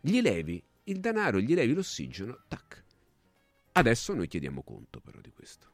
[0.00, 2.84] Gli levi il denaro, gli levi l'ossigeno, tac.
[3.76, 5.70] Adesso noi chiediamo conto però di questo.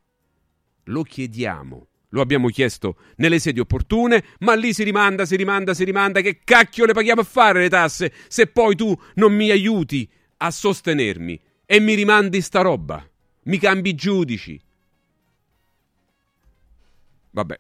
[0.85, 5.85] Lo chiediamo lo abbiamo chiesto nelle sedi opportune, ma lì si rimanda, si rimanda, si
[5.85, 6.21] rimanda.
[6.21, 10.07] Che cacchio le paghiamo a fare le tasse se poi tu non mi aiuti
[10.39, 13.03] a sostenermi e mi rimandi sta roba?
[13.45, 14.61] Mi cambi giudici.
[17.31, 17.59] Vabbè,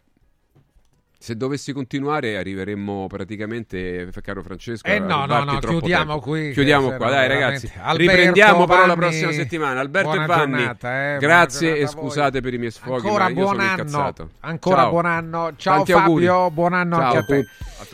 [1.22, 4.88] se dovessi continuare arriveremmo praticamente, caro Francesco.
[4.88, 6.20] Eh no, no, no, chiudiamo tempo.
[6.20, 6.50] qui.
[6.50, 7.70] Chiudiamo qua, dai ragazzi.
[7.80, 9.78] Alberto, Riprendiamo però la prossima settimana.
[9.78, 13.06] Alberto e Vanni, giornata, eh, grazie e scusate per i miei sfoghi.
[13.06, 14.12] Ancora buon anno.
[14.40, 14.90] Ancora Ciao.
[14.90, 15.52] buon anno.
[15.54, 16.54] Ciao Tanti Fabio, auguri.
[16.54, 17.46] buon anno Ciao anche a te.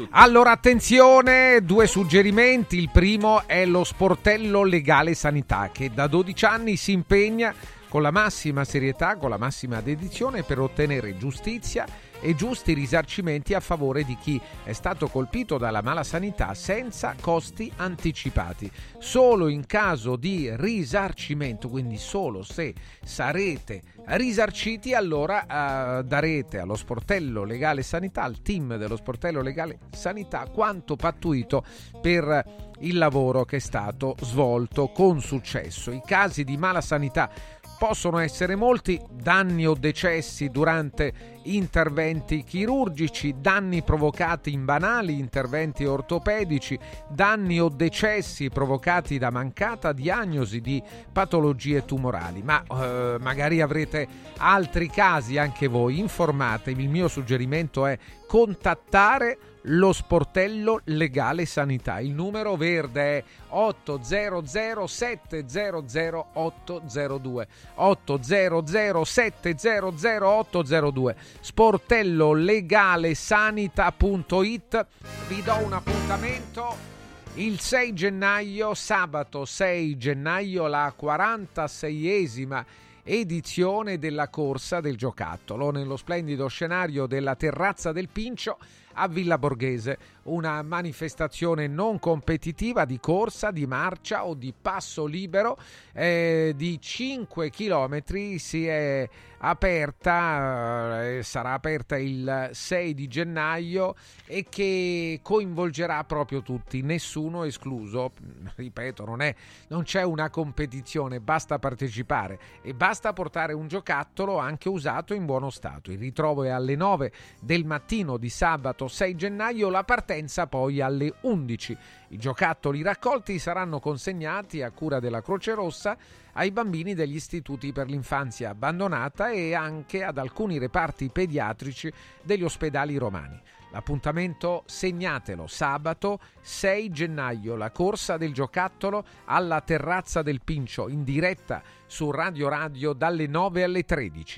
[0.08, 2.78] A allora, attenzione, due suggerimenti.
[2.78, 7.54] Il primo è lo sportello legale sanità che da 12 anni si impegna
[7.88, 11.86] con la massima serietà, con la massima dedizione per ottenere giustizia
[12.20, 17.70] e giusti risarcimenti a favore di chi è stato colpito dalla mala sanità senza costi
[17.76, 18.70] anticipati.
[18.98, 22.74] Solo in caso di risarcimento, quindi solo se
[23.04, 30.46] sarete risarciti, allora eh, darete allo sportello legale sanità, al team dello sportello legale sanità,
[30.52, 31.64] quanto pattuito
[32.00, 35.90] per il lavoro che è stato svolto con successo.
[35.90, 37.30] I casi di mala sanità
[37.78, 46.78] possono essere molti danni o decessi durante interventi chirurgici, danni provocati in banali interventi ortopedici,
[47.08, 50.82] danni o decessi provocati da mancata diagnosi di
[51.12, 52.42] patologie tumorali.
[52.42, 54.06] Ma eh, magari avrete
[54.38, 56.82] altri casi anche voi, informatevi.
[56.82, 57.96] Il mio suggerimento è
[58.26, 62.00] contattare lo sportello legale sanità.
[62.00, 74.86] Il numero verde è 800 700 802 800 700 802 sportello legale sanità.it
[75.28, 76.96] vi do un appuntamento
[77.34, 82.64] il 6 gennaio sabato 6 gennaio la 46esima
[83.08, 85.70] edizione della corsa del giocattolo.
[85.70, 88.58] Nello splendido scenario della terrazza del Pincio
[88.98, 95.56] a Villa Borghese una manifestazione non competitiva di corsa, di marcia o di passo libero
[95.92, 99.08] eh, di 5 km si è
[99.38, 103.94] aperta, eh, sarà aperta il 6 di gennaio
[104.26, 108.12] e che coinvolgerà proprio tutti, nessuno escluso.
[108.54, 109.34] Ripeto, non, è,
[109.68, 115.50] non c'è una competizione, basta partecipare e basta portare un giocattolo anche usato in buono
[115.50, 115.92] stato.
[115.92, 121.14] Il ritrovo è alle 9 del mattino di sabato 6 gennaio, la partenza poi alle
[121.20, 121.76] 11.
[122.08, 125.96] I giocattoli raccolti saranno consegnati a cura della Croce Rossa
[126.32, 131.92] ai bambini degli istituti per l'infanzia abbandonata e anche ad alcuni reparti pediatrici
[132.22, 133.40] degli ospedali romani.
[133.70, 141.62] L'appuntamento segnatelo sabato 6 gennaio, la corsa del giocattolo alla terrazza del Pincio in diretta
[141.86, 144.36] su Radio Radio dalle 9 alle 13.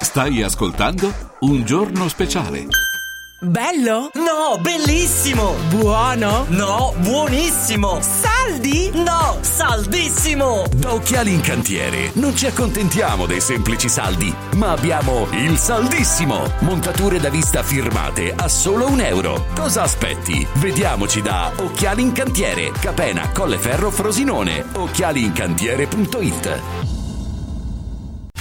[0.00, 2.91] Stai ascoltando Un giorno speciale.
[3.44, 4.12] Bello?
[4.14, 5.56] No, bellissimo!
[5.68, 6.46] Buono?
[6.50, 7.98] No, buonissimo!
[8.00, 8.92] Saldi?
[8.94, 10.62] No, saldissimo!
[10.76, 16.52] Da Occhiali in Cantiere non ci accontentiamo dei semplici saldi, ma abbiamo il saldissimo!
[16.60, 19.46] Montature da vista firmate a solo un euro.
[19.56, 20.46] Cosa aspetti?
[20.58, 24.64] Vediamoci da Occhiali in Cantiere, Capena, Colleferro, Frosinone.
[24.72, 26.91] Occhialiincantiere.it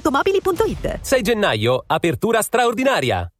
[0.00, 3.30] ValentinoAutomobili.it 6 gennaio, apertura straordinaria.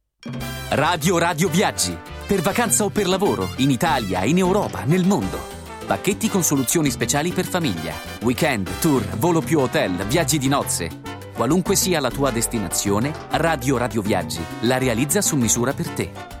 [0.69, 1.97] Radio Radio Viaggi.
[2.27, 5.37] Per vacanza o per lavoro, in Italia, in Europa, nel mondo.
[5.85, 7.93] Pacchetti con soluzioni speciali per famiglia.
[8.21, 10.89] Weekend, tour, volo più hotel, viaggi di nozze.
[11.33, 16.40] Qualunque sia la tua destinazione, Radio Radio Viaggi la realizza su misura per te.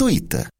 [0.00, 0.59] dumplingbar.it.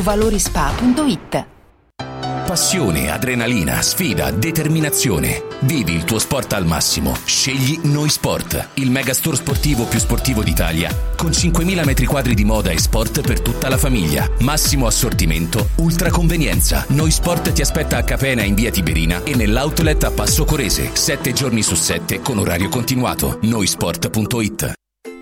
[0.00, 1.46] valorispa.it.
[2.48, 5.42] Passione, adrenalina, sfida, determinazione.
[5.60, 7.14] Vivi il tuo sport al massimo.
[7.26, 12.70] Scegli Noi Sport, il megastore sportivo più sportivo d'Italia, con 5.000 metri quadri di moda
[12.70, 14.30] e sport per tutta la famiglia.
[14.40, 16.86] Massimo assortimento, ultra convenienza.
[16.88, 21.34] Noi Sport ti aspetta a Capena in via Tiberina e nell'outlet a Passo Corese, 7
[21.34, 23.40] giorni su 7 con orario continuato.
[23.42, 24.77] Noisport.it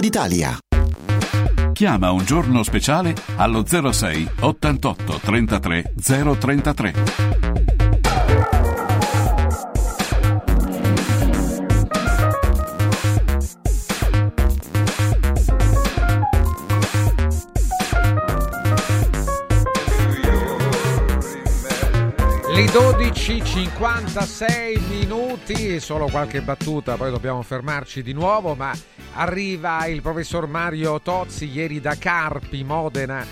[0.00, 0.56] d'Italia.
[1.74, 7.75] Chiama un giorno speciale allo 06 88 33 033.
[22.56, 28.72] Le 12.56 minuti, solo qualche battuta, poi dobbiamo fermarci di nuovo, ma
[29.12, 33.22] arriva il professor Mario Tozzi, ieri da Carpi, Modena,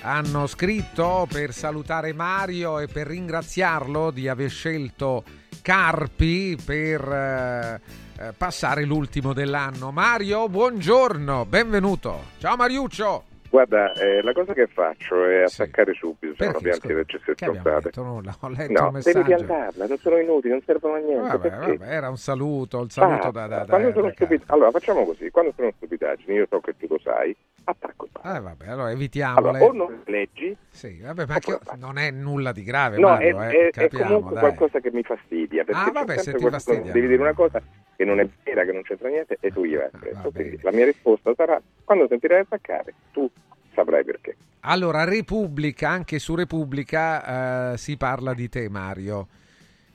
[0.00, 5.24] hanno scritto per salutare Mario e per ringraziarlo di aver scelto
[5.60, 7.82] Carpi per eh,
[8.18, 9.90] eh, passare l'ultimo dell'anno.
[9.90, 12.28] Mario, buongiorno, benvenuto.
[12.38, 13.29] Ciao Mariuccio.
[13.50, 15.62] Guarda, eh, la cosa che faccio è Sì.
[15.62, 16.94] attaccare subito, se non Perché, scusa?
[16.94, 17.80] le Che abbiamo stronzate.
[17.82, 18.36] detto nulla?
[18.40, 21.36] Ho letto No, devi piantarla, non sono inutili, non servono a niente.
[21.36, 24.70] Vabbè, vabbè, era un saluto, il saluto da, da, da, quando sono da stupid- Allora,
[24.70, 28.68] facciamo così, quando sono stupidaggini, io so che tu lo sai, attacco il Eh, vabbè,
[28.68, 29.48] allora evitiamole.
[29.58, 33.40] Allora, o non leggi, Sì, vabbè, ma che- non è nulla di grave, no, Mario,
[33.40, 34.40] è, eh, è- è capiamo, comunque dai.
[34.42, 35.64] qualcosa che mi fastidia.
[35.70, 37.62] Ah, vabbè, se ti fastidia, Devi dire una cosa
[37.96, 40.30] che non è vera, che non c'entra niente, e tu gli vai Ah,
[40.62, 43.30] la mia risposta sarà, quando sentirai attaccare, tu
[43.74, 44.36] saprai perché.
[44.60, 49.28] Allora, Repubblica, anche su Repubblica eh, si parla di te, Mario.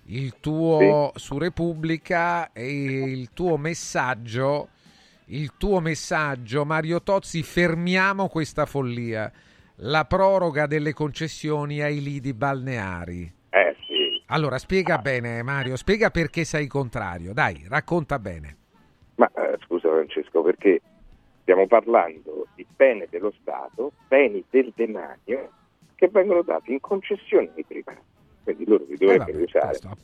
[0.07, 4.69] Il tuo su Repubblica e il tuo messaggio,
[5.27, 9.31] il tuo messaggio, Mario Tozzi, fermiamo questa follia.
[9.79, 13.31] La proroga delle concessioni ai lidi balneari.
[13.49, 14.23] Eh sì.
[14.27, 17.33] Allora, spiega bene, Mario, spiega perché sei contrario.
[17.33, 18.57] Dai, racconta bene.
[19.15, 20.81] Ma eh, scusa Francesco, perché
[21.41, 25.51] stiamo parlando di bene dello Stato, beni del demanio,
[25.95, 27.99] che vengono dati in concessione ai privati.
[28.43, 29.65] Quindi loro li dovrebbero Eh, vabbè, usare.
[29.67, 29.97] questo-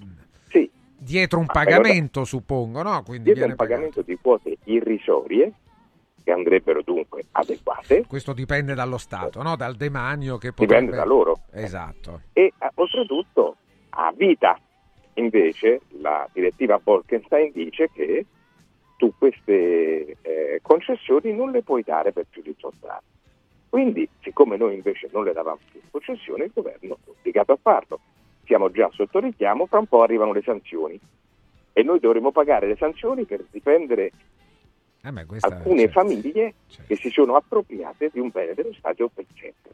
[1.03, 3.01] Dietro un Ma pagamento, suppongo, no?
[3.01, 5.51] Quindi dietro un pagamento di quote irrisorie,
[6.23, 9.55] che andrebbero dunque adeguate, Questo dipende dallo Stato, no?
[9.55, 10.73] Dal demanio che potrebbe...
[10.73, 11.39] dipende da loro.
[11.53, 12.21] Esatto.
[12.33, 13.55] e eh, oltretutto
[13.89, 14.59] a vita.
[15.15, 18.25] Invece la direttiva Bolkenstein dice che
[18.97, 23.09] tu queste eh, concessioni non le puoi dare per più di 18 anni.
[23.69, 27.57] Quindi, siccome noi invece non le davamo più in concessione, il governo è obbligato a
[27.59, 27.99] farlo.
[28.51, 30.99] Siamo già sotto richiamo, fra un po' arrivano le sanzioni
[31.71, 34.11] e noi dovremo pagare le sanzioni per difendere
[35.03, 35.99] Eh, beh, questa- alcune certo.
[36.01, 36.53] famiglie
[36.85, 39.71] che si sono appropriate di un bene dello Stato per esempio.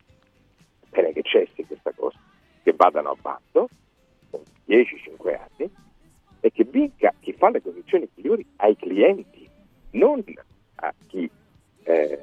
[0.91, 2.19] Bene che cessi questa cosa,
[2.61, 3.67] che vadano a bando
[4.29, 5.71] con 10-5 anni
[6.41, 9.49] e che vinca chi fa le condizioni migliori ai clienti,
[9.93, 10.23] non
[10.75, 11.27] a chi
[11.85, 12.19] eh,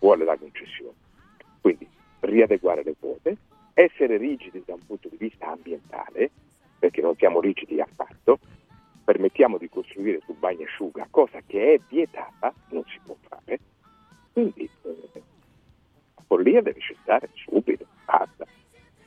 [0.00, 0.96] vuole la concessione.
[1.60, 1.86] Quindi
[2.18, 3.36] riadeguare le quote,
[3.74, 6.30] essere rigidi da un punto di vista ambientale,
[6.78, 8.38] perché non siamo rigidi affatto,
[9.04, 13.58] permettiamo di costruire su bagnasciuga, cosa che è vietata, non si può fare.
[14.32, 18.46] Quindi eh, la follia deve cessare subito, basta.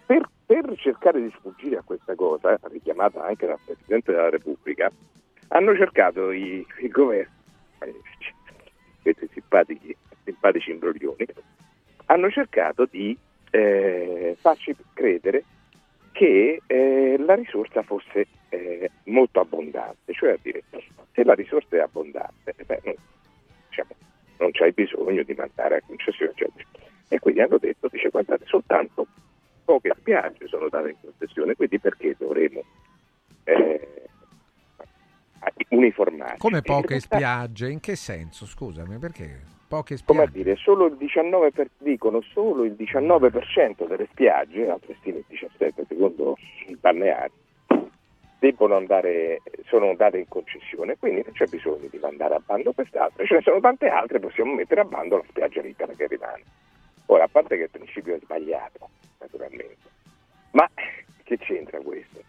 [0.05, 4.91] Per, per cercare di sfuggire a questa cosa, richiamata anche dal Presidente della Repubblica,
[5.49, 7.33] hanno cercato i, i governi,
[7.79, 7.95] eh,
[9.01, 11.25] questi simpatici, simpatici imbroglioni,
[12.05, 13.17] hanno cercato di
[13.55, 15.43] eh, farci credere
[16.11, 20.63] che eh, la risorsa fosse eh, molto abbondante, cioè a dire
[21.13, 22.95] se la risorsa è abbondante, eh beh, non,
[23.69, 23.91] diciamo,
[24.39, 26.31] non c'hai bisogno di mandare a concessione.
[26.31, 26.67] eccetera.
[27.09, 29.05] E quindi hanno detto, dice guardate, soltanto
[29.63, 32.63] poche spiagge sono date in concessione, quindi perché dovremo
[33.43, 34.07] eh,
[35.69, 36.39] uniformarci?
[36.39, 37.69] Come poche realtà, spiagge?
[37.69, 38.47] In che senso?
[38.47, 39.41] Scusami, perché
[39.73, 40.43] poche come a spiagge?
[40.43, 45.85] dire, solo il 19 per- dicono solo il 19% delle spiagge, altre stime il 17
[45.87, 46.37] secondo
[46.67, 47.31] i balneari,
[48.37, 53.25] debbono andare, sono date in concessione, quindi non c'è bisogno di mandare a bando quest'altra,
[53.25, 56.43] ce ne sono tante altre, possiamo mettere a bando la spiaggia libera che rimane.
[57.07, 58.89] Ora, a parte che il principio è sbagliato,
[59.19, 59.89] naturalmente,
[60.51, 60.69] ma
[61.23, 62.21] che c'entra questo?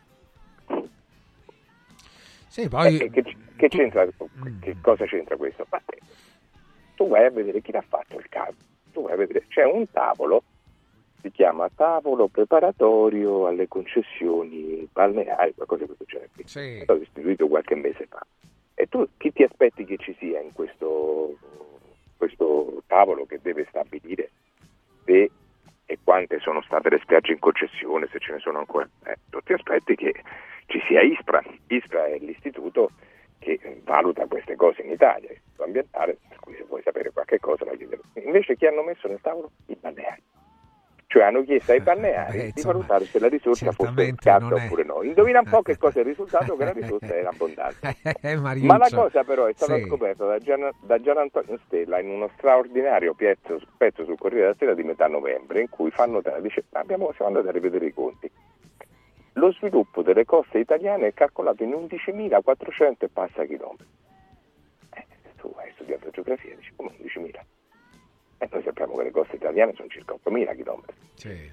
[2.49, 2.97] Sì, poi...
[2.97, 4.07] Eh, che, che c'entra,
[4.61, 5.67] che cosa c'entra questo?
[5.69, 5.99] Ma, eh,
[6.95, 8.73] tu vai a vedere chi l'ha fatto il calcolo.
[8.93, 10.43] Tu vai a vedere, c'è un tavolo,
[11.21, 16.31] si chiama tavolo preparatorio alle concessioni balneari, qualcosa di questo genere.
[16.45, 16.79] Sì.
[16.79, 18.25] È stato istituito qualche mese fa.
[18.75, 21.37] E tu chi ti aspetti che ci sia in questo,
[22.17, 24.31] questo tavolo che deve stabilire
[25.05, 25.31] se
[25.87, 28.89] e quante sono state le spiagge in concessione, se ce ne sono ancora?
[29.05, 30.15] Eh, tu ti aspetti che
[30.67, 31.43] ci sia ISPRA.
[31.69, 32.91] ISPRA è l'istituto
[33.45, 37.65] che valuta queste cose in Italia, l'istituto ambientale, per cui se vuoi sapere qualche cosa
[37.65, 38.03] la chiederò.
[38.25, 39.51] Invece chi hanno messo nel tavolo?
[39.67, 40.23] I balneari.
[41.07, 44.83] Cioè hanno chiesto ai balneari Eh, di insomma, valutare se la risorsa fosse scarsa oppure
[44.83, 45.03] no.
[45.03, 47.97] Indovina un po' che cosa è il risultato, che la risorsa era abbondante.
[48.21, 48.37] Eh.
[48.37, 49.85] Ma la cosa però è stata Sì.
[49.85, 54.57] scoperta da Gian, da Gian Antonio Stella in uno straordinario pezzo, pezzo sul Corriere della
[54.59, 57.93] Sera di metà novembre in cui fanno notare, dice abbiamo, siamo andati a rivedere i
[57.93, 58.29] conti.
[59.35, 63.87] Lo sviluppo delle coste italiane è calcolato in 11.400 e passa chilometri.
[64.95, 65.07] Eh,
[65.37, 67.41] tu hai studiato geografia, dici come 11.000?
[68.39, 70.97] E noi sappiamo che le coste italiane sono circa 8.000 chilometri.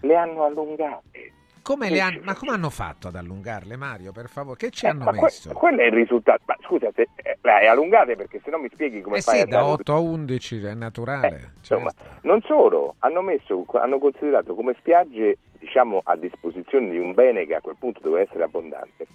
[0.01, 1.33] Le hanno allungate.
[1.63, 4.57] Come le han- Ma come hanno fatto ad allungarle, Mario, per favore?
[4.57, 5.53] Che ci Eh, hanno ma que- messo?
[5.53, 6.41] quello è il risultato.
[6.45, 9.45] Ma scusa, se, eh, hai allungate perché se no mi spieghi come eh fai sì,
[9.45, 11.53] da dare- 8 a 11 è naturale.
[11.57, 11.91] Insomma,
[12.23, 17.55] non solo, hanno, messo, hanno considerato come spiagge diciamo, a disposizione di un bene che
[17.55, 19.05] a quel punto doveva essere abbondante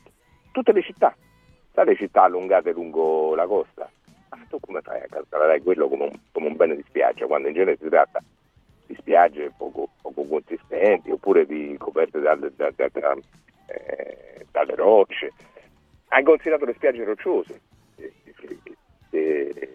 [0.53, 1.15] tutte le città,
[1.75, 3.91] sai le città allungate lungo la costa.
[4.31, 7.49] Ma tu come fai a calcolare quello come un, come un bene di spiaggia quando
[7.49, 8.21] in genere si tratta
[8.87, 13.17] di spiagge poco, poco consistenti oppure di coperte dalle, da- da- da-
[13.67, 15.33] eh, dalle rocce?
[16.09, 17.61] Hai considerato le spiagge rocciose?
[17.97, 18.59] Eh, eh,
[19.11, 19.69] eh,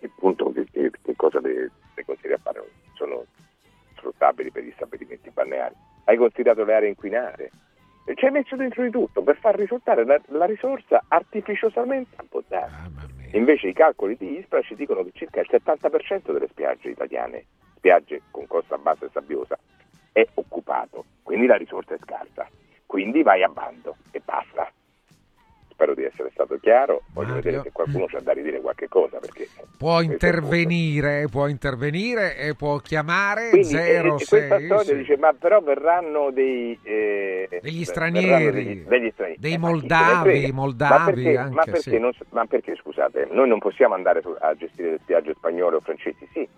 [0.00, 2.62] che punto, che, che- che cosa le, le consigli a fare?
[2.94, 3.24] Sono
[3.96, 5.74] sfruttabili per gli stabilimenti balneari.
[6.04, 7.50] Hai considerato le aree inquinate?
[8.06, 12.86] E ci hai messo dentro di tutto per far risultare la, la risorsa artificiosamente abbondante.
[13.32, 17.44] Invece i calcoli di ISPRA ci dicono che circa il 70% delle spiagge italiane,
[17.78, 19.58] spiagge con costa bassa e sabbiosa,
[20.12, 22.46] è occupato, quindi la risorsa è scarsa.
[22.84, 24.70] Quindi vai a bando e basta.
[25.70, 27.42] Spero di essere stato chiaro, voglio Mario.
[27.42, 29.46] vedere se qualcuno c'ha da ridire qualche cosa perché
[29.76, 34.96] Può intervenire, può intervenire e può chiamare Quindi eh, eh, 06 questa storia sì.
[34.96, 39.40] dice ma però verranno dei eh, Degli stranieri, degli, degli stranieri.
[39.40, 41.98] dei Eh, moldavi, moldavi ma perché, anche, ma perché, sì.
[41.98, 46.26] non ma perché, scusate noi non possiamo andare a gestire le spiagge spagnole o francesi
[46.32, 46.48] sì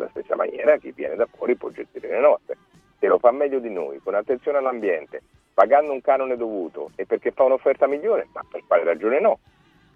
[0.00, 2.56] alla stessa maniera chi viene da fuori può gestire le nostre.
[2.98, 5.22] Se lo fa meglio di noi con attenzione all'ambiente
[5.54, 9.38] pagando un canone dovuto e perché fa un'offerta migliore ma per quale ragione no?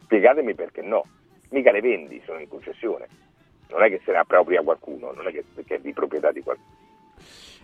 [0.02, 1.04] Spiegatemi perché no.
[1.50, 3.06] Mica le vendi sono in concessione.
[3.70, 6.42] Non è che se ne appropria qualcuno non è che, che è di proprietà di
[6.42, 6.82] qualcuno.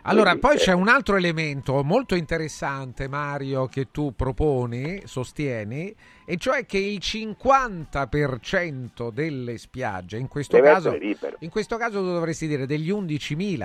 [0.04, 5.94] Allora, poi eh, c'è un altro elemento molto interessante, Mario, che tu proponi, sostieni,
[6.31, 10.97] e cioè che il 50% delle spiagge, in questo, caso,
[11.40, 13.59] in questo caso tu dovresti dire degli 11.000 Sì,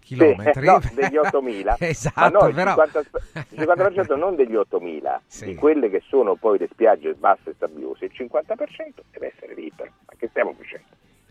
[0.00, 0.64] chilometri.
[0.64, 1.74] no, degli 8.000.
[1.80, 2.70] esatto, no, il però...
[2.70, 3.00] 50,
[3.50, 8.06] il 50% non degli 8.000, di quelle che sono poi le spiagge basse e sabbiose,
[8.06, 8.54] il 50%
[9.12, 9.90] deve essere libero.
[10.06, 10.86] Ma che stiamo facendo?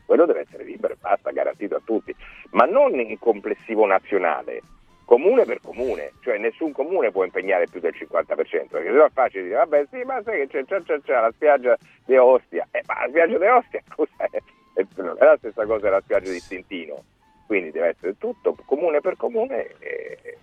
[0.06, 2.16] Quello deve essere libero e basta, garantito a tutti,
[2.52, 4.62] ma non in complessivo nazionale,
[5.08, 9.44] comune per comune, cioè nessun comune può impegnare più del 50%, perché sennò è facile
[9.44, 12.84] dire, vabbè sì, ma sai che c'è, c'è, c'è, c'è la spiaggia di Ostia, eh,
[12.86, 14.28] ma la spiaggia di Ostia cos'è?
[14.74, 17.02] Eh, Non è la stessa cosa della spiaggia di Stintino,
[17.46, 20.38] quindi deve essere tutto comune per comune e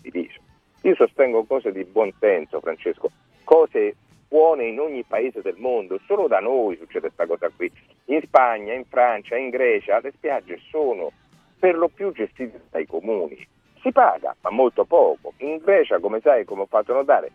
[0.00, 0.40] diviso.
[0.84, 3.10] Io sostengo cose di buon senso, Francesco,
[3.44, 3.94] cose
[4.26, 7.70] buone in ogni paese del mondo, solo da noi succede questa cosa qui.
[8.06, 11.12] In Spagna, in Francia, in Grecia le spiagge sono
[11.58, 13.46] per lo più gestite dai comuni.
[13.82, 15.32] Si paga, ma molto poco.
[15.38, 17.32] In Grecia, come sai, come ho fatto notare,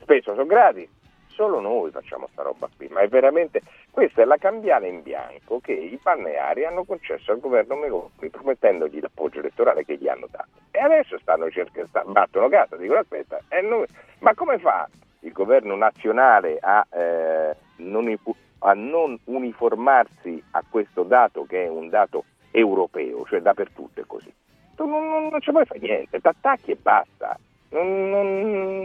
[0.00, 0.88] spesso sono gratis.
[1.26, 5.58] Solo noi facciamo sta roba qui, ma è veramente questa è la cambiale in bianco
[5.60, 10.48] che i balneari hanno concesso al governo Meloni promettendogli l'appoggio elettorale che gli hanno dato.
[10.70, 13.86] E adesso stanno cercando, sta- battono casa, dicono aspetta, noi-
[14.20, 14.88] ma come fa
[15.20, 18.16] il governo nazionale a, eh, non,
[18.60, 24.32] a non uniformarsi a questo dato che è un dato europeo, cioè dappertutto è così?
[24.74, 27.38] Tu non, non, non ci puoi fare niente, ti attacchi e basta.
[27.70, 28.84] Non- non-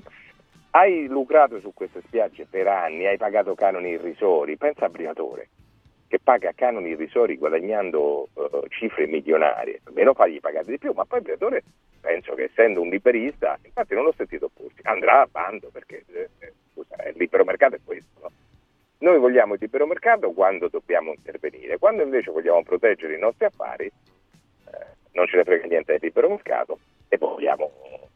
[0.72, 5.50] hai lucrato su queste spiagge per anni, hai pagato canoni irrisori, pensa a Briatore
[6.10, 11.22] che paga canoni irrisori guadagnando eh, cifre milionarie, almeno fagli pagare di più, ma poi
[11.22, 11.64] Briatore
[12.02, 16.30] penso che essendo un liberista, infatti non l'ho sentito opporsi, andrà a bando perché eh,
[16.40, 18.32] eh, scusa, il libero mercato è questo, no?
[19.02, 23.86] Noi vogliamo il libero mercato quando dobbiamo intervenire, quando invece vogliamo proteggere i nostri affari,
[23.86, 23.92] eh,
[25.14, 27.72] non ce ne frega niente del libero mercato e vogliamo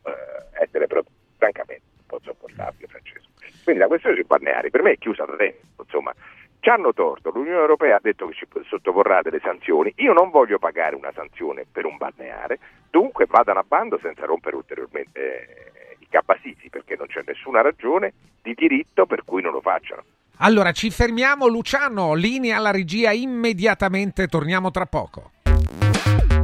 [0.05, 3.27] eh, essere proprio, francamente un po' sopportabile, Francesco.
[3.63, 6.13] Quindi la questione sui balneari per me è chiusa da tempo, insomma.
[6.59, 10.59] Ci hanno torto, l'Unione Europea ha detto che ci sottoporrà delle sanzioni, io non voglio
[10.59, 12.57] pagare una sanzione per un balneare,
[12.89, 18.13] dunque vadano a bando senza rompere ulteriormente eh, i cabasisi, perché non c'è nessuna ragione
[18.41, 20.03] di diritto per cui non lo facciano.
[20.37, 25.32] Allora ci fermiamo, Luciano, linea alla regia immediatamente, torniamo tra poco.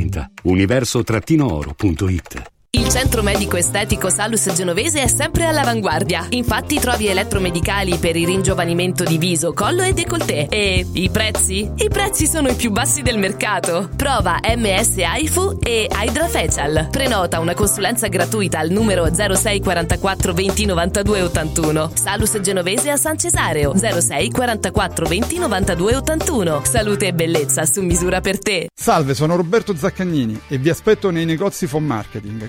[0.00, 6.26] 30 universo-oro.it Il centro medico estetico Salus Genovese è sempre all'avanguardia.
[6.30, 10.46] Infatti trovi elettromedicali per il ringiovanimento di viso, collo e décolleté.
[10.48, 11.68] E i prezzi?
[11.74, 13.90] I prezzi sono i più bassi del mercato.
[13.96, 16.86] Prova MS AIFU e Hydra Facial.
[16.92, 21.90] Prenota una consulenza gratuita al numero 06 44 20 92 81.
[21.94, 26.62] Salus Genovese a San Cesareo 06 44 20 92 81.
[26.64, 28.68] Salute e bellezza su misura per te.
[28.72, 32.48] Salve, sono Roberto Zaccagnini e vi aspetto nei negozi Phone Marketing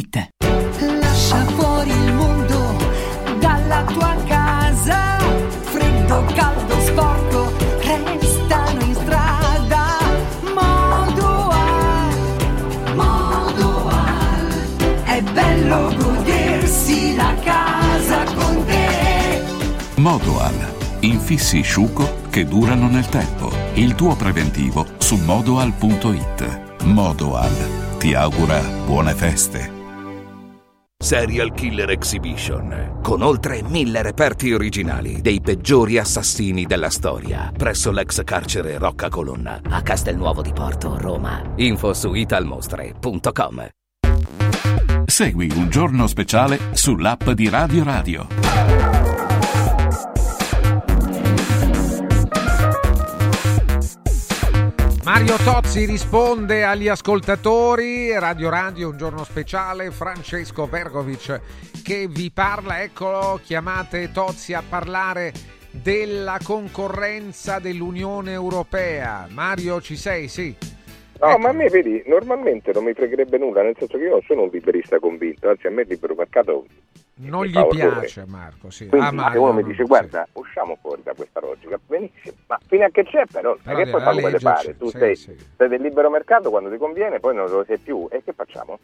[0.00, 2.76] Lascia fuori il mondo
[3.40, 5.18] dalla tua casa.
[5.62, 9.86] Freddo, caldo, sporco, restano in strada.
[10.54, 12.14] Modoal,
[12.94, 14.52] Modoal.
[15.02, 19.42] È bello godersi la casa con te.
[19.96, 20.76] Modoal.
[21.00, 23.50] Infissi sciuco che durano nel tempo.
[23.74, 26.82] Il tuo preventivo su modoal.it.
[26.84, 27.96] Modoal.
[27.98, 29.77] Ti augura buone feste.
[31.00, 38.24] Serial Killer Exhibition, con oltre mille reperti originali dei peggiori assassini della storia, presso l'ex
[38.24, 41.52] carcere Rocca Colonna, a Castelnuovo di Porto, Roma.
[41.54, 43.68] Info su italmostre.com.
[45.04, 48.87] Segui un giorno speciale sull'app di Radio Radio.
[55.08, 61.40] Mario Tozzi risponde agli ascoltatori, Radio Radio, un giorno speciale, Francesco Vergovic
[61.82, 65.32] che vi parla, eccolo, chiamate Tozzi a parlare
[65.70, 69.26] della concorrenza dell'Unione Europea.
[69.30, 70.28] Mario, ci sei?
[70.28, 70.54] Sì.
[71.20, 71.38] No, Ecco.
[71.38, 74.42] ma a me, vedi, normalmente non mi fregherebbe nulla, nel senso che io non sono
[74.42, 76.64] un liberista convinto, anzi a me il libero mercato
[77.16, 77.74] Non mi gli orrore.
[77.76, 78.70] piace, Marco.
[78.70, 78.86] Sì.
[78.86, 79.88] Quindi Ah, se Mario, uno mi no, dice sì.
[79.88, 83.90] guarda, usciamo fuori da questa logica, benissimo, ma fino a che c'è però, che deve
[83.90, 85.36] poi fa come leggerci, pare, tu sì, sei, sì.
[85.56, 88.78] sei del libero mercato quando ti conviene, poi non lo sei più, e che facciamo?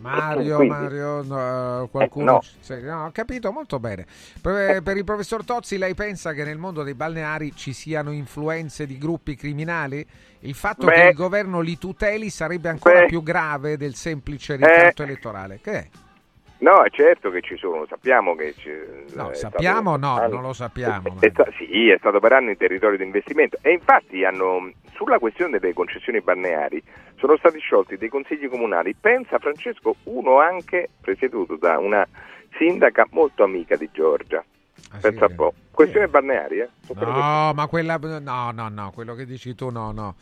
[0.00, 2.40] Mario, Quindi- Mario, no, qualcuno...
[2.68, 2.94] Eh, no.
[2.94, 4.06] no, ho capito molto bene.
[4.40, 8.86] Per, per il professor Tozzi, lei pensa che nel mondo dei balneari ci siano influenze
[8.86, 10.06] di gruppi criminali?
[10.40, 10.94] Il fatto Beh.
[10.94, 13.06] che il governo li tuteli sarebbe ancora Beh.
[13.06, 15.58] più grave del semplice ricatto elettorale.
[15.60, 15.88] Che è?
[16.60, 18.68] No, è certo che ci sono, sappiamo che ci,
[19.14, 21.16] No, è sappiamo stato- no, anni- non lo sappiamo.
[21.20, 25.58] È sta- sì, è stato per anni territorio di investimento e infatti hanno, sulla questione
[25.60, 26.82] delle concessioni balneari
[27.16, 28.94] sono stati sciolti dei consigli comunali.
[28.98, 32.06] Pensa Francesco, uno anche presieduto da una
[32.56, 34.44] sindaca molto amica di Giorgia.
[35.00, 35.54] Pensa un po'.
[35.70, 36.68] Questione balneari, eh?
[36.86, 40.16] Che- No, ma quella no, no, no, quello che dici tu no, no.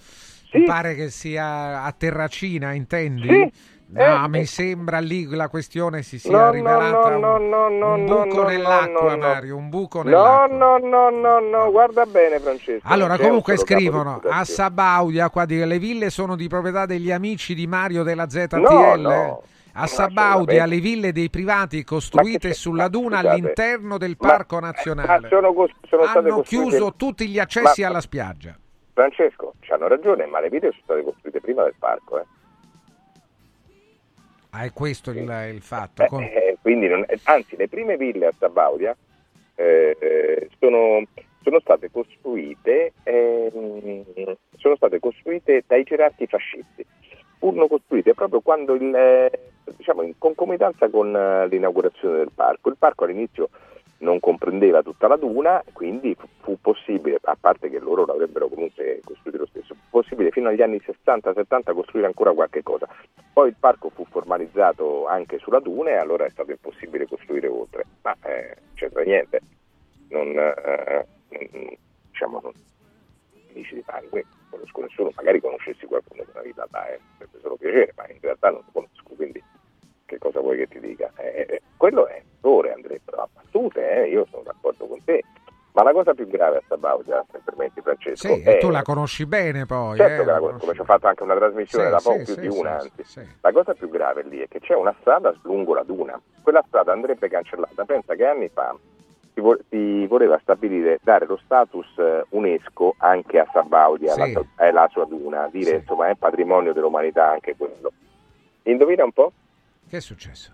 [0.52, 3.28] Mi pare che sia a Terracina, intendi?
[3.28, 3.52] Sì.
[3.88, 4.46] No, Eh, mi eh.
[4.46, 8.22] sembra lì la questione si sia No, no, rivelata no, un, no, no, un no,
[8.24, 9.16] buco no, nell'acqua, no, no.
[9.16, 10.56] Mario, un buco No, nell'acqua.
[10.56, 12.86] no, no, no, no, guarda bene Francesco.
[12.88, 14.44] Allora, un comunque scrivono a.
[14.44, 18.56] Sabaudia qua di- le ville sono di proprietà degli amici di Mario della ZTL.
[18.60, 19.42] No, no,
[19.74, 25.28] a no, Sabaudia le ville dei privati costruite sulla duna all'interno del ma- Parco Nazionale
[25.28, 25.54] sono,
[25.88, 28.56] sono hanno chiuso tutti gli accessi Ma- alla spiaggia.
[28.94, 32.24] Francesco, ci hanno ragione, ma le ville sono state costruite prima del parco, eh.
[34.56, 36.02] Ah, è questo il, il fatto.
[36.02, 38.96] Eh, eh, quindi non- anzi, le prime ville a Sabaudia
[39.54, 41.02] eh, eh, sono,
[41.42, 46.86] sono state costruite ehm, sono state costruite dai gerarchi fascisti.
[47.38, 49.30] Furono costruite proprio quando il, eh,
[49.76, 52.70] diciamo in concomitanza con eh, l'inaugurazione del parco.
[52.70, 53.50] Il parco all'inizio
[53.98, 59.38] non comprendeva tutta la duna, quindi fu, possibile, a parte che loro l'avrebbero comunque costruito
[59.38, 62.86] lo stesso, fu possibile fino agli anni 60-70 costruire ancora qualche cosa.
[63.32, 67.84] Poi il parco fu formalizzato anche sulla duna e allora è stato impossibile costruire oltre,
[68.02, 69.40] ma eh, c'entra niente.
[70.08, 71.76] Non, eh, non-
[72.10, 72.52] diciamo, non,
[73.50, 77.56] amici di sangue, conosco nessuno, magari conoscessi qualcuno che una vita là, eh, sarebbe solo
[77.56, 79.42] piacere, ma in realtà non lo conosco, quindi
[80.04, 81.10] che cosa vuoi che ti dica?
[81.16, 85.24] Eh, eh, quello è errore, andrebbero a battute, eh, io sono d'accordo con te.
[85.72, 88.80] Ma la cosa più grave a Sabaudia, se permetti Francesco, Sì, è, e tu la
[88.82, 89.98] conosci bene poi.
[89.98, 92.04] Certo eh, che la- la come ci ho fatto anche una trasmissione Sì, da sì,
[92.08, 93.04] poco, più sì, di sì, una sì, anzi.
[93.04, 93.36] sì.
[93.42, 96.18] La cosa più grave lì è che c'è una strada lungo la duna.
[96.42, 97.84] Quella strada andrebbe cancellata.
[97.84, 98.74] Pensa che anni fa
[99.34, 104.32] si, vo- si voleva stabilire, dare lo status eh, UNESCO anche a Sabaudia, Sì.
[104.32, 105.76] la, eh, la sua duna, dire Sì.
[105.76, 107.92] insomma è patrimonio dell'umanità anche quello.
[108.62, 109.30] Indovina un po'?
[109.90, 110.52] Che è successo?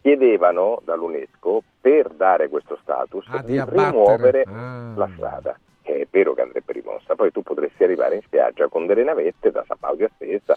[0.00, 4.92] Chiedevano dall'UNESCO per dare questo status Ah, di, di rimuovere Ah.
[4.96, 8.86] la strada, che è vero che andrebbe rimossa, poi tu potresti arrivare in spiaggia con
[8.86, 10.56] delle navette da Sabaudia stessa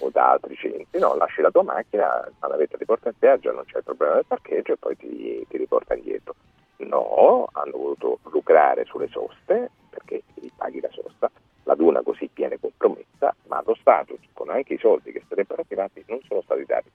[0.00, 2.06] o da altri centri, no, lasci la tua macchina,
[2.40, 5.44] la navetta ti porta in spiaggia, non c'è il problema del parcheggio e poi ti,
[5.48, 6.34] ti riporta indietro.
[6.78, 11.28] No, hanno voluto lucrare sulle soste, perché ti paghi la sosta,
[11.64, 16.04] la duna così viene compromessa, ma lo status, con anche i soldi che sarebbero arrivati,
[16.06, 16.88] non sono stati dati.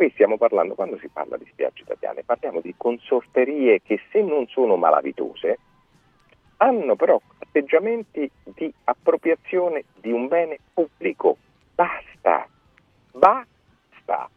[0.00, 4.46] Qui stiamo parlando, quando si parla di spiagge italiane, parliamo di consorterie che se non
[4.46, 5.58] sono malavitose,
[6.56, 11.36] hanno però atteggiamenti di appropriazione di un bene pubblico.
[11.74, 12.48] Basta,
[13.12, 14.30] basta.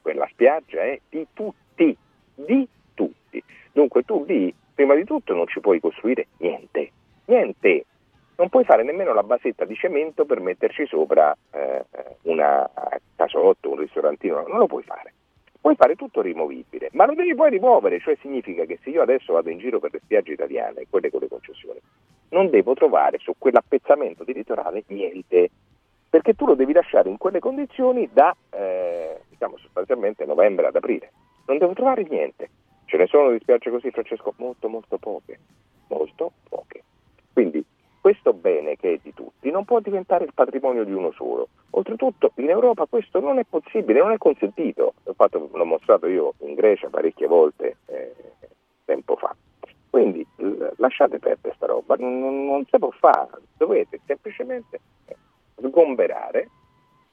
[0.00, 1.96] Quella spiaggia è di tutti,
[2.36, 3.42] di tutti.
[3.72, 6.92] Dunque tu lì, prima di tutto, non ci puoi costruire niente,
[7.24, 7.86] niente.
[8.38, 11.84] Non puoi fare nemmeno la basetta di cemento per metterci sopra eh,
[12.22, 12.70] una
[13.16, 15.12] casotto, un ristorantino, non lo puoi fare.
[15.60, 19.32] Puoi fare tutto rimovibile, ma lo devi poi rimuovere, cioè significa che se io adesso
[19.32, 21.80] vado in giro per le spiagge italiane, quelle con le concessioni,
[22.28, 25.50] non devo trovare su quell'appezzamento di litorale niente,
[26.08, 31.10] perché tu lo devi lasciare in quelle condizioni da eh, diciamo sostanzialmente novembre ad aprile.
[31.46, 32.48] Non devo trovare niente.
[32.84, 34.32] Ce ne sono di spiagge così, Francesco?
[34.36, 35.40] Molto, molto poche.
[35.88, 36.84] Molto poche.
[37.32, 37.64] Quindi
[38.08, 41.48] questo bene che è di tutti non può diventare il patrimonio di uno solo.
[41.72, 44.94] Oltretutto in Europa questo non è possibile, non è consentito.
[45.14, 48.14] Fatto, l'ho mostrato io in Grecia parecchie volte eh,
[48.86, 49.36] tempo fa.
[49.90, 55.16] Quindi l- lasciate perdere sta roba, non, non- si può fare, dovete semplicemente eh,
[55.60, 56.48] sgomberare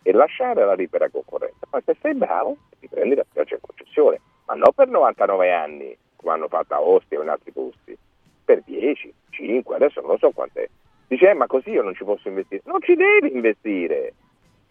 [0.02, 1.68] e lasciare la libera concorrenza.
[1.70, 5.98] Poi se sei bravo ti prendi la spiaggia in concessione, ma non per 99 anni
[6.16, 7.98] come hanno fatto a Ostia o in altri posti,
[8.46, 10.70] per 10, 5, adesso non so quant'è.
[11.08, 12.62] Dice, eh, ma così io non ci posso investire.
[12.66, 14.14] Non ci devi investire,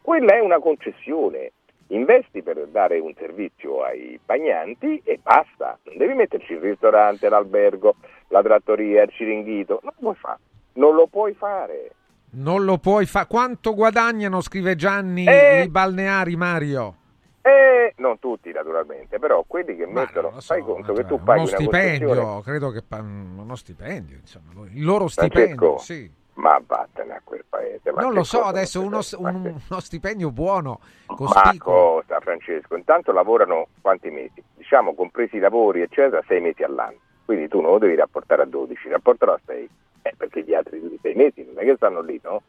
[0.00, 1.52] quella è una concessione.
[1.88, 5.78] Investi per dare un servizio ai bagnanti e basta.
[5.84, 7.96] Non devi metterci il ristorante, l'albergo,
[8.28, 9.80] la trattoria, il ciringhito.
[9.82, 10.38] Non lo puoi fare.
[10.72, 11.90] Non lo puoi fare.
[12.30, 13.26] Non lo puoi fare.
[13.28, 15.62] Quanto guadagnano, scrive Gianni, Eh.
[15.64, 16.96] i balneari, Mario?
[17.42, 22.40] E non tutti naturalmente, però quelli che mettono, fai conto che tu paghi Uno stipendio,
[22.40, 26.10] credo che pa- uno stipendio, insomma, il loro stipendio, Francesco, sì.
[26.34, 27.92] Ma vattene a quel paese.
[27.92, 32.02] ma Non lo so, adesso uno, un- uno stipendio buono, Ma cospicuo.
[32.06, 32.76] cosa Francesco?
[32.76, 34.42] Intanto lavorano quanti mesi?
[34.56, 36.98] Diciamo compresi i lavori eccetera, sei mesi all'anno.
[37.24, 39.68] Quindi tu non lo devi rapportare a 12, rapportalo a 6.
[40.02, 42.42] Eh, perché gli altri sei mesi non è che stanno lì, no?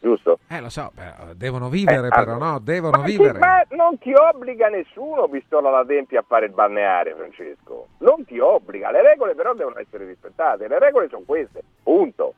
[0.00, 0.38] Giusto?
[0.48, 2.58] Eh, lo so, però, devono vivere Eh, però, no?
[2.58, 3.38] Devono Ma, vivere.
[3.38, 7.88] ma non ti obbliga nessuno, pistola alla tempia, a fare il balneare, Francesco.
[7.98, 8.90] Non ti obbliga.
[8.90, 10.66] Le regole però devono essere rispettate.
[10.66, 12.34] Le regole sono queste, punto.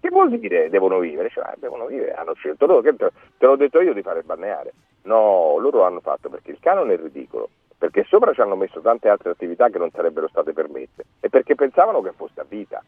[0.00, 1.30] Che vuol dire devono vivere?
[1.30, 2.82] Cioè, devono vivere, hanno scelto loro.
[2.82, 4.72] Te, te l'ho detto io di fare balneare.
[5.02, 7.48] No, loro l'hanno fatto perché il canone è ridicolo.
[7.78, 11.04] Perché sopra ci hanno messo tante altre attività che non sarebbero state permesse.
[11.20, 12.82] E perché pensavano che fosse a vita.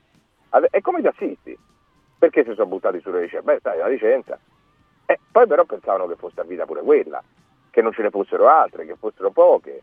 [0.71, 1.59] È come i tassisti.
[2.19, 3.45] Perché si sono buttati sulle licenze?
[3.45, 4.39] Beh, sai, la licenza.
[5.07, 7.23] Eh, poi però pensavano che fosse a vita pure quella,
[7.71, 9.83] che non ce ne fossero altre, che fossero poche.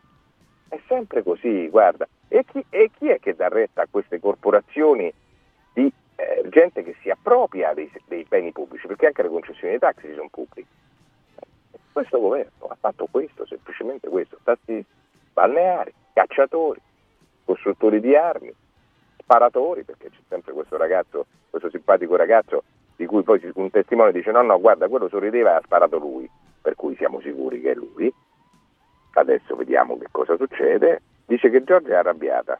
[0.67, 2.07] È sempre così, guarda.
[2.27, 5.11] E chi, e chi è che dà retta a queste corporazioni
[6.15, 8.87] eh, gente che si appropria dei, dei beni pubblici?
[8.87, 10.67] Perché anche le concessioni dei taxi sono pubbliche.
[11.91, 14.37] Questo governo ha fatto questo, semplicemente questo.
[14.43, 14.85] Tassisti,
[15.33, 16.81] balneari, cacciatori,
[17.45, 18.53] costruttori di armi,
[19.17, 22.63] sparatori, perché c'è sempre questo ragazzo, questo simpatico ragazzo
[22.95, 26.29] di cui poi un testimone dice no, no, guarda, quello sorrideva e ha sparato lui,
[26.61, 28.13] per cui siamo sicuri che è lui.
[29.13, 31.01] Adesso vediamo che cosa succede.
[31.25, 32.59] Dice che Giorgia è arrabbiata.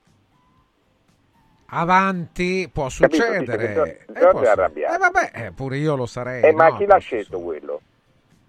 [1.68, 3.24] Avanti, può Capito?
[3.24, 3.68] Succedere.
[3.68, 3.88] che Gior-
[4.42, 4.96] Eh, è arrabbiata.
[4.96, 6.44] Eh, vabbè, eh, pure io lo sarei.
[6.44, 6.78] Eh, ma no?
[6.78, 7.82] chi l'ha scelto quello?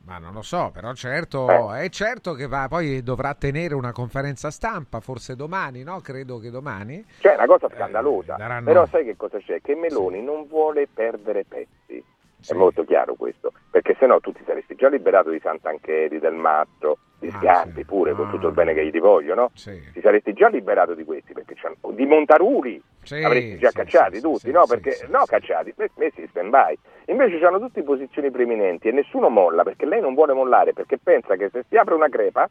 [0.04, 1.84] Ma non lo so, però certo, Eh.
[1.84, 6.00] è certo che va, poi dovrà tenere una conferenza stampa, forse domani, no?
[6.00, 7.04] Credo che domani.
[7.18, 8.34] Cioè, è una cosa scandalosa.
[8.34, 9.60] Eh, daranno- Però sai che cosa c'è?
[9.60, 12.04] Che Meloni non vuole perdere pezzi.
[12.48, 16.34] È molto chiaro questo, perché se no tu ti saresti già liberato di Sant'Ancheri, del
[16.34, 19.50] Matto, di Ah, Sgarbi pure, con tutto il bene che gli ti voglio, no?
[19.52, 24.16] Ti saresti già liberato di questi, perché c'hanno- di Montaruli Sì, avresti già sì, cacciati
[24.16, 24.66] sì, tutti, no?
[24.66, 26.76] perché no cacciati, me- messi in stand by.
[27.06, 31.36] Invece hanno tutti posizioni preeminenti e nessuno molla, perché lei non vuole mollare, perché pensa
[31.36, 32.50] che se si apre una crepa,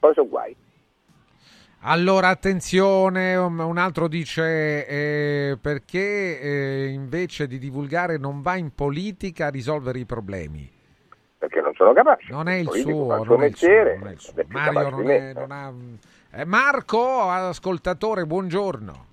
[0.00, 0.56] poi sono guai.
[1.84, 8.74] Allora, attenzione, un un altro dice eh, perché eh, invece di divulgare non va in
[8.74, 10.68] politica a risolvere i problemi.
[11.38, 12.30] Perché non sono capaci.
[12.30, 14.32] Non è il suo, il suo non è il suo, mestiere, non è il suo.
[14.48, 15.72] Mario capace non è- non ha...
[16.34, 19.06] Eh, Marco, ascoltatore, buongiorno.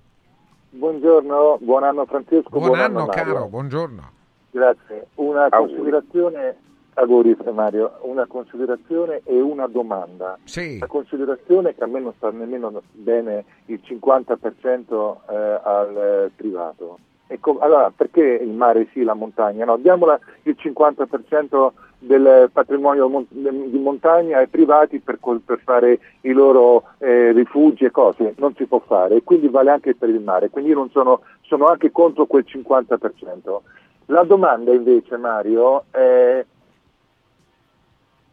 [0.72, 3.12] Buongiorno, buon anno Francesco, Buon, buon, anno, Mario.
[3.12, 4.10] caro, buongiorno.
[4.52, 5.08] Grazie.
[5.16, 5.72] Una Auguri.
[5.74, 6.56] considerazione,
[6.94, 10.38] auguri Mario, una considerazione e una domanda.
[10.44, 10.78] Sì.
[10.78, 16.30] La considerazione è che a me non sta nemmeno bene il 50% eh, al eh,
[16.36, 16.98] privato.
[17.26, 19.64] E com- allora, perché il mare sì, la montagna?
[19.64, 21.70] No, diamola il 50%
[22.00, 27.90] del patrimonio mon- di montagna ai privati per, per fare i loro eh, rifugi e
[27.90, 31.20] cose, non si può fare e quindi vale anche per il mare, quindi io sono,
[31.42, 33.58] sono anche contro quel 50%.
[34.06, 36.44] La domanda invece Mario è,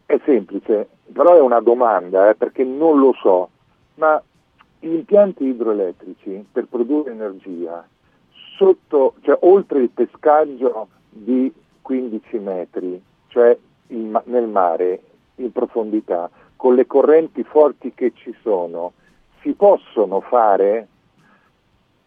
[0.06, 3.50] è semplice, però è una domanda eh, perché non lo so,
[3.96, 4.20] ma
[4.80, 7.86] gli impianti idroelettrici per produrre energia
[8.56, 13.56] sotto, cioè oltre il pescaggio di 15 metri, cioè
[13.88, 15.00] in nel mare
[15.36, 18.92] in profondità, con le correnti forti che ci sono,
[19.40, 20.88] si possono fare?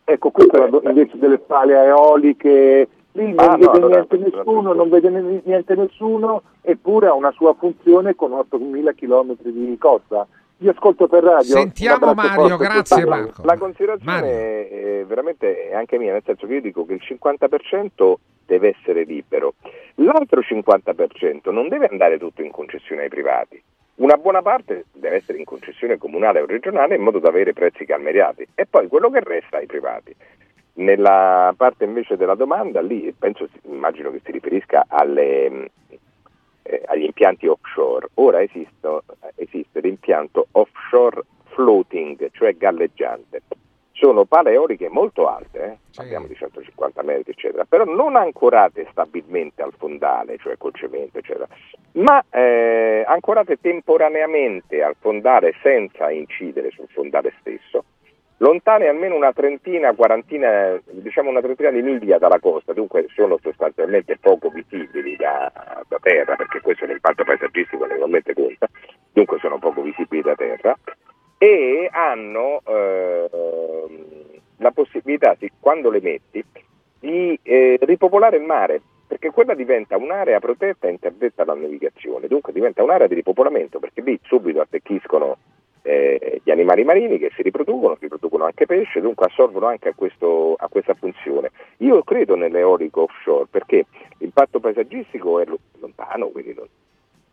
[0.03, 4.89] Ecco, questo è invece delle pale eoliche, lì non Ah, vede niente allora, nessuno, non
[4.89, 10.27] vede niente nessuno, eppure ha una sua funzione con 8.000 km di costa.
[10.61, 11.41] Vi ascolto per radio.
[11.41, 13.05] Sentiamo Mario, forte grazie.
[13.05, 13.41] Marco.
[13.43, 14.29] La considerazione Mario.
[14.29, 18.13] è, veramente è anche mia, nel senso che io dico che il 50%
[18.45, 19.55] deve essere libero,
[19.95, 23.59] l'altro 50% non deve andare tutto in concessione ai privati.
[23.95, 27.83] Una buona parte deve essere in concessione comunale o regionale in modo da avere prezzi
[27.83, 30.15] calmierati e poi quello che resta ai privati.
[30.73, 35.71] Nella parte invece della domanda, lì penso, immagino che si riferisca alle,
[36.63, 38.07] eh, agli impianti offshore.
[38.15, 39.03] Ora esisto,
[39.35, 41.21] esiste l'impianto offshore
[41.53, 43.41] floating, cioè galleggiante.
[43.91, 45.77] Sono pale eoliche molto alte, eh?
[45.93, 51.47] parliamo di 150 metri, eccetera, però non ancorate stabilmente al fondale, cioè col cemento, eccetera,
[51.93, 57.83] ma eh, ancorate temporaneamente al fondale senza incidere sul fondale stesso
[58.41, 64.17] lontane almeno una trentina, quarantina, diciamo una trentina di miglia dalla costa, dunque sono sostanzialmente
[64.19, 65.51] poco visibili da,
[65.87, 68.67] da terra, perché questo è l'impatto paesaggistico naturalmente conta,
[69.13, 70.75] dunque sono poco visibili da terra,
[71.37, 73.29] e hanno eh,
[74.57, 76.43] la possibilità, quando le metti,
[76.99, 82.53] di eh, ripopolare il mare, perché quella diventa un'area protetta e interdetta dalla navigazione, dunque
[82.53, 85.37] diventa un'area di ripopolamento, perché lì subito attecchiscono
[85.83, 89.93] eh, gli animali marini che si riproducono, si riproducono anche pesce, dunque assorbono anche a,
[89.93, 91.51] questo, a questa funzione.
[91.77, 93.85] Io credo nell'eolico offshore perché
[94.17, 95.45] l'impatto paesaggistico è
[95.79, 96.67] lontano, quindi non,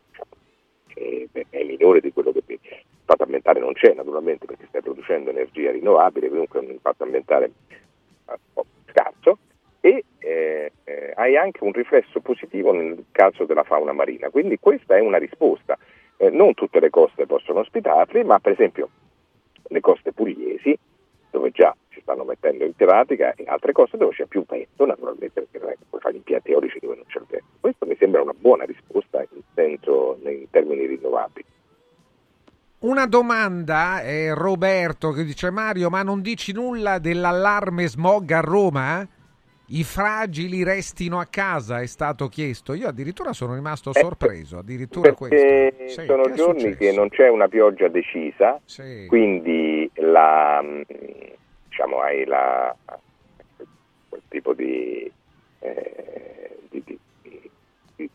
[0.09, 5.71] diciamo, è, minore di quello che l'impatto ambientale non c'è naturalmente perché stai producendo energia
[5.71, 7.51] rinnovabile, comunque è un impatto ambientale
[8.29, 9.37] eh, scarso
[9.81, 14.97] e eh, eh, hai anche un riflesso positivo nel caso della fauna marina, quindi questa
[14.97, 15.77] è una risposta
[16.21, 18.89] eh, non tutte le coste possono ospitarli, ma per esempio
[19.69, 20.77] le coste pugliesi,
[21.31, 25.41] dove già si stanno mettendo in pratica, e altre coste dove c'è più vento, naturalmente
[25.41, 27.47] perché non è che puoi fare impianti eolici dove non c'è il vento.
[27.61, 31.45] Questo mi sembra una buona risposta in, senso, in termini rinnovabili.
[32.79, 39.07] Una domanda è Roberto che dice Mario, ma non dici nulla dell'allarme smog a Roma?
[39.71, 42.73] I fragili restino a casa, è stato chiesto.
[42.73, 46.01] Io addirittura sono rimasto eh, sorpreso, addirittura perché questo.
[46.01, 49.05] Sì, sono giorni che non c'è una pioggia decisa, sì.
[49.07, 50.63] quindi la,
[51.67, 52.75] diciamo, hai la,
[54.09, 55.11] quel tipo di,
[55.59, 57.01] eh, di, di,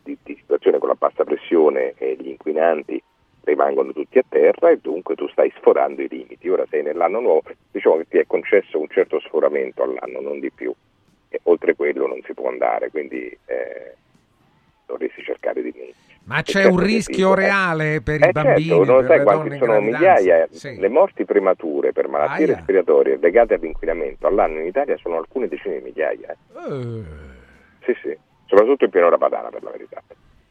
[0.01, 3.01] di, situazione con la bassa pressione e gli inquinanti
[3.45, 6.49] rimangono tutti a terra e dunque tu stai sforando i limiti.
[6.49, 10.51] Ora sei nell'anno nuovo, diciamo che ti è concesso un certo sforamento all'anno, non di
[10.51, 10.73] più
[11.43, 13.95] oltre quello non si può andare, quindi eh,
[14.85, 15.73] dovresti cercare di...
[16.23, 18.69] Ma c'è certo un rischio dico, reale per eh, i bambini?
[18.69, 20.75] Certo, non sai quanti sono migliaia, sì.
[20.77, 22.55] le morti premature per malattie Aia.
[22.55, 26.31] respiratorie legate all'inquinamento all'anno in Italia sono alcune decine di migliaia.
[26.31, 26.73] Eh.
[26.73, 27.05] Uh.
[27.83, 30.01] Sì, sì, soprattutto in pianura padana per la verità.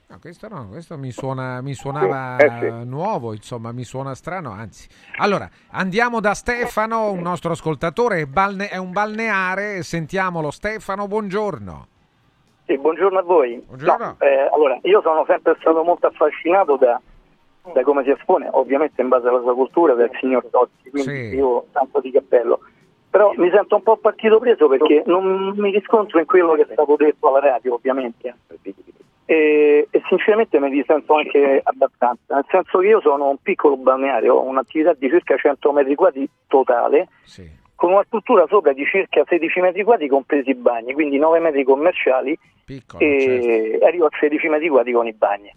[0.06, 2.84] No, questo no, questo mi, suona, mi suonava eh sì.
[2.86, 4.86] nuovo, insomma, mi suona strano, anzi.
[5.16, 11.86] Allora, andiamo da Stefano, un nostro ascoltatore, è, balne- è un balneare, sentiamolo Stefano, buongiorno.
[12.66, 13.62] Sì, buongiorno a voi.
[13.66, 14.04] Buongiorno.
[14.04, 17.00] No, eh, allora, io sono sempre stato molto affascinato da,
[17.72, 21.36] da, come si espone, ovviamente in base alla sua cultura, del signor Totti, quindi Sì.
[21.36, 22.60] io tanto di cappello.
[23.08, 26.68] Però mi sento un po' partito preso perché non mi riscontro in quello che è
[26.72, 28.34] stato detto alla radio, ovviamente.
[29.26, 33.76] E, e sinceramente me li sento anche abbastanza, nel senso che io sono un piccolo
[33.76, 37.08] balneare, ho un'attività di circa 100 metri quadri totale,
[37.74, 41.64] con una struttura sopra di circa 16 metri quadri compresi i bagni, quindi 9 metri
[41.64, 45.52] commerciali Piccolo, e arrivo a 16 metri quadri con i bagni.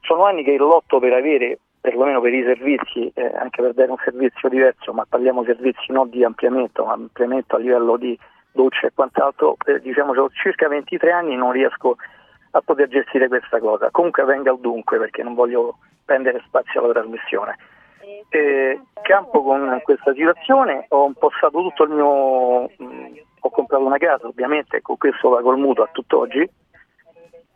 [0.00, 3.96] Sono anni che lotto per avere, perlomeno per i servizi, eh, anche per dare un
[4.02, 8.18] servizio diverso, ma parliamo servizi non di ampliamento, ma ampliamento a livello di
[8.52, 11.96] docce e quant'altro, eh, diciamo ho circa 23 anni non riesco a
[12.60, 13.90] poter gestire questa cosa.
[13.90, 17.56] Comunque venga al dunque perché non voglio prendere spazio alla trasmissione.
[18.28, 22.62] Eh, campo con questa situazione, ho impostato tutto il mio...
[22.76, 26.48] mh, ho comprato una casa ovviamente, con questo pago il mutuo a tutt'oggi,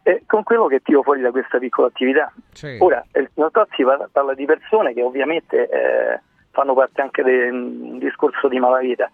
[0.03, 2.33] e con quello che tiro fuori da questa piccola attività.
[2.81, 6.21] Ora, il signor Tozzi parla, parla di persone che ovviamente eh,
[6.51, 9.11] fanno parte anche di un discorso di malavita.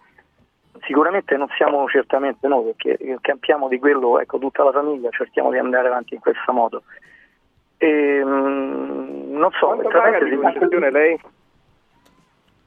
[0.81, 5.57] Sicuramente non siamo certamente noi, perché campiamo di quello, ecco, tutta la famiglia, cerchiamo di
[5.57, 6.83] andare avanti in questo modo.
[7.77, 11.19] E, mm, non so, Quanto paga di concessione lei?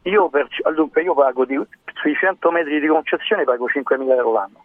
[0.02, 1.60] io, per, dunque, io pago di,
[1.94, 4.64] sui 100 metri di concessione pago 5.000 euro l'anno.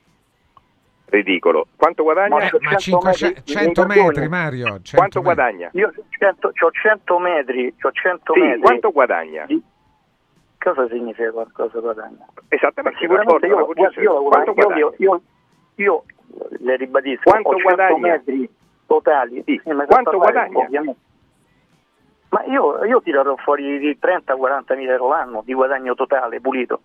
[1.05, 1.67] Ridicolo.
[1.75, 2.35] Quanto guadagna?
[2.37, 4.65] Ma- Eh, ma 500 100 metri, Mario.
[4.81, 5.21] 100 Quanto metri.
[5.35, 5.69] guadagna?
[5.73, 8.59] Io ho 100 metri, c'ho 100 Sì, metri.
[8.61, 9.45] quanto guadagna?
[9.45, 9.61] di-
[10.63, 12.25] Cosa significa qualcosa guadagna?
[12.47, 15.21] Esattamente, Sicuramente io, io, io, io,
[15.75, 16.03] io,
[16.59, 18.07] le ribadisco, Quanto ho 100 guadagna?
[18.13, 18.49] metri
[18.87, 19.43] totali.
[19.45, 20.59] Sì, ma Quanto guadagna?
[20.59, 20.99] ovviamente.
[22.29, 26.79] Ma io, io tirerò fuori di 30-40 mila euro l'anno di guadagno totale, pulito.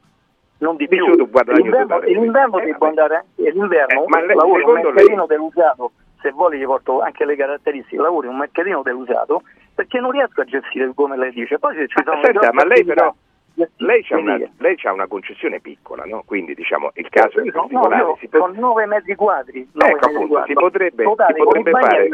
[0.58, 1.04] Non di più.
[1.06, 5.92] L'inverno, l'inverno Eh, devo andare, e l'inverno Eh, ma lei- lavoro un mercatino lei- dell'usato,
[6.20, 9.42] se vuole gli porto anche le caratteristiche, lavoro in un mercatino dell'usato
[9.72, 11.60] perché non riesco a gestire come lei dice.
[11.60, 13.14] Poi se ci sono Senta, grosse ma lei però-
[13.78, 16.22] lei c'ha, una, lei c'ha una concessione piccola, no?
[16.26, 18.14] Quindi diciamo il caso è no, particolare.
[18.20, 20.52] si, pot- con 9 metri quadri, 9 Ecco, appunto, quadri.
[20.52, 22.04] si potrebbe- Totale, si potrebbe fare-.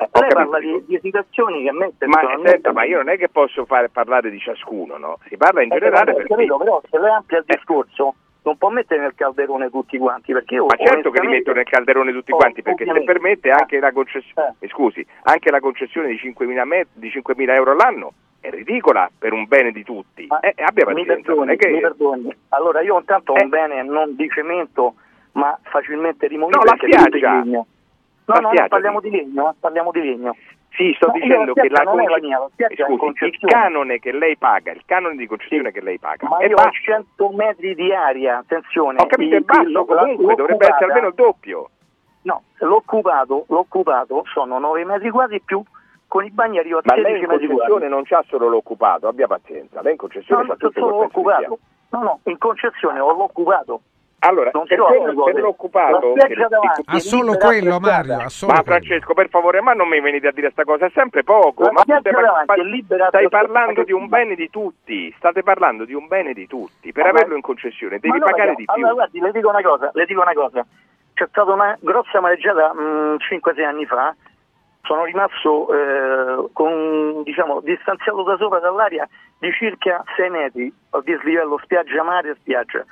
[0.00, 3.08] Eh, Lei parla di, di situazioni che a me ma, personalmente- senta, ma io non
[3.08, 5.18] è che posso fare, parlare di ciascuno, no?
[5.28, 6.34] Si parla in Eh, generale però, perché...
[6.34, 10.54] capito, però se lei amplia il discorso non può mettere nel calderone tutti quanti perché
[10.54, 13.80] io Ma certo che li metto nel calderone tutti Oh, quanti, perché se permette anche
[13.80, 13.92] la Eh.
[13.92, 18.12] concessione, mi scusi, anche la concessione di 5.000, me- di 5.000 euro all'anno
[18.48, 20.26] è ridicola per un bene di tutti.
[20.40, 21.68] Eh, abbia mi pazienza, non perdoni, che...
[21.68, 22.36] mi perdoni.
[22.50, 23.42] Allora io intanto ho Eh.
[23.44, 24.94] un bene non di cemento
[25.32, 27.38] ma facilmente No, rimovibile la è tutto spiaggia.
[27.38, 27.66] legno.
[28.24, 30.36] La No, no, no, spiaggia, parliamo di legno, eh, parliamo di legno.
[30.70, 32.48] Sì, sto No, dicendo la che la, è la mia, la
[32.96, 36.46] scusi, il canone che lei paga, il canone di concessione che lei paga, Ma è
[36.46, 36.70] io ho basso.
[36.82, 39.00] 100 metri di aria, attenzione.
[39.00, 41.70] Ho capito, è basso comunque, dovrebbe essere almeno il doppio.
[42.22, 45.62] No, l'occupato, l'occupato sono 9 metri quadri più
[46.08, 49.26] con i bagni arriva a Ma 16 lei in concessione non c'ha solo l'occupato, abbia
[49.26, 51.58] pazienza, lei in concessione No, fa no, tutto solo l'occupato.
[51.90, 53.80] No, no, in concessione ho l'occupato.
[54.20, 56.12] Allora, non per, quello- per l'occupato...
[56.16, 57.78] Davanti Ha solo quello.
[57.78, 58.78] Mario, ha solo Ma quello.
[58.80, 61.62] Francesco, per favore, ma non mi venite a dire sta cosa, è sempre poco.
[61.62, 66.08] La ma è libera stai parlando di un bene di tutti, state parlando di un
[66.08, 66.90] bene di tutti.
[66.90, 68.74] Per Ma- averlo in concessione devi Ma no, pagare raga, di più.
[68.74, 70.66] Allora, guardi, le dico una cosa, le dico una cosa.
[71.14, 74.14] C'è stata una grossa mareggiata 5-6 anni fa,
[74.88, 79.06] sono rimasto eh, con, diciamo, distanziato da sopra dall'aria
[79.38, 82.82] di circa 6 metri a dislivello spiaggia mare e spiaggia.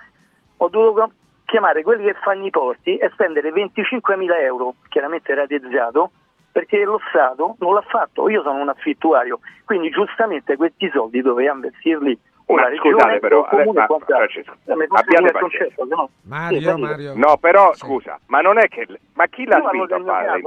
[0.59, 1.11] Ho dovuto
[1.47, 6.11] chiamare quelli che fanno i porti e spendere 25.000 euro, chiaramente ratezzato,
[6.53, 8.29] perché lo Stato non l'ha fatto.
[8.29, 12.19] Io sono un affittuario, quindi giustamente questi soldi doveva investirli
[12.55, 13.99] Ma regione scusate però, comune ma-.
[13.99, 15.85] Francesco, abbiate pazienza.
[15.85, 16.81] no- Mario, Sì?
[16.81, 17.13] Mario.
[17.17, 18.87] No, però scusa, ma non è che.
[19.15, 20.41] Ma chi l'ha spinto a fare?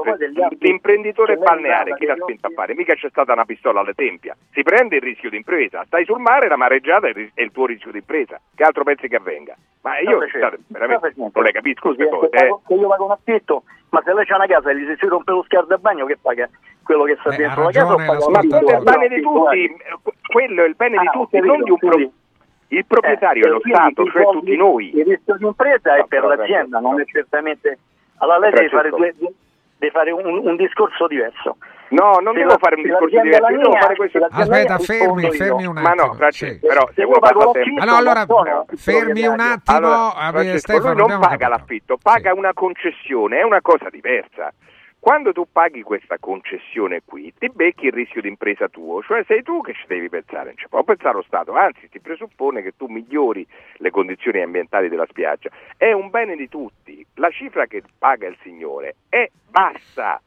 [0.60, 2.74] L'imprenditore balneare, chi l'ha spinto a fare?
[2.74, 4.36] Mica c'è stata una pistola alle tempia.
[4.52, 5.84] Si prende il rischio d'impresa.
[5.86, 8.40] Stai sul mare, la mareggiata è il tuo rischio d'impresa.
[8.56, 9.56] Che altro pensi che avvenga?
[9.82, 12.30] Ma io state- veramente non le capisco queste cose.
[12.32, 12.56] se eh.
[12.68, 15.32] se io pago un affitto, ma se lei c'ha una casa e gli si rompe
[15.32, 16.50] lo scaldabagno, che paga?
[16.84, 19.78] Quello che sta Eh, dentro la casa paga Ma è il bene di No, tutti,
[20.32, 22.14] quello è il bene di Ah, tutti, ho non di un pro- quindi-
[22.72, 24.96] Il proprietario Eh, è lo Stato, cioè soldi- tutti noi.
[24.98, 27.80] Il rischio di impresa è No, per l'azienda, non è certamente...
[28.18, 29.16] Allora lei deve fare, due,
[29.78, 31.58] deve fare un, un discorso diverso.
[31.90, 34.18] No, non Se devo la- fare un discorso diverso, io devo mia, fare questo.
[34.30, 36.06] Aspetta, mia, fermi, fermi un Ma attimo.
[36.06, 36.68] no, Francesco, Sì.
[36.68, 37.60] però Se parlare sempre...
[37.64, 38.22] l'affitto, Ah, no, allora,
[38.70, 39.78] il fermi un attimo.
[39.78, 41.50] Allora, eh, Francesco, Stefano, lui non paga capito.
[41.50, 42.38] l'affitto, paga Sì.
[42.38, 44.54] una concessione, è una cosa diversa.
[45.00, 49.62] Quando tu paghi questa concessione qui, ti becchi il rischio d'impresa tuo, cioè sei tu
[49.62, 52.88] che ci devi pensare, non ci può pensare lo Stato, anzi si presuppone che tu
[52.88, 53.48] migliori
[53.78, 55.50] le condizioni ambientali della spiaggia.
[55.78, 60.22] È un bene di tutti, la cifra che paga il signore è bassa.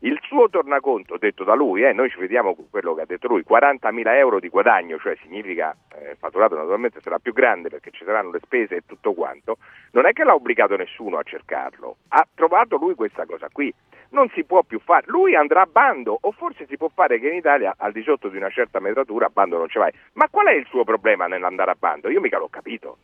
[0.00, 3.28] Il suo tornaconto, detto da lui, eh, noi ci vediamo con quello che ha detto
[3.28, 7.90] lui, 40.000 euro di guadagno, cioè significa eh, il fatturato naturalmente sarà più grande perché
[7.92, 9.56] ci saranno le spese e tutto quanto,
[9.92, 13.72] non è che l'ha obbligato nessuno a cercarlo, ha trovato lui questa cosa qui,
[14.10, 17.28] non si può più fare, lui andrà a bando o forse si può fare che
[17.28, 20.28] in Italia al di sotto di una certa metratura a bando non ci vai, ma
[20.28, 22.10] qual è il suo problema nell'andare a bando?
[22.10, 22.98] Io mica l'ho capito,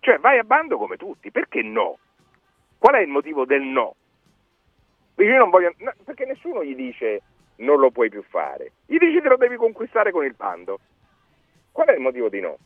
[0.00, 1.96] cioè vai a bando come tutti, perché no?
[2.78, 3.94] Qual è il motivo del no?
[5.16, 7.22] Io non voglio, no, perché nessuno gli dice
[7.56, 10.80] non lo puoi più fare, gli dice te lo devi conquistare con il bando.
[11.70, 12.56] Qual è il motivo di no?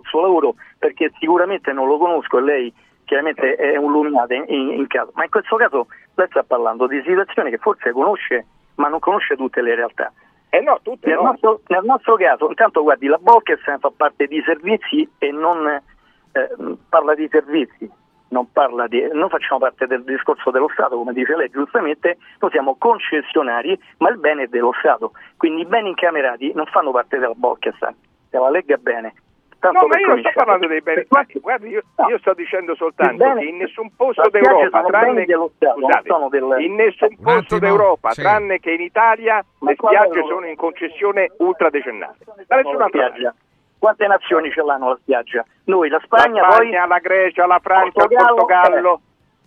[0.00, 2.74] il suo lavoro perché sicuramente non lo conosco e lei
[3.04, 7.02] chiaramente è un luminate in, in caso, ma in questo caso lei sta parlando di
[7.04, 8.46] situazioni che forse conosce
[8.76, 10.12] ma non conosce tutte le realtà.
[10.48, 11.22] Eh no, tutte Nel, no.
[11.24, 16.76] nostro, nel nostro caso, intanto guardi, la Bolkestein fa parte di servizi e non eh,
[16.88, 17.88] parla di servizi,
[18.30, 22.50] non, parla di, non facciamo parte del discorso dello Stato, come dice lei giustamente, noi
[22.50, 27.18] siamo concessionari, ma il bene è dello Stato, quindi i beni incamerati non fanno parte
[27.18, 27.94] della Bolkestein,
[28.30, 29.14] se la legga bene.
[29.60, 31.04] Tanto No, ma io non sto parlando dei beni.
[31.42, 32.08] Guardi, io, No.
[32.08, 35.50] io sto dicendo soltanto bene- che in nessun posto d'Europa, tranne Stato, non
[35.82, 38.22] scusate, sono del- in nessun Un posto attimo, d'Europa, sì.
[38.22, 42.14] tranne che in Italia, Ma le spiagge sono in concessione ultradecennale.
[42.24, 43.22] Da la nessun'altra spiaggia.
[43.32, 43.48] parte.
[43.80, 45.44] Quante nazioni ce l'hanno la spiaggia?
[45.64, 49.00] Noi, la La Spagna, Spagna, la Grecia, la Francia, il Portogallo.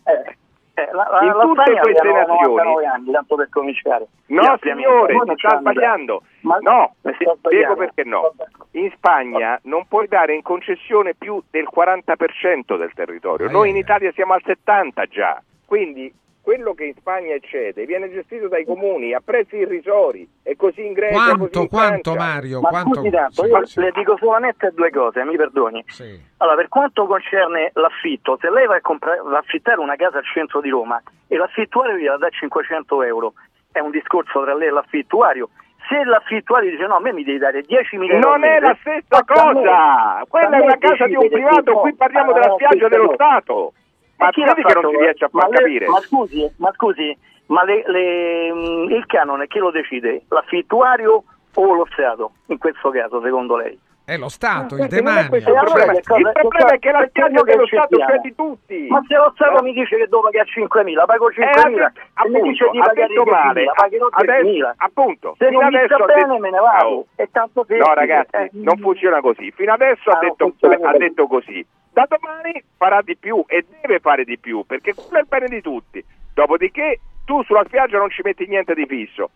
[0.03, 0.13] poi...
[0.15, 0.35] eh,
[0.75, 4.07] eh, la, la, In la tutte Spagna queste nazioni- 99 anni, tanto per cominciare.
[4.25, 6.23] No, signore, non sta sbagliando.
[6.41, 7.75] Ma- No, ti spiego sbagliando.
[7.75, 8.31] perché no.
[8.71, 13.49] In Spagna non puoi dare in concessione più del 40% del territorio.
[13.51, 15.39] Noi in Italia siamo al 70% già.
[15.65, 16.11] Quindi
[16.43, 20.91] quello che in Spagna eccede viene gestito dai comuni a prezzi irrisori e così in
[20.91, 22.33] Grecia, così Quanto, in quanto Francia.
[22.33, 22.59] Mario?
[22.59, 22.95] Ma quanto...
[22.95, 23.79] scusi tanto, sì, io sì.
[23.79, 25.85] le dico solamente due cose, mi perdoni.
[25.87, 26.19] Sì.
[26.37, 30.17] Allora, per quanto concerne l'affitto, se lei va a, comprare, va a affittare una casa
[30.17, 33.33] al centro di Roma e l'affittuario gliela dà 500 euro,
[33.71, 35.47] è un discorso tra lei e l'affittuario.
[35.87, 38.29] Se l'affittuario dice no, a me mi devi dare 10.000 euro.
[38.29, 42.51] Non è la stessa cosa, quella è una casa di un privato, qui parliamo della
[42.51, 43.73] spiaggia dello Stato.
[44.17, 45.87] Ma chi vedi che non si riesce a Ma far le- capire.
[45.87, 47.17] Ma scusi, ma scusi,
[47.47, 50.23] ma le- le- mh, il canone chi lo decide?
[50.29, 51.23] L'affittuario
[51.55, 52.31] o lo Stato?
[52.47, 53.77] In questo caso, secondo lei?
[54.05, 55.33] È lo Stato, il demanio.
[55.33, 55.93] il allora problema.
[55.93, 58.87] che cosa- Il problema è che la spiaggia dello Stato c'è di tutti.
[58.89, 59.61] Ma se lo Stato No.
[59.61, 62.83] mi dice che devo pagare 5.000, pago Eh, 5.000, ha- se mi dice di appunto,
[62.83, 63.53] ha pagare detto male.
[63.63, 64.73] 10.000, pagherò Adesso- 10.000.
[64.77, 66.87] appunto, Se fino non mi sta bene detto- me ne vado.
[66.89, 67.05] Oh.
[67.15, 68.49] È tanto No ragazzi, Eh.
[68.53, 69.51] non funziona così.
[69.51, 71.65] Fino adesso Ah, ha, non detto, così.
[71.93, 72.07] Così.
[72.07, 75.47] Da domani farà di più e deve fare di più perché quello è il bene
[75.47, 76.03] di tutti.
[76.33, 79.29] Dopodiché tu sulla spiaggia non ci metti niente di fisso.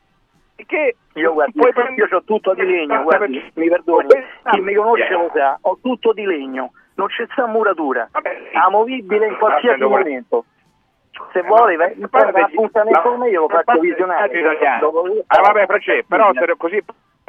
[0.55, 4.07] Che Io guardi, puoi io, prendere- ho tutto di legno, guardi, mi perdoni,
[4.49, 8.09] chi mi conosce lo sa, ho tutto di legno, non c'è sta muratura,
[8.53, 10.45] amovibile in qualsiasi momento.
[11.31, 14.29] Se vuole, vai- Guarda, prenda l'appuntamento la- con me, io lo faccio visionare.
[14.79, 16.45] Dopo- Ah, vabbè, Francesco, però se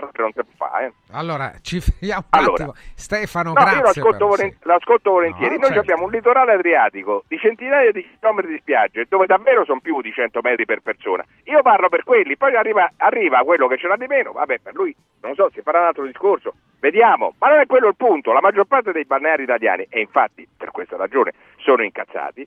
[0.06, 0.92] così non si può fare.
[1.12, 2.72] Allora, ci fermiamo Allora.
[2.94, 3.82] Stefano, No, io grazie.
[3.82, 4.58] l'ascolto, però, volen- sì.
[4.62, 5.54] l'ascolto volentieri.
[5.54, 5.80] No, Noi certo.
[5.80, 10.12] abbiamo un litorale adriatico di centinaia di chilometri di spiagge dove davvero sono più di
[10.12, 11.24] 100 metri per persona.
[11.44, 14.32] Io parlo per quelli, poi arriva, arriva quello che ce l'ha di meno.
[14.32, 16.54] Vabbè, per lui non so, si farà un altro discorso.
[16.80, 18.32] Vediamo, ma non è quello il punto.
[18.32, 22.46] La maggior parte dei balneari italiani, e infatti per questa ragione sono incazzati,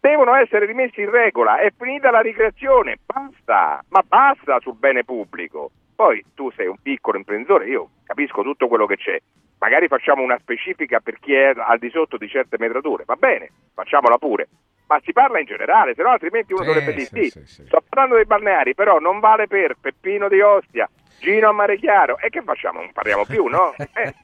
[0.00, 1.58] devono essere rimessi in regola.
[1.58, 5.70] È finita la ricreazione, basta, ma basta sul bene pubblico.
[5.98, 9.20] Poi tu sei un piccolo imprenditore, io capisco tutto quello che c'è.
[9.58, 13.50] Magari facciamo una specifica per chi è al di sotto di certe metrature, va bene,
[13.74, 14.46] facciamola pure.
[14.86, 17.64] Ma si parla in generale, se no altrimenti uno Sì, dovrebbe sì, dire sì, sì.
[17.66, 20.88] Sto parlando dei balneari, però non vale per Peppino di Ostia,
[21.20, 22.18] Gino a Mare Chiaro.
[22.18, 22.80] E che facciamo?
[22.80, 23.74] Non parliamo più, no?
[23.98, 24.14] Eh.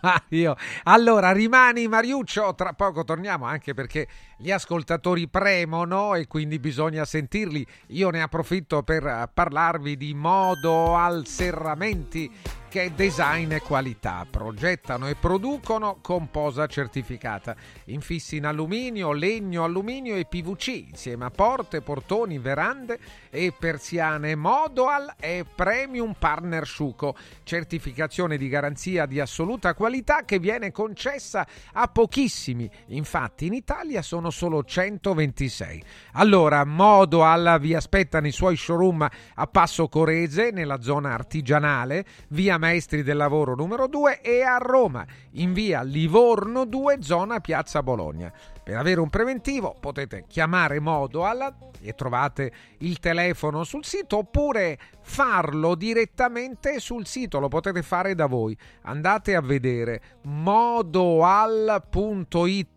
[0.00, 0.56] Mario.
[0.84, 4.06] Allora, rimani Mariuccio, tra poco torniamo anche perché
[4.38, 7.66] gli ascoltatori premono e quindi bisogna sentirli.
[7.88, 12.30] Io ne approfitto per eh, parlarvi di Modo al Serramenti
[12.72, 14.26] che design e qualità.
[14.30, 17.54] Progettano e producono con posa certificata.
[17.86, 24.36] Infissi in alluminio, legno, alluminio e PVC insieme a porte, portoni, verande e persiane.
[24.36, 31.88] Modoal è Premium Partner Sciuco, certificazione di garanzia di assoluta qualità che viene concessa a
[31.88, 32.70] pochissimi.
[32.86, 35.84] Infatti in Italia sono solo 126.
[36.12, 43.02] Allora, Modoal vi aspetta nei suoi showroom a Passo Corese, nella zona artigianale, via Maestri
[43.02, 48.32] del Lavoro numero 2 e a Roma, in via Livorno 2, zona Piazza Bologna.
[48.64, 55.74] Per avere un preventivo potete chiamare Modoal e trovate il telefono sul sito oppure farlo
[55.74, 58.56] direttamente sul sito, lo potete fare da voi.
[58.82, 61.76] Andate a vedere modoal.it,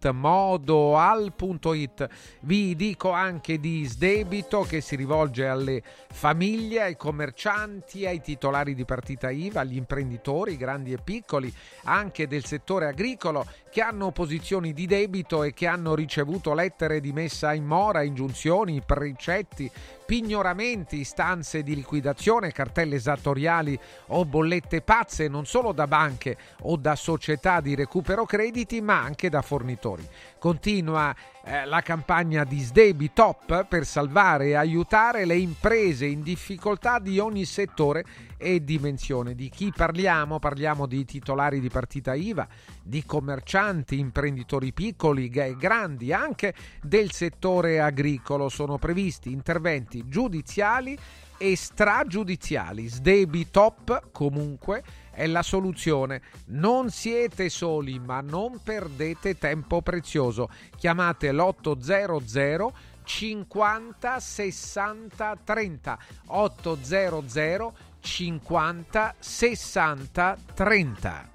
[0.09, 2.09] modoal.it.
[2.41, 8.85] Vi dico anche di Sdebito che si rivolge alle famiglie, ai commercianti, ai titolari di
[8.85, 11.53] partita IVA, agli imprenditori grandi e piccoli,
[11.83, 13.45] anche del settore agricolo
[13.75, 18.79] che hanno posizioni di debito e che hanno ricevuto lettere di messa in mora, ingiunzioni,
[18.79, 19.69] precetti,
[20.05, 23.77] pignoramenti, istanze di liquidazione, cartelle esattoriali
[24.07, 29.29] o bollette pazze non solo da banche o da società di recupero crediti ma anche
[29.29, 30.07] da fornitori.
[30.37, 31.13] Continua
[31.43, 37.19] eh, la campagna di Sdebi Top per salvare e aiutare le imprese in difficoltà di
[37.19, 38.03] ogni settore
[38.37, 39.35] e dimensione.
[39.35, 40.39] Di chi parliamo?
[40.39, 42.47] Parliamo di titolari di partita IVA,
[42.81, 48.49] di commercianti, imprenditori piccoli e grandi, anche del settore agricolo.
[48.49, 50.97] Sono previsti interventi giudiziali
[51.37, 52.87] e stragiudiziali.
[52.87, 56.21] Sdebi Top comunque è la soluzione.
[56.47, 60.49] Non siete soli, ma non perdete tempo prezioso.
[60.77, 62.67] Chiamate l'800
[63.05, 71.29] 50 60 30 800 50 60 30.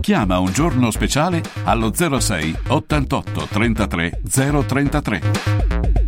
[0.00, 6.07] Chiama un giorno speciale allo 06 88 33 033.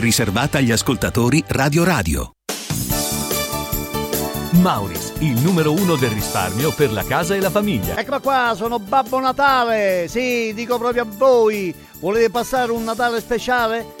[0.01, 2.31] riservata agli ascoltatori Radio Radio.
[4.61, 7.97] Mauris, il numero uno del risparmio per la casa e la famiglia.
[7.97, 10.07] Eccola qua, sono Babbo Natale!
[10.09, 11.73] Sì, dico proprio a voi!
[11.99, 14.00] Volete passare un Natale speciale?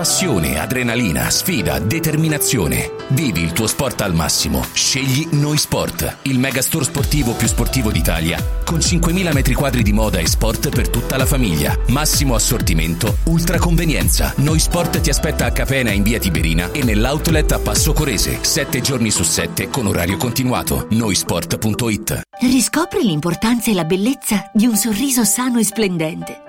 [0.00, 2.90] Passione, adrenalina, sfida, determinazione.
[3.08, 4.64] Vivi il tuo sport al massimo.
[4.72, 10.16] Scegli Noi Sport, il megastore sportivo più sportivo d'Italia, con 5.000 metri quadri di moda
[10.18, 11.78] e sport per tutta la famiglia.
[11.88, 14.32] Massimo assortimento, ultra convenienza.
[14.36, 18.80] Noi Sport ti aspetta a Capena in via Tiberina e nell'outlet a Passo Corese, 7
[18.80, 20.86] giorni su 7 con orario continuato.
[20.92, 22.22] Noisport.it.
[22.40, 26.48] Riscopri l'importanza e la bellezza di un sorriso sano e splendente.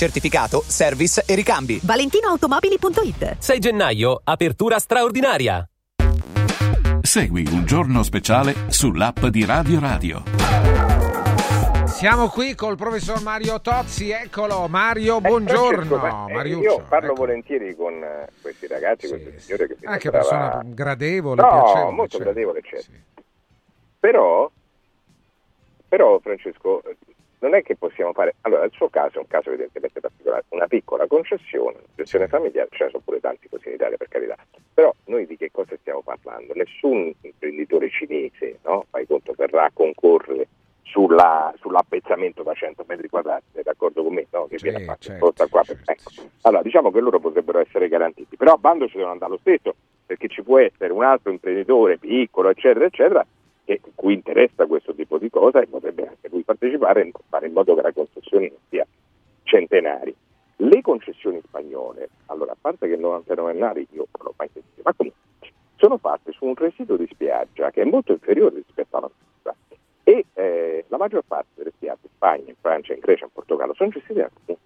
[0.01, 1.79] certificato, service e ricambi.
[1.83, 5.63] ValentinoAutomobili.it 6 gennaio, apertura straordinaria.
[7.01, 10.23] Segui un giorno speciale sull'app di Radio Radio.
[11.85, 15.97] Siamo qui col professor Mario Tozzi, eccolo Mario, buongiorno.
[15.97, 17.21] Francesco, ma, eh, Mariuccio, io parlo ecco.
[17.21, 21.91] volentieri con eh, questi ragazzi, queste signore che mi Anche sembrava- persona gradevole, no, piacevole.
[21.95, 22.25] molto cioè.
[22.25, 22.97] gradevole, eccetera.
[23.99, 24.51] Però,
[25.87, 26.81] però, Francesco,
[27.41, 28.35] non è che possiamo fare.
[28.41, 32.69] Allora, il suo caso è un caso evidentemente particolare, una piccola concessione, una concessione familiare,
[32.71, 34.35] ce ne sono pure tanti così in Italia per carità.
[34.73, 36.53] Però noi di che cosa stiamo parlando?
[36.55, 38.85] Nessun imprenditore cinese, no?
[38.89, 40.47] Fai conto, verrà a concorrere
[40.83, 44.27] sulla- sull'appezzamento da 100 metri quadrati, sei d'accordo con me?
[44.31, 44.47] No?
[44.47, 45.63] Che viene fatto certo, apposta qua.
[45.85, 46.11] Ecco.
[46.41, 49.75] Allora, diciamo che loro potrebbero essere garantiti, però a bando ci devono andare lo stesso,
[50.05, 53.25] perché ci può essere un altro imprenditore piccolo, eccetera, eccetera,
[53.63, 57.53] che cui interessa questo tipo di cosa e potrebbe anche lui partecipare e fare in
[57.53, 58.85] modo che la concessione non sia
[59.43, 60.15] centenari.
[60.57, 64.93] Le concessioni spagnole, allora a parte che 99 nari io non l'ho mai sentito, ma
[64.93, 65.19] comunque
[65.77, 69.55] sono fatte su un residuo di spiaggia che è molto inferiore rispetto alla nostra
[70.03, 73.73] e eh, la maggior parte delle spiagge in Spagna, in Francia, in Grecia, in Portogallo
[73.73, 74.59] sono gestite da comuni.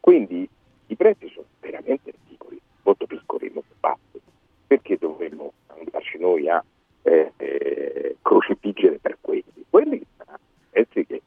[0.00, 0.48] Quindi
[0.86, 4.20] i prezzi sono veramente piccoli, molto piccoli, molto bassi.
[4.66, 6.62] Perché dovremmo andarci noi a
[7.06, 9.44] eh, eh, crocifiggere per quelli?
[9.70, 10.38] Quelli sono
[10.70, 11.22] prezzi che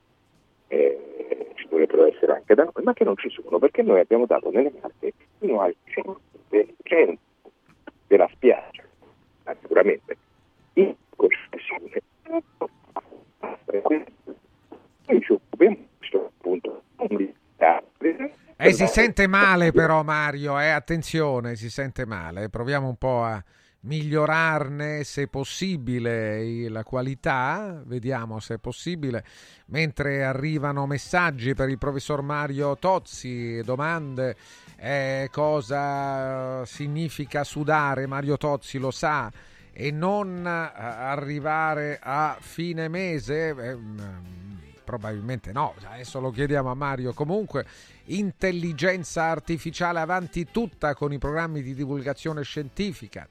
[0.67, 4.25] eh, ci dovrebbero essere anche da noi, ma che non ci sono, perché noi abbiamo
[4.25, 7.17] dato nelle carte fino al 100%
[8.08, 8.83] della spiaggia,
[9.61, 10.17] sicuramente
[10.74, 12.01] in concessione.
[15.06, 16.82] Noi ci occupiamo di questo punto
[18.61, 22.49] eh, si sente male però Mario, eh, attenzione, si sente male.
[22.49, 23.41] Proviamo un po' a
[23.82, 29.24] migliorarne se possibile la qualità, vediamo se è possibile.
[29.67, 34.35] Mentre arrivano messaggi per il professor Mario Tozzi, domande,
[34.77, 39.32] eh, cosa significa sudare, Mario Tozzi lo sa,
[39.72, 43.49] e non arrivare a fine mese.
[43.49, 43.77] Eh,
[44.83, 47.14] probabilmente no, adesso lo chiediamo a Mario.
[47.14, 47.66] Comunque,
[48.06, 53.27] intelligenza artificiale avanti tutta con i programmi di divulgazione scientifica.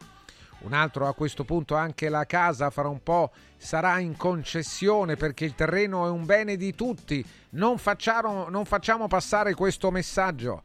[0.60, 5.44] Un altro a questo punto anche la casa fra un po' sarà in concessione perché
[5.44, 7.24] il terreno è un bene di tutti.
[7.50, 10.62] Non facciamo, non facciamo passare questo messaggio.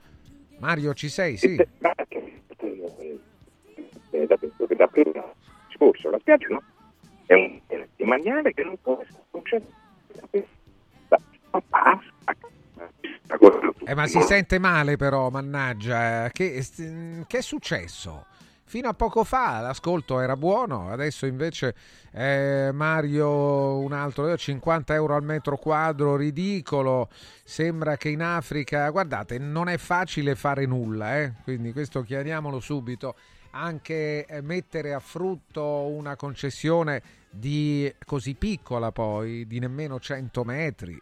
[0.58, 1.38] Mario, ci sei?
[1.38, 1.56] Sì.
[1.56, 1.66] Da
[4.88, 5.24] prima
[5.70, 6.62] scorso la spiaggia no?
[7.26, 7.60] è un
[7.96, 9.82] demaniale che non può essere concesso.
[13.86, 16.30] Eh, ma si sente male però, mannaggia.
[16.30, 16.66] Che,
[17.28, 18.28] che, è successo?
[18.74, 21.76] Fino a poco fa l'ascolto era buono, adesso invece
[22.12, 27.08] eh, Mario un altro 50 euro al metro quadro, ridicolo.
[27.44, 31.34] Sembra che in Africa, guardate, non è facile fare nulla, eh?
[31.44, 33.16] quindi questo chiariamolo subito.
[33.52, 41.00] Anche eh, mettere a frutto una concessione di così piccola poi, di nemmeno 100 metri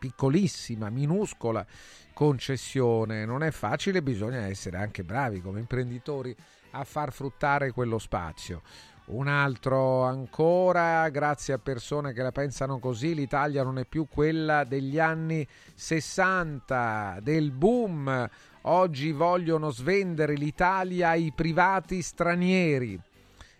[0.00, 1.64] piccolissima, minuscola
[2.12, 3.24] concessione.
[3.24, 6.34] Non è facile, bisogna essere anche bravi come imprenditori
[6.72, 8.62] a far fruttare quello spazio.
[9.06, 14.64] Un altro ancora, grazie a persone che la pensano così, l'Italia non è più quella
[14.64, 18.28] degli anni 60, del boom.
[18.62, 23.00] Oggi vogliono svendere l'Italia ai privati stranieri.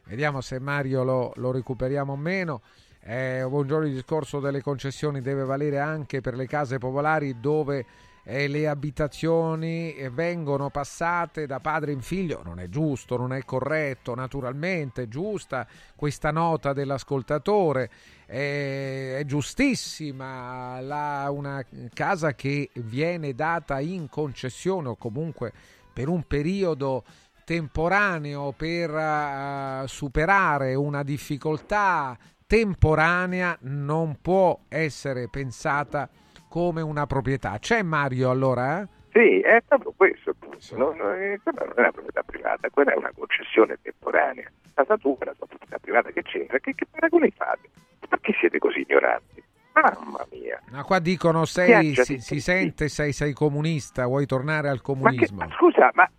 [0.05, 2.63] Vediamo se Mario lo, lo recuperiamo o meno.
[3.03, 7.87] Eh, buongiorno, il discorso delle concessioni deve valere anche per le case popolari dove
[8.25, 12.43] eh, le abitazioni eh, vengono passate da padre in figlio.
[12.45, 17.89] Non è giusto, non è corretto, naturalmente è giusta questa nota dell'ascoltatore.
[18.27, 21.65] Eh, è giustissima la, una
[21.95, 25.53] casa che viene data in concessione o comunque
[25.91, 27.05] per un periodo
[27.45, 32.17] temporaneo per uh, superare una difficoltà
[32.51, 36.09] temporanea non può essere pensata
[36.49, 37.59] come una proprietà.
[37.61, 38.81] C'è Mario allora?
[38.81, 38.89] Eh?
[39.13, 40.35] Sì, è proprio questo.
[40.77, 44.51] Non, non è una proprietà privata, quella è una concessione temporanea.
[44.75, 46.59] Casa tua è una tua proprietà privata, che c'entra?
[46.59, 47.71] Che, che paragoni fate?
[48.09, 49.45] Perché siete così ignoranti?
[49.73, 50.61] Mamma mia.
[50.73, 55.39] Ma qua dicono sei, si, si, sente sei, sei comunista, vuoi tornare al comunismo.
[55.39, 56.11] Ma, che, ma scusa, ma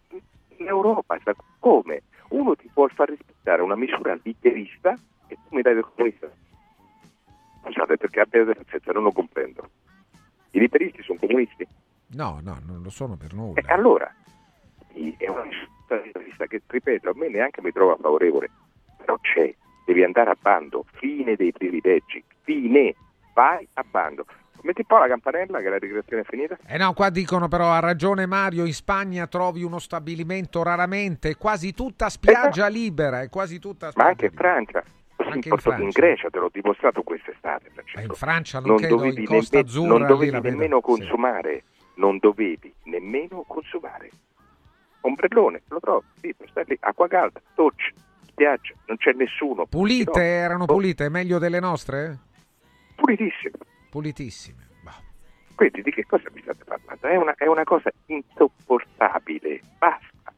[0.59, 1.17] l'Europa
[1.59, 2.03] come?
[2.29, 4.97] Uno ti può far rispettare una misura liberista
[5.31, 6.29] e tu mi dai del comunista.
[7.63, 9.69] Scusate, perché abbia pazienza, non lo comprendo.
[10.51, 11.65] I liberisti sono comunisti?
[12.13, 13.61] No, no, non lo sono per nulla.
[13.61, 14.13] E allora,
[14.91, 15.43] è una
[16.03, 18.49] liberista che, ripeto, a me neanche mi trova favorevole,
[18.97, 19.53] però c'è,
[19.85, 22.93] devi andare a bando, fine dei privilegi, fine,
[23.33, 24.25] vai a bando.
[24.63, 26.57] Metti un po' la campanella che la ricreazione è finita.
[26.67, 31.73] Eh no, qua dicono però, ha ragione Mario, in Spagna trovi uno stabilimento raramente, quasi
[31.73, 32.73] tutta spiaggia esatto.
[32.73, 34.83] libera, è quasi tutta spiaggia Ma anche in Francia.
[35.33, 37.71] Anche in, in, in, Grecia te l'ho dimostrato quest'estate.
[37.95, 40.81] Ma in Francia non, non dovevi, in Costa nemme, Azzurra, non dovevi nemmeno vedo.
[40.81, 41.83] consumare, sì.
[41.95, 44.09] non dovevi nemmeno consumare.
[45.01, 47.91] Ombrellone, lo trovi, sì, stai lì, acqua calda, doccia,
[48.23, 49.65] spiaggia, non c'è nessuno.
[49.65, 50.25] Pulite, no.
[50.25, 50.73] erano boh.
[50.73, 52.19] pulite, meglio delle nostre?
[52.95, 53.57] Pulitissime.
[53.89, 54.67] Pulitissime.
[54.83, 54.91] Boh.
[55.55, 57.07] Quindi di che cosa mi state parlando?
[57.07, 59.59] È una, è una cosa insopportabile.
[59.77, 60.33] Basta,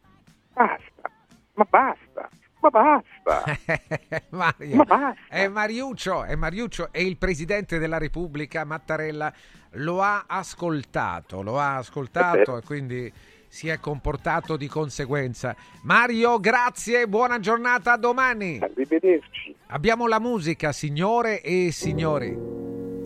[0.53, 1.11] basta,
[1.55, 2.29] ma basta.
[2.63, 3.59] Ma basta!
[4.29, 5.15] Mario, Ma basta!
[5.27, 9.33] È Mariuccio, è Mariuccio e il Presidente della Repubblica Mattarella
[9.77, 13.11] lo ha ascoltato, lo ha ascoltato e quindi
[13.49, 15.53] si è comportato di conseguenza.
[15.83, 18.59] Mario, grazie, buona giornata, a domani.
[18.61, 19.53] Arrivederci.
[19.67, 22.29] Abbiamo la musica, signore e signori.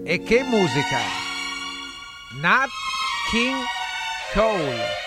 [0.03, 0.99] E che musica?
[2.41, 2.69] Nat
[3.31, 3.63] King
[4.33, 5.06] Cole.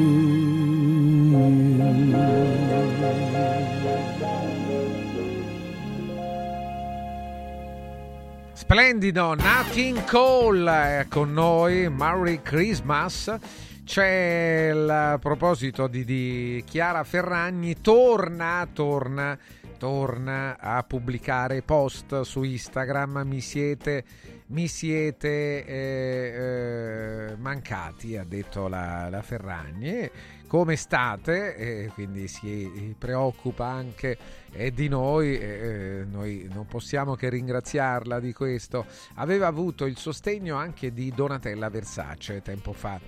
[8.91, 13.33] Splendido, Nat King Cole con noi, Merry Christmas.
[13.85, 19.39] C'è il proposito di, di Chiara Ferragni, torna, torna,
[19.77, 23.21] torna a pubblicare post su Instagram.
[23.23, 24.03] Mi siete,
[24.47, 30.09] mi siete eh, eh, mancati, ha detto la, la Ferragni.
[30.51, 31.55] Come state?
[31.55, 34.17] Eh, quindi si preoccupa anche
[34.51, 38.85] eh, di noi, eh, noi non possiamo che ringraziarla di questo.
[39.13, 42.99] Aveva avuto il sostegno anche di Donatella Versace tempo fa.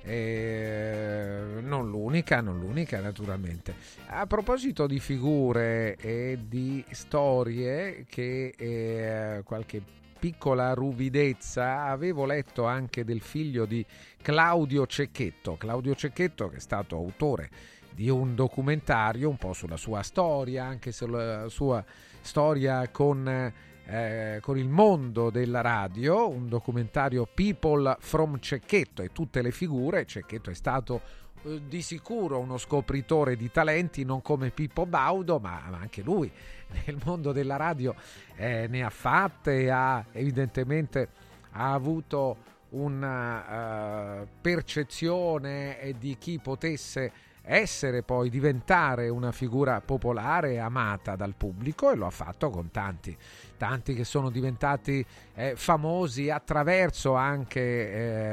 [0.00, 3.74] Eh, non l'unica, non l'unica naturalmente.
[4.06, 9.82] A proposito di figure e di storie che eh, qualche
[10.18, 13.84] piccola ruvidezza, avevo letto anche del figlio di
[14.26, 15.54] Claudio Cecchetto.
[15.56, 17.48] Claudio Cecchetto che è stato autore
[17.92, 21.84] di un documentario un po' sulla sua storia, anche sulla sua
[22.22, 29.42] storia con, eh, con il mondo della radio, un documentario People from Cecchetto e tutte
[29.42, 30.04] le figure.
[30.04, 31.02] Cecchetto è stato
[31.44, 36.28] eh, di sicuro uno scopritore di talenti, non come Pippo Baudo, ma, ma anche lui
[36.84, 37.94] nel mondo della radio
[38.34, 41.10] eh, ne ha fatte ha evidentemente
[41.52, 47.12] ha avuto una uh, percezione di chi potesse
[47.48, 52.72] essere poi diventare una figura popolare e amata dal pubblico e lo ha fatto con
[52.72, 53.16] tanti
[53.56, 55.04] tanti che sono diventati
[55.34, 57.60] eh, famosi attraverso anche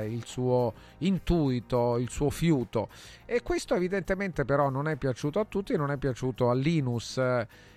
[0.01, 2.89] eh, il suo intuito, il suo fiuto.
[3.25, 7.21] E questo evidentemente però non è piaciuto a tutti, non è piaciuto a Linus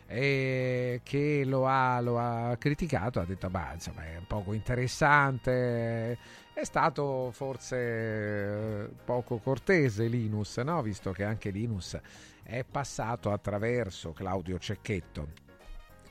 [0.08, 6.16] e che lo ha, lo ha criticato, ha detto bah, insomma, è poco interessante,
[6.56, 10.80] è stato forse poco cortese Linus, no?
[10.80, 12.00] visto che anche Linus
[12.42, 15.45] è passato attraverso Claudio Cecchetto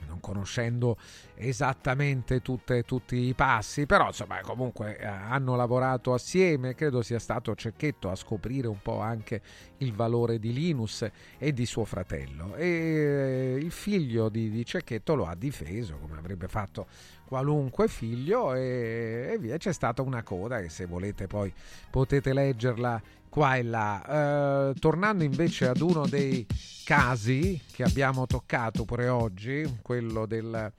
[0.06, 0.96] non conoscendo
[1.34, 7.54] esattamente tutte, tutti i passi, però insomma comunque eh, hanno lavorato assieme, credo sia stato
[7.54, 9.40] Cecchetto a scoprire un po' anche
[9.78, 11.06] il valore di Linus
[11.38, 12.54] e di suo fratello.
[12.54, 16.86] E eh, il figlio di, di Cecchetto lo ha difeso come avrebbe fatto
[17.26, 19.56] qualunque figlio e, e via.
[19.56, 21.52] C'è stata una coda che se volete poi
[21.90, 23.02] potete leggerla
[23.36, 24.70] qua e là.
[24.70, 26.46] Eh, tornando invece ad uno dei
[26.86, 30.72] casi che abbiamo toccato pure oggi, quello del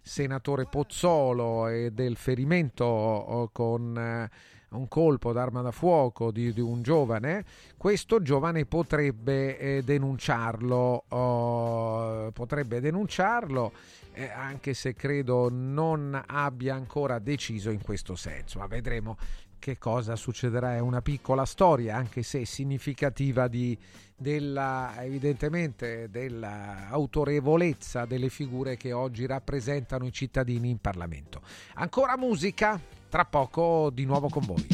[0.00, 4.30] senatore Pozzolo e del ferimento oh, con eh,
[4.70, 7.44] un colpo d'arma da fuoco di, di un giovane,
[7.76, 13.70] questo giovane potrebbe eh, denunciarlo, oh, potrebbe denunciarlo
[14.14, 19.18] eh, anche se credo non abbia ancora deciso in questo senso, ma vedremo
[19.58, 20.74] che cosa succederà.
[20.74, 23.76] È una piccola storia, anche se significativa di,
[24.16, 31.42] della, evidentemente dell'autorevolezza delle figure che oggi rappresentano i cittadini in Parlamento.
[31.74, 34.66] Ancora musica, tra poco di nuovo con voi.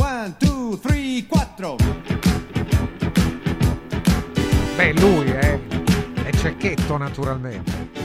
[0.00, 1.76] One, two, three, quattro.
[4.76, 5.60] Beh, lui è,
[6.22, 7.97] è cecchetto naturalmente.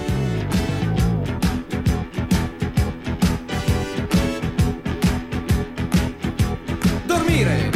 [7.34, 7.73] Dormire,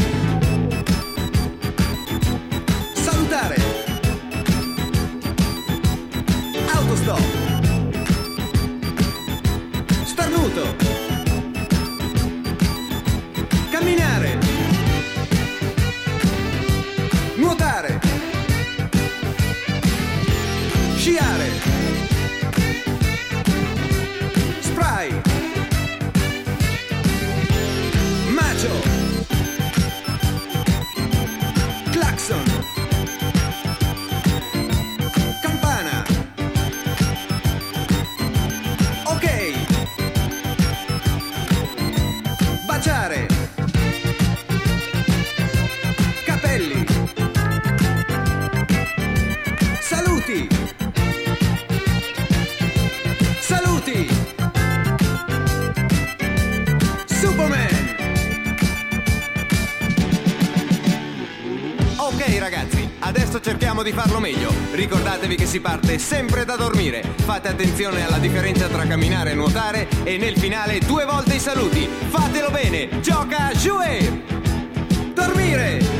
[65.27, 67.03] Ricordatevi che si parte sempre da dormire.
[67.17, 71.87] Fate attenzione alla differenza tra camminare e nuotare e nel finale due volte i saluti.
[72.07, 74.21] Fatelo bene, gioca, jouer!
[75.13, 75.96] Dormire!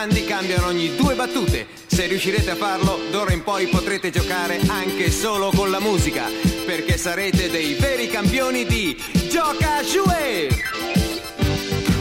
[0.00, 1.66] Comandi cambiano ogni due battute.
[1.84, 6.24] Se riuscirete a farlo, d'ora in poi potrete giocare anche solo con la musica,
[6.64, 8.96] perché sarete dei veri campioni di
[9.28, 10.56] Gioca Jouer!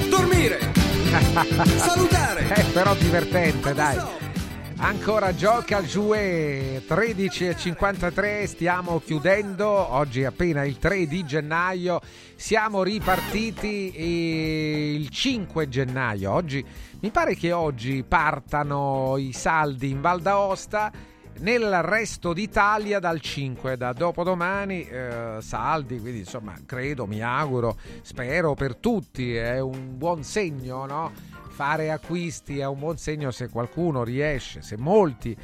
[0.07, 0.71] Dormire!
[1.75, 2.53] Salutare!
[2.55, 4.18] Eh, però divertente, dai.
[4.81, 11.99] Ancora gioca al Jouet 13.53, stiamo chiudendo, oggi appena il 3 di gennaio,
[12.35, 13.93] siamo ripartiti
[14.95, 16.65] il 5 gennaio, oggi
[17.01, 20.89] mi pare che oggi partano i saldi in Val d'Aosta,
[21.39, 28.53] nel resto d'Italia dal 5, da dopodomani eh, saldi, quindi insomma credo, mi auguro, spero
[28.53, 31.11] per tutti, è un buon segno, no?
[31.59, 35.35] Fare acquisti è un buon segno se qualcuno riesce, se molti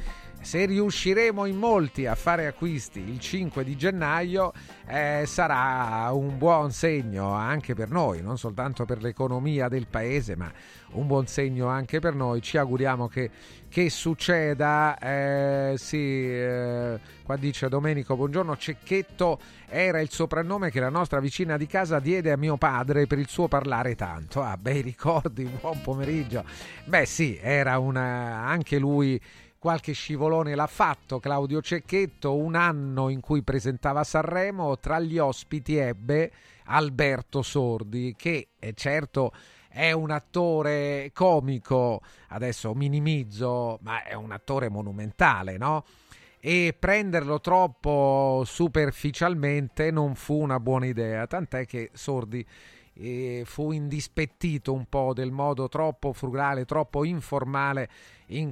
[0.46, 4.52] se riusciremo in molti a fare acquisti il 5 di gennaio
[4.86, 10.48] eh, sarà un buon segno anche per noi, non soltanto per l'economia del paese, ma
[10.92, 12.40] un buon segno anche per noi.
[12.42, 13.28] Ci auguriamo che,
[13.68, 14.96] che succeda.
[14.98, 21.56] Eh, sì, eh, qua dice Domenico, buongiorno, Cecchetto era il soprannome che la nostra vicina
[21.56, 24.42] di casa diede a mio padre per il suo parlare tanto.
[24.42, 26.44] Ah, bei ricordi, buon pomeriggio.
[26.84, 29.20] Beh sì, era una, anche lui
[29.66, 35.74] qualche scivolone l'ha fatto Claudio Cecchetto, un anno in cui presentava Sanremo, tra gli ospiti
[35.74, 36.30] ebbe
[36.66, 39.32] Alberto Sordi, che è certo
[39.68, 45.84] è un attore comico, adesso minimizzo, ma è un attore monumentale, no?
[46.38, 52.46] E prenderlo troppo superficialmente non fu una buona idea, tant'è che Sordi
[52.98, 57.88] eh, fu indispettito un po' del modo troppo frugale, troppo informale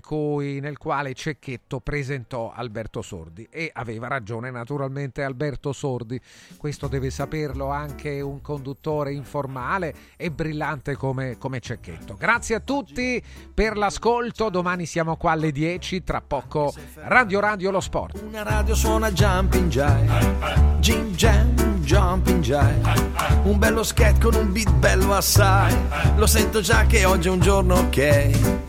[0.00, 6.20] cui, nel quale Cecchetto presentò Alberto Sordi e aveva ragione naturalmente Alberto Sordi,
[6.56, 12.14] questo deve saperlo anche un conduttore informale e brillante come, come Cecchetto.
[12.16, 17.81] Grazie a tutti per l'ascolto, domani siamo qua alle 10, tra poco Radio Radio Lo
[17.81, 18.23] Sport.
[18.26, 22.80] Una radio suona Jumping Jive, Jim Jam, Jumping Jive,
[23.44, 25.76] un bello sketch con un beat bello assai,
[26.16, 28.62] lo sento già che oggi è un giorno ok.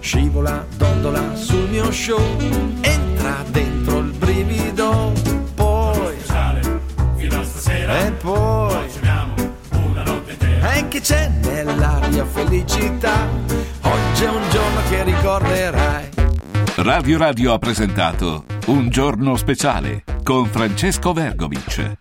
[0.00, 2.20] Scivola, dondola sul mio show,
[2.80, 4.71] entra dentro il brivido,
[7.94, 8.88] e poi
[9.70, 13.28] una notte intera e che c'è nell'aria felicità,
[13.82, 16.08] oggi è un giorno che ricorderai.
[16.76, 21.98] Radio Radio ha presentato Un giorno speciale con Francesco Vergovic.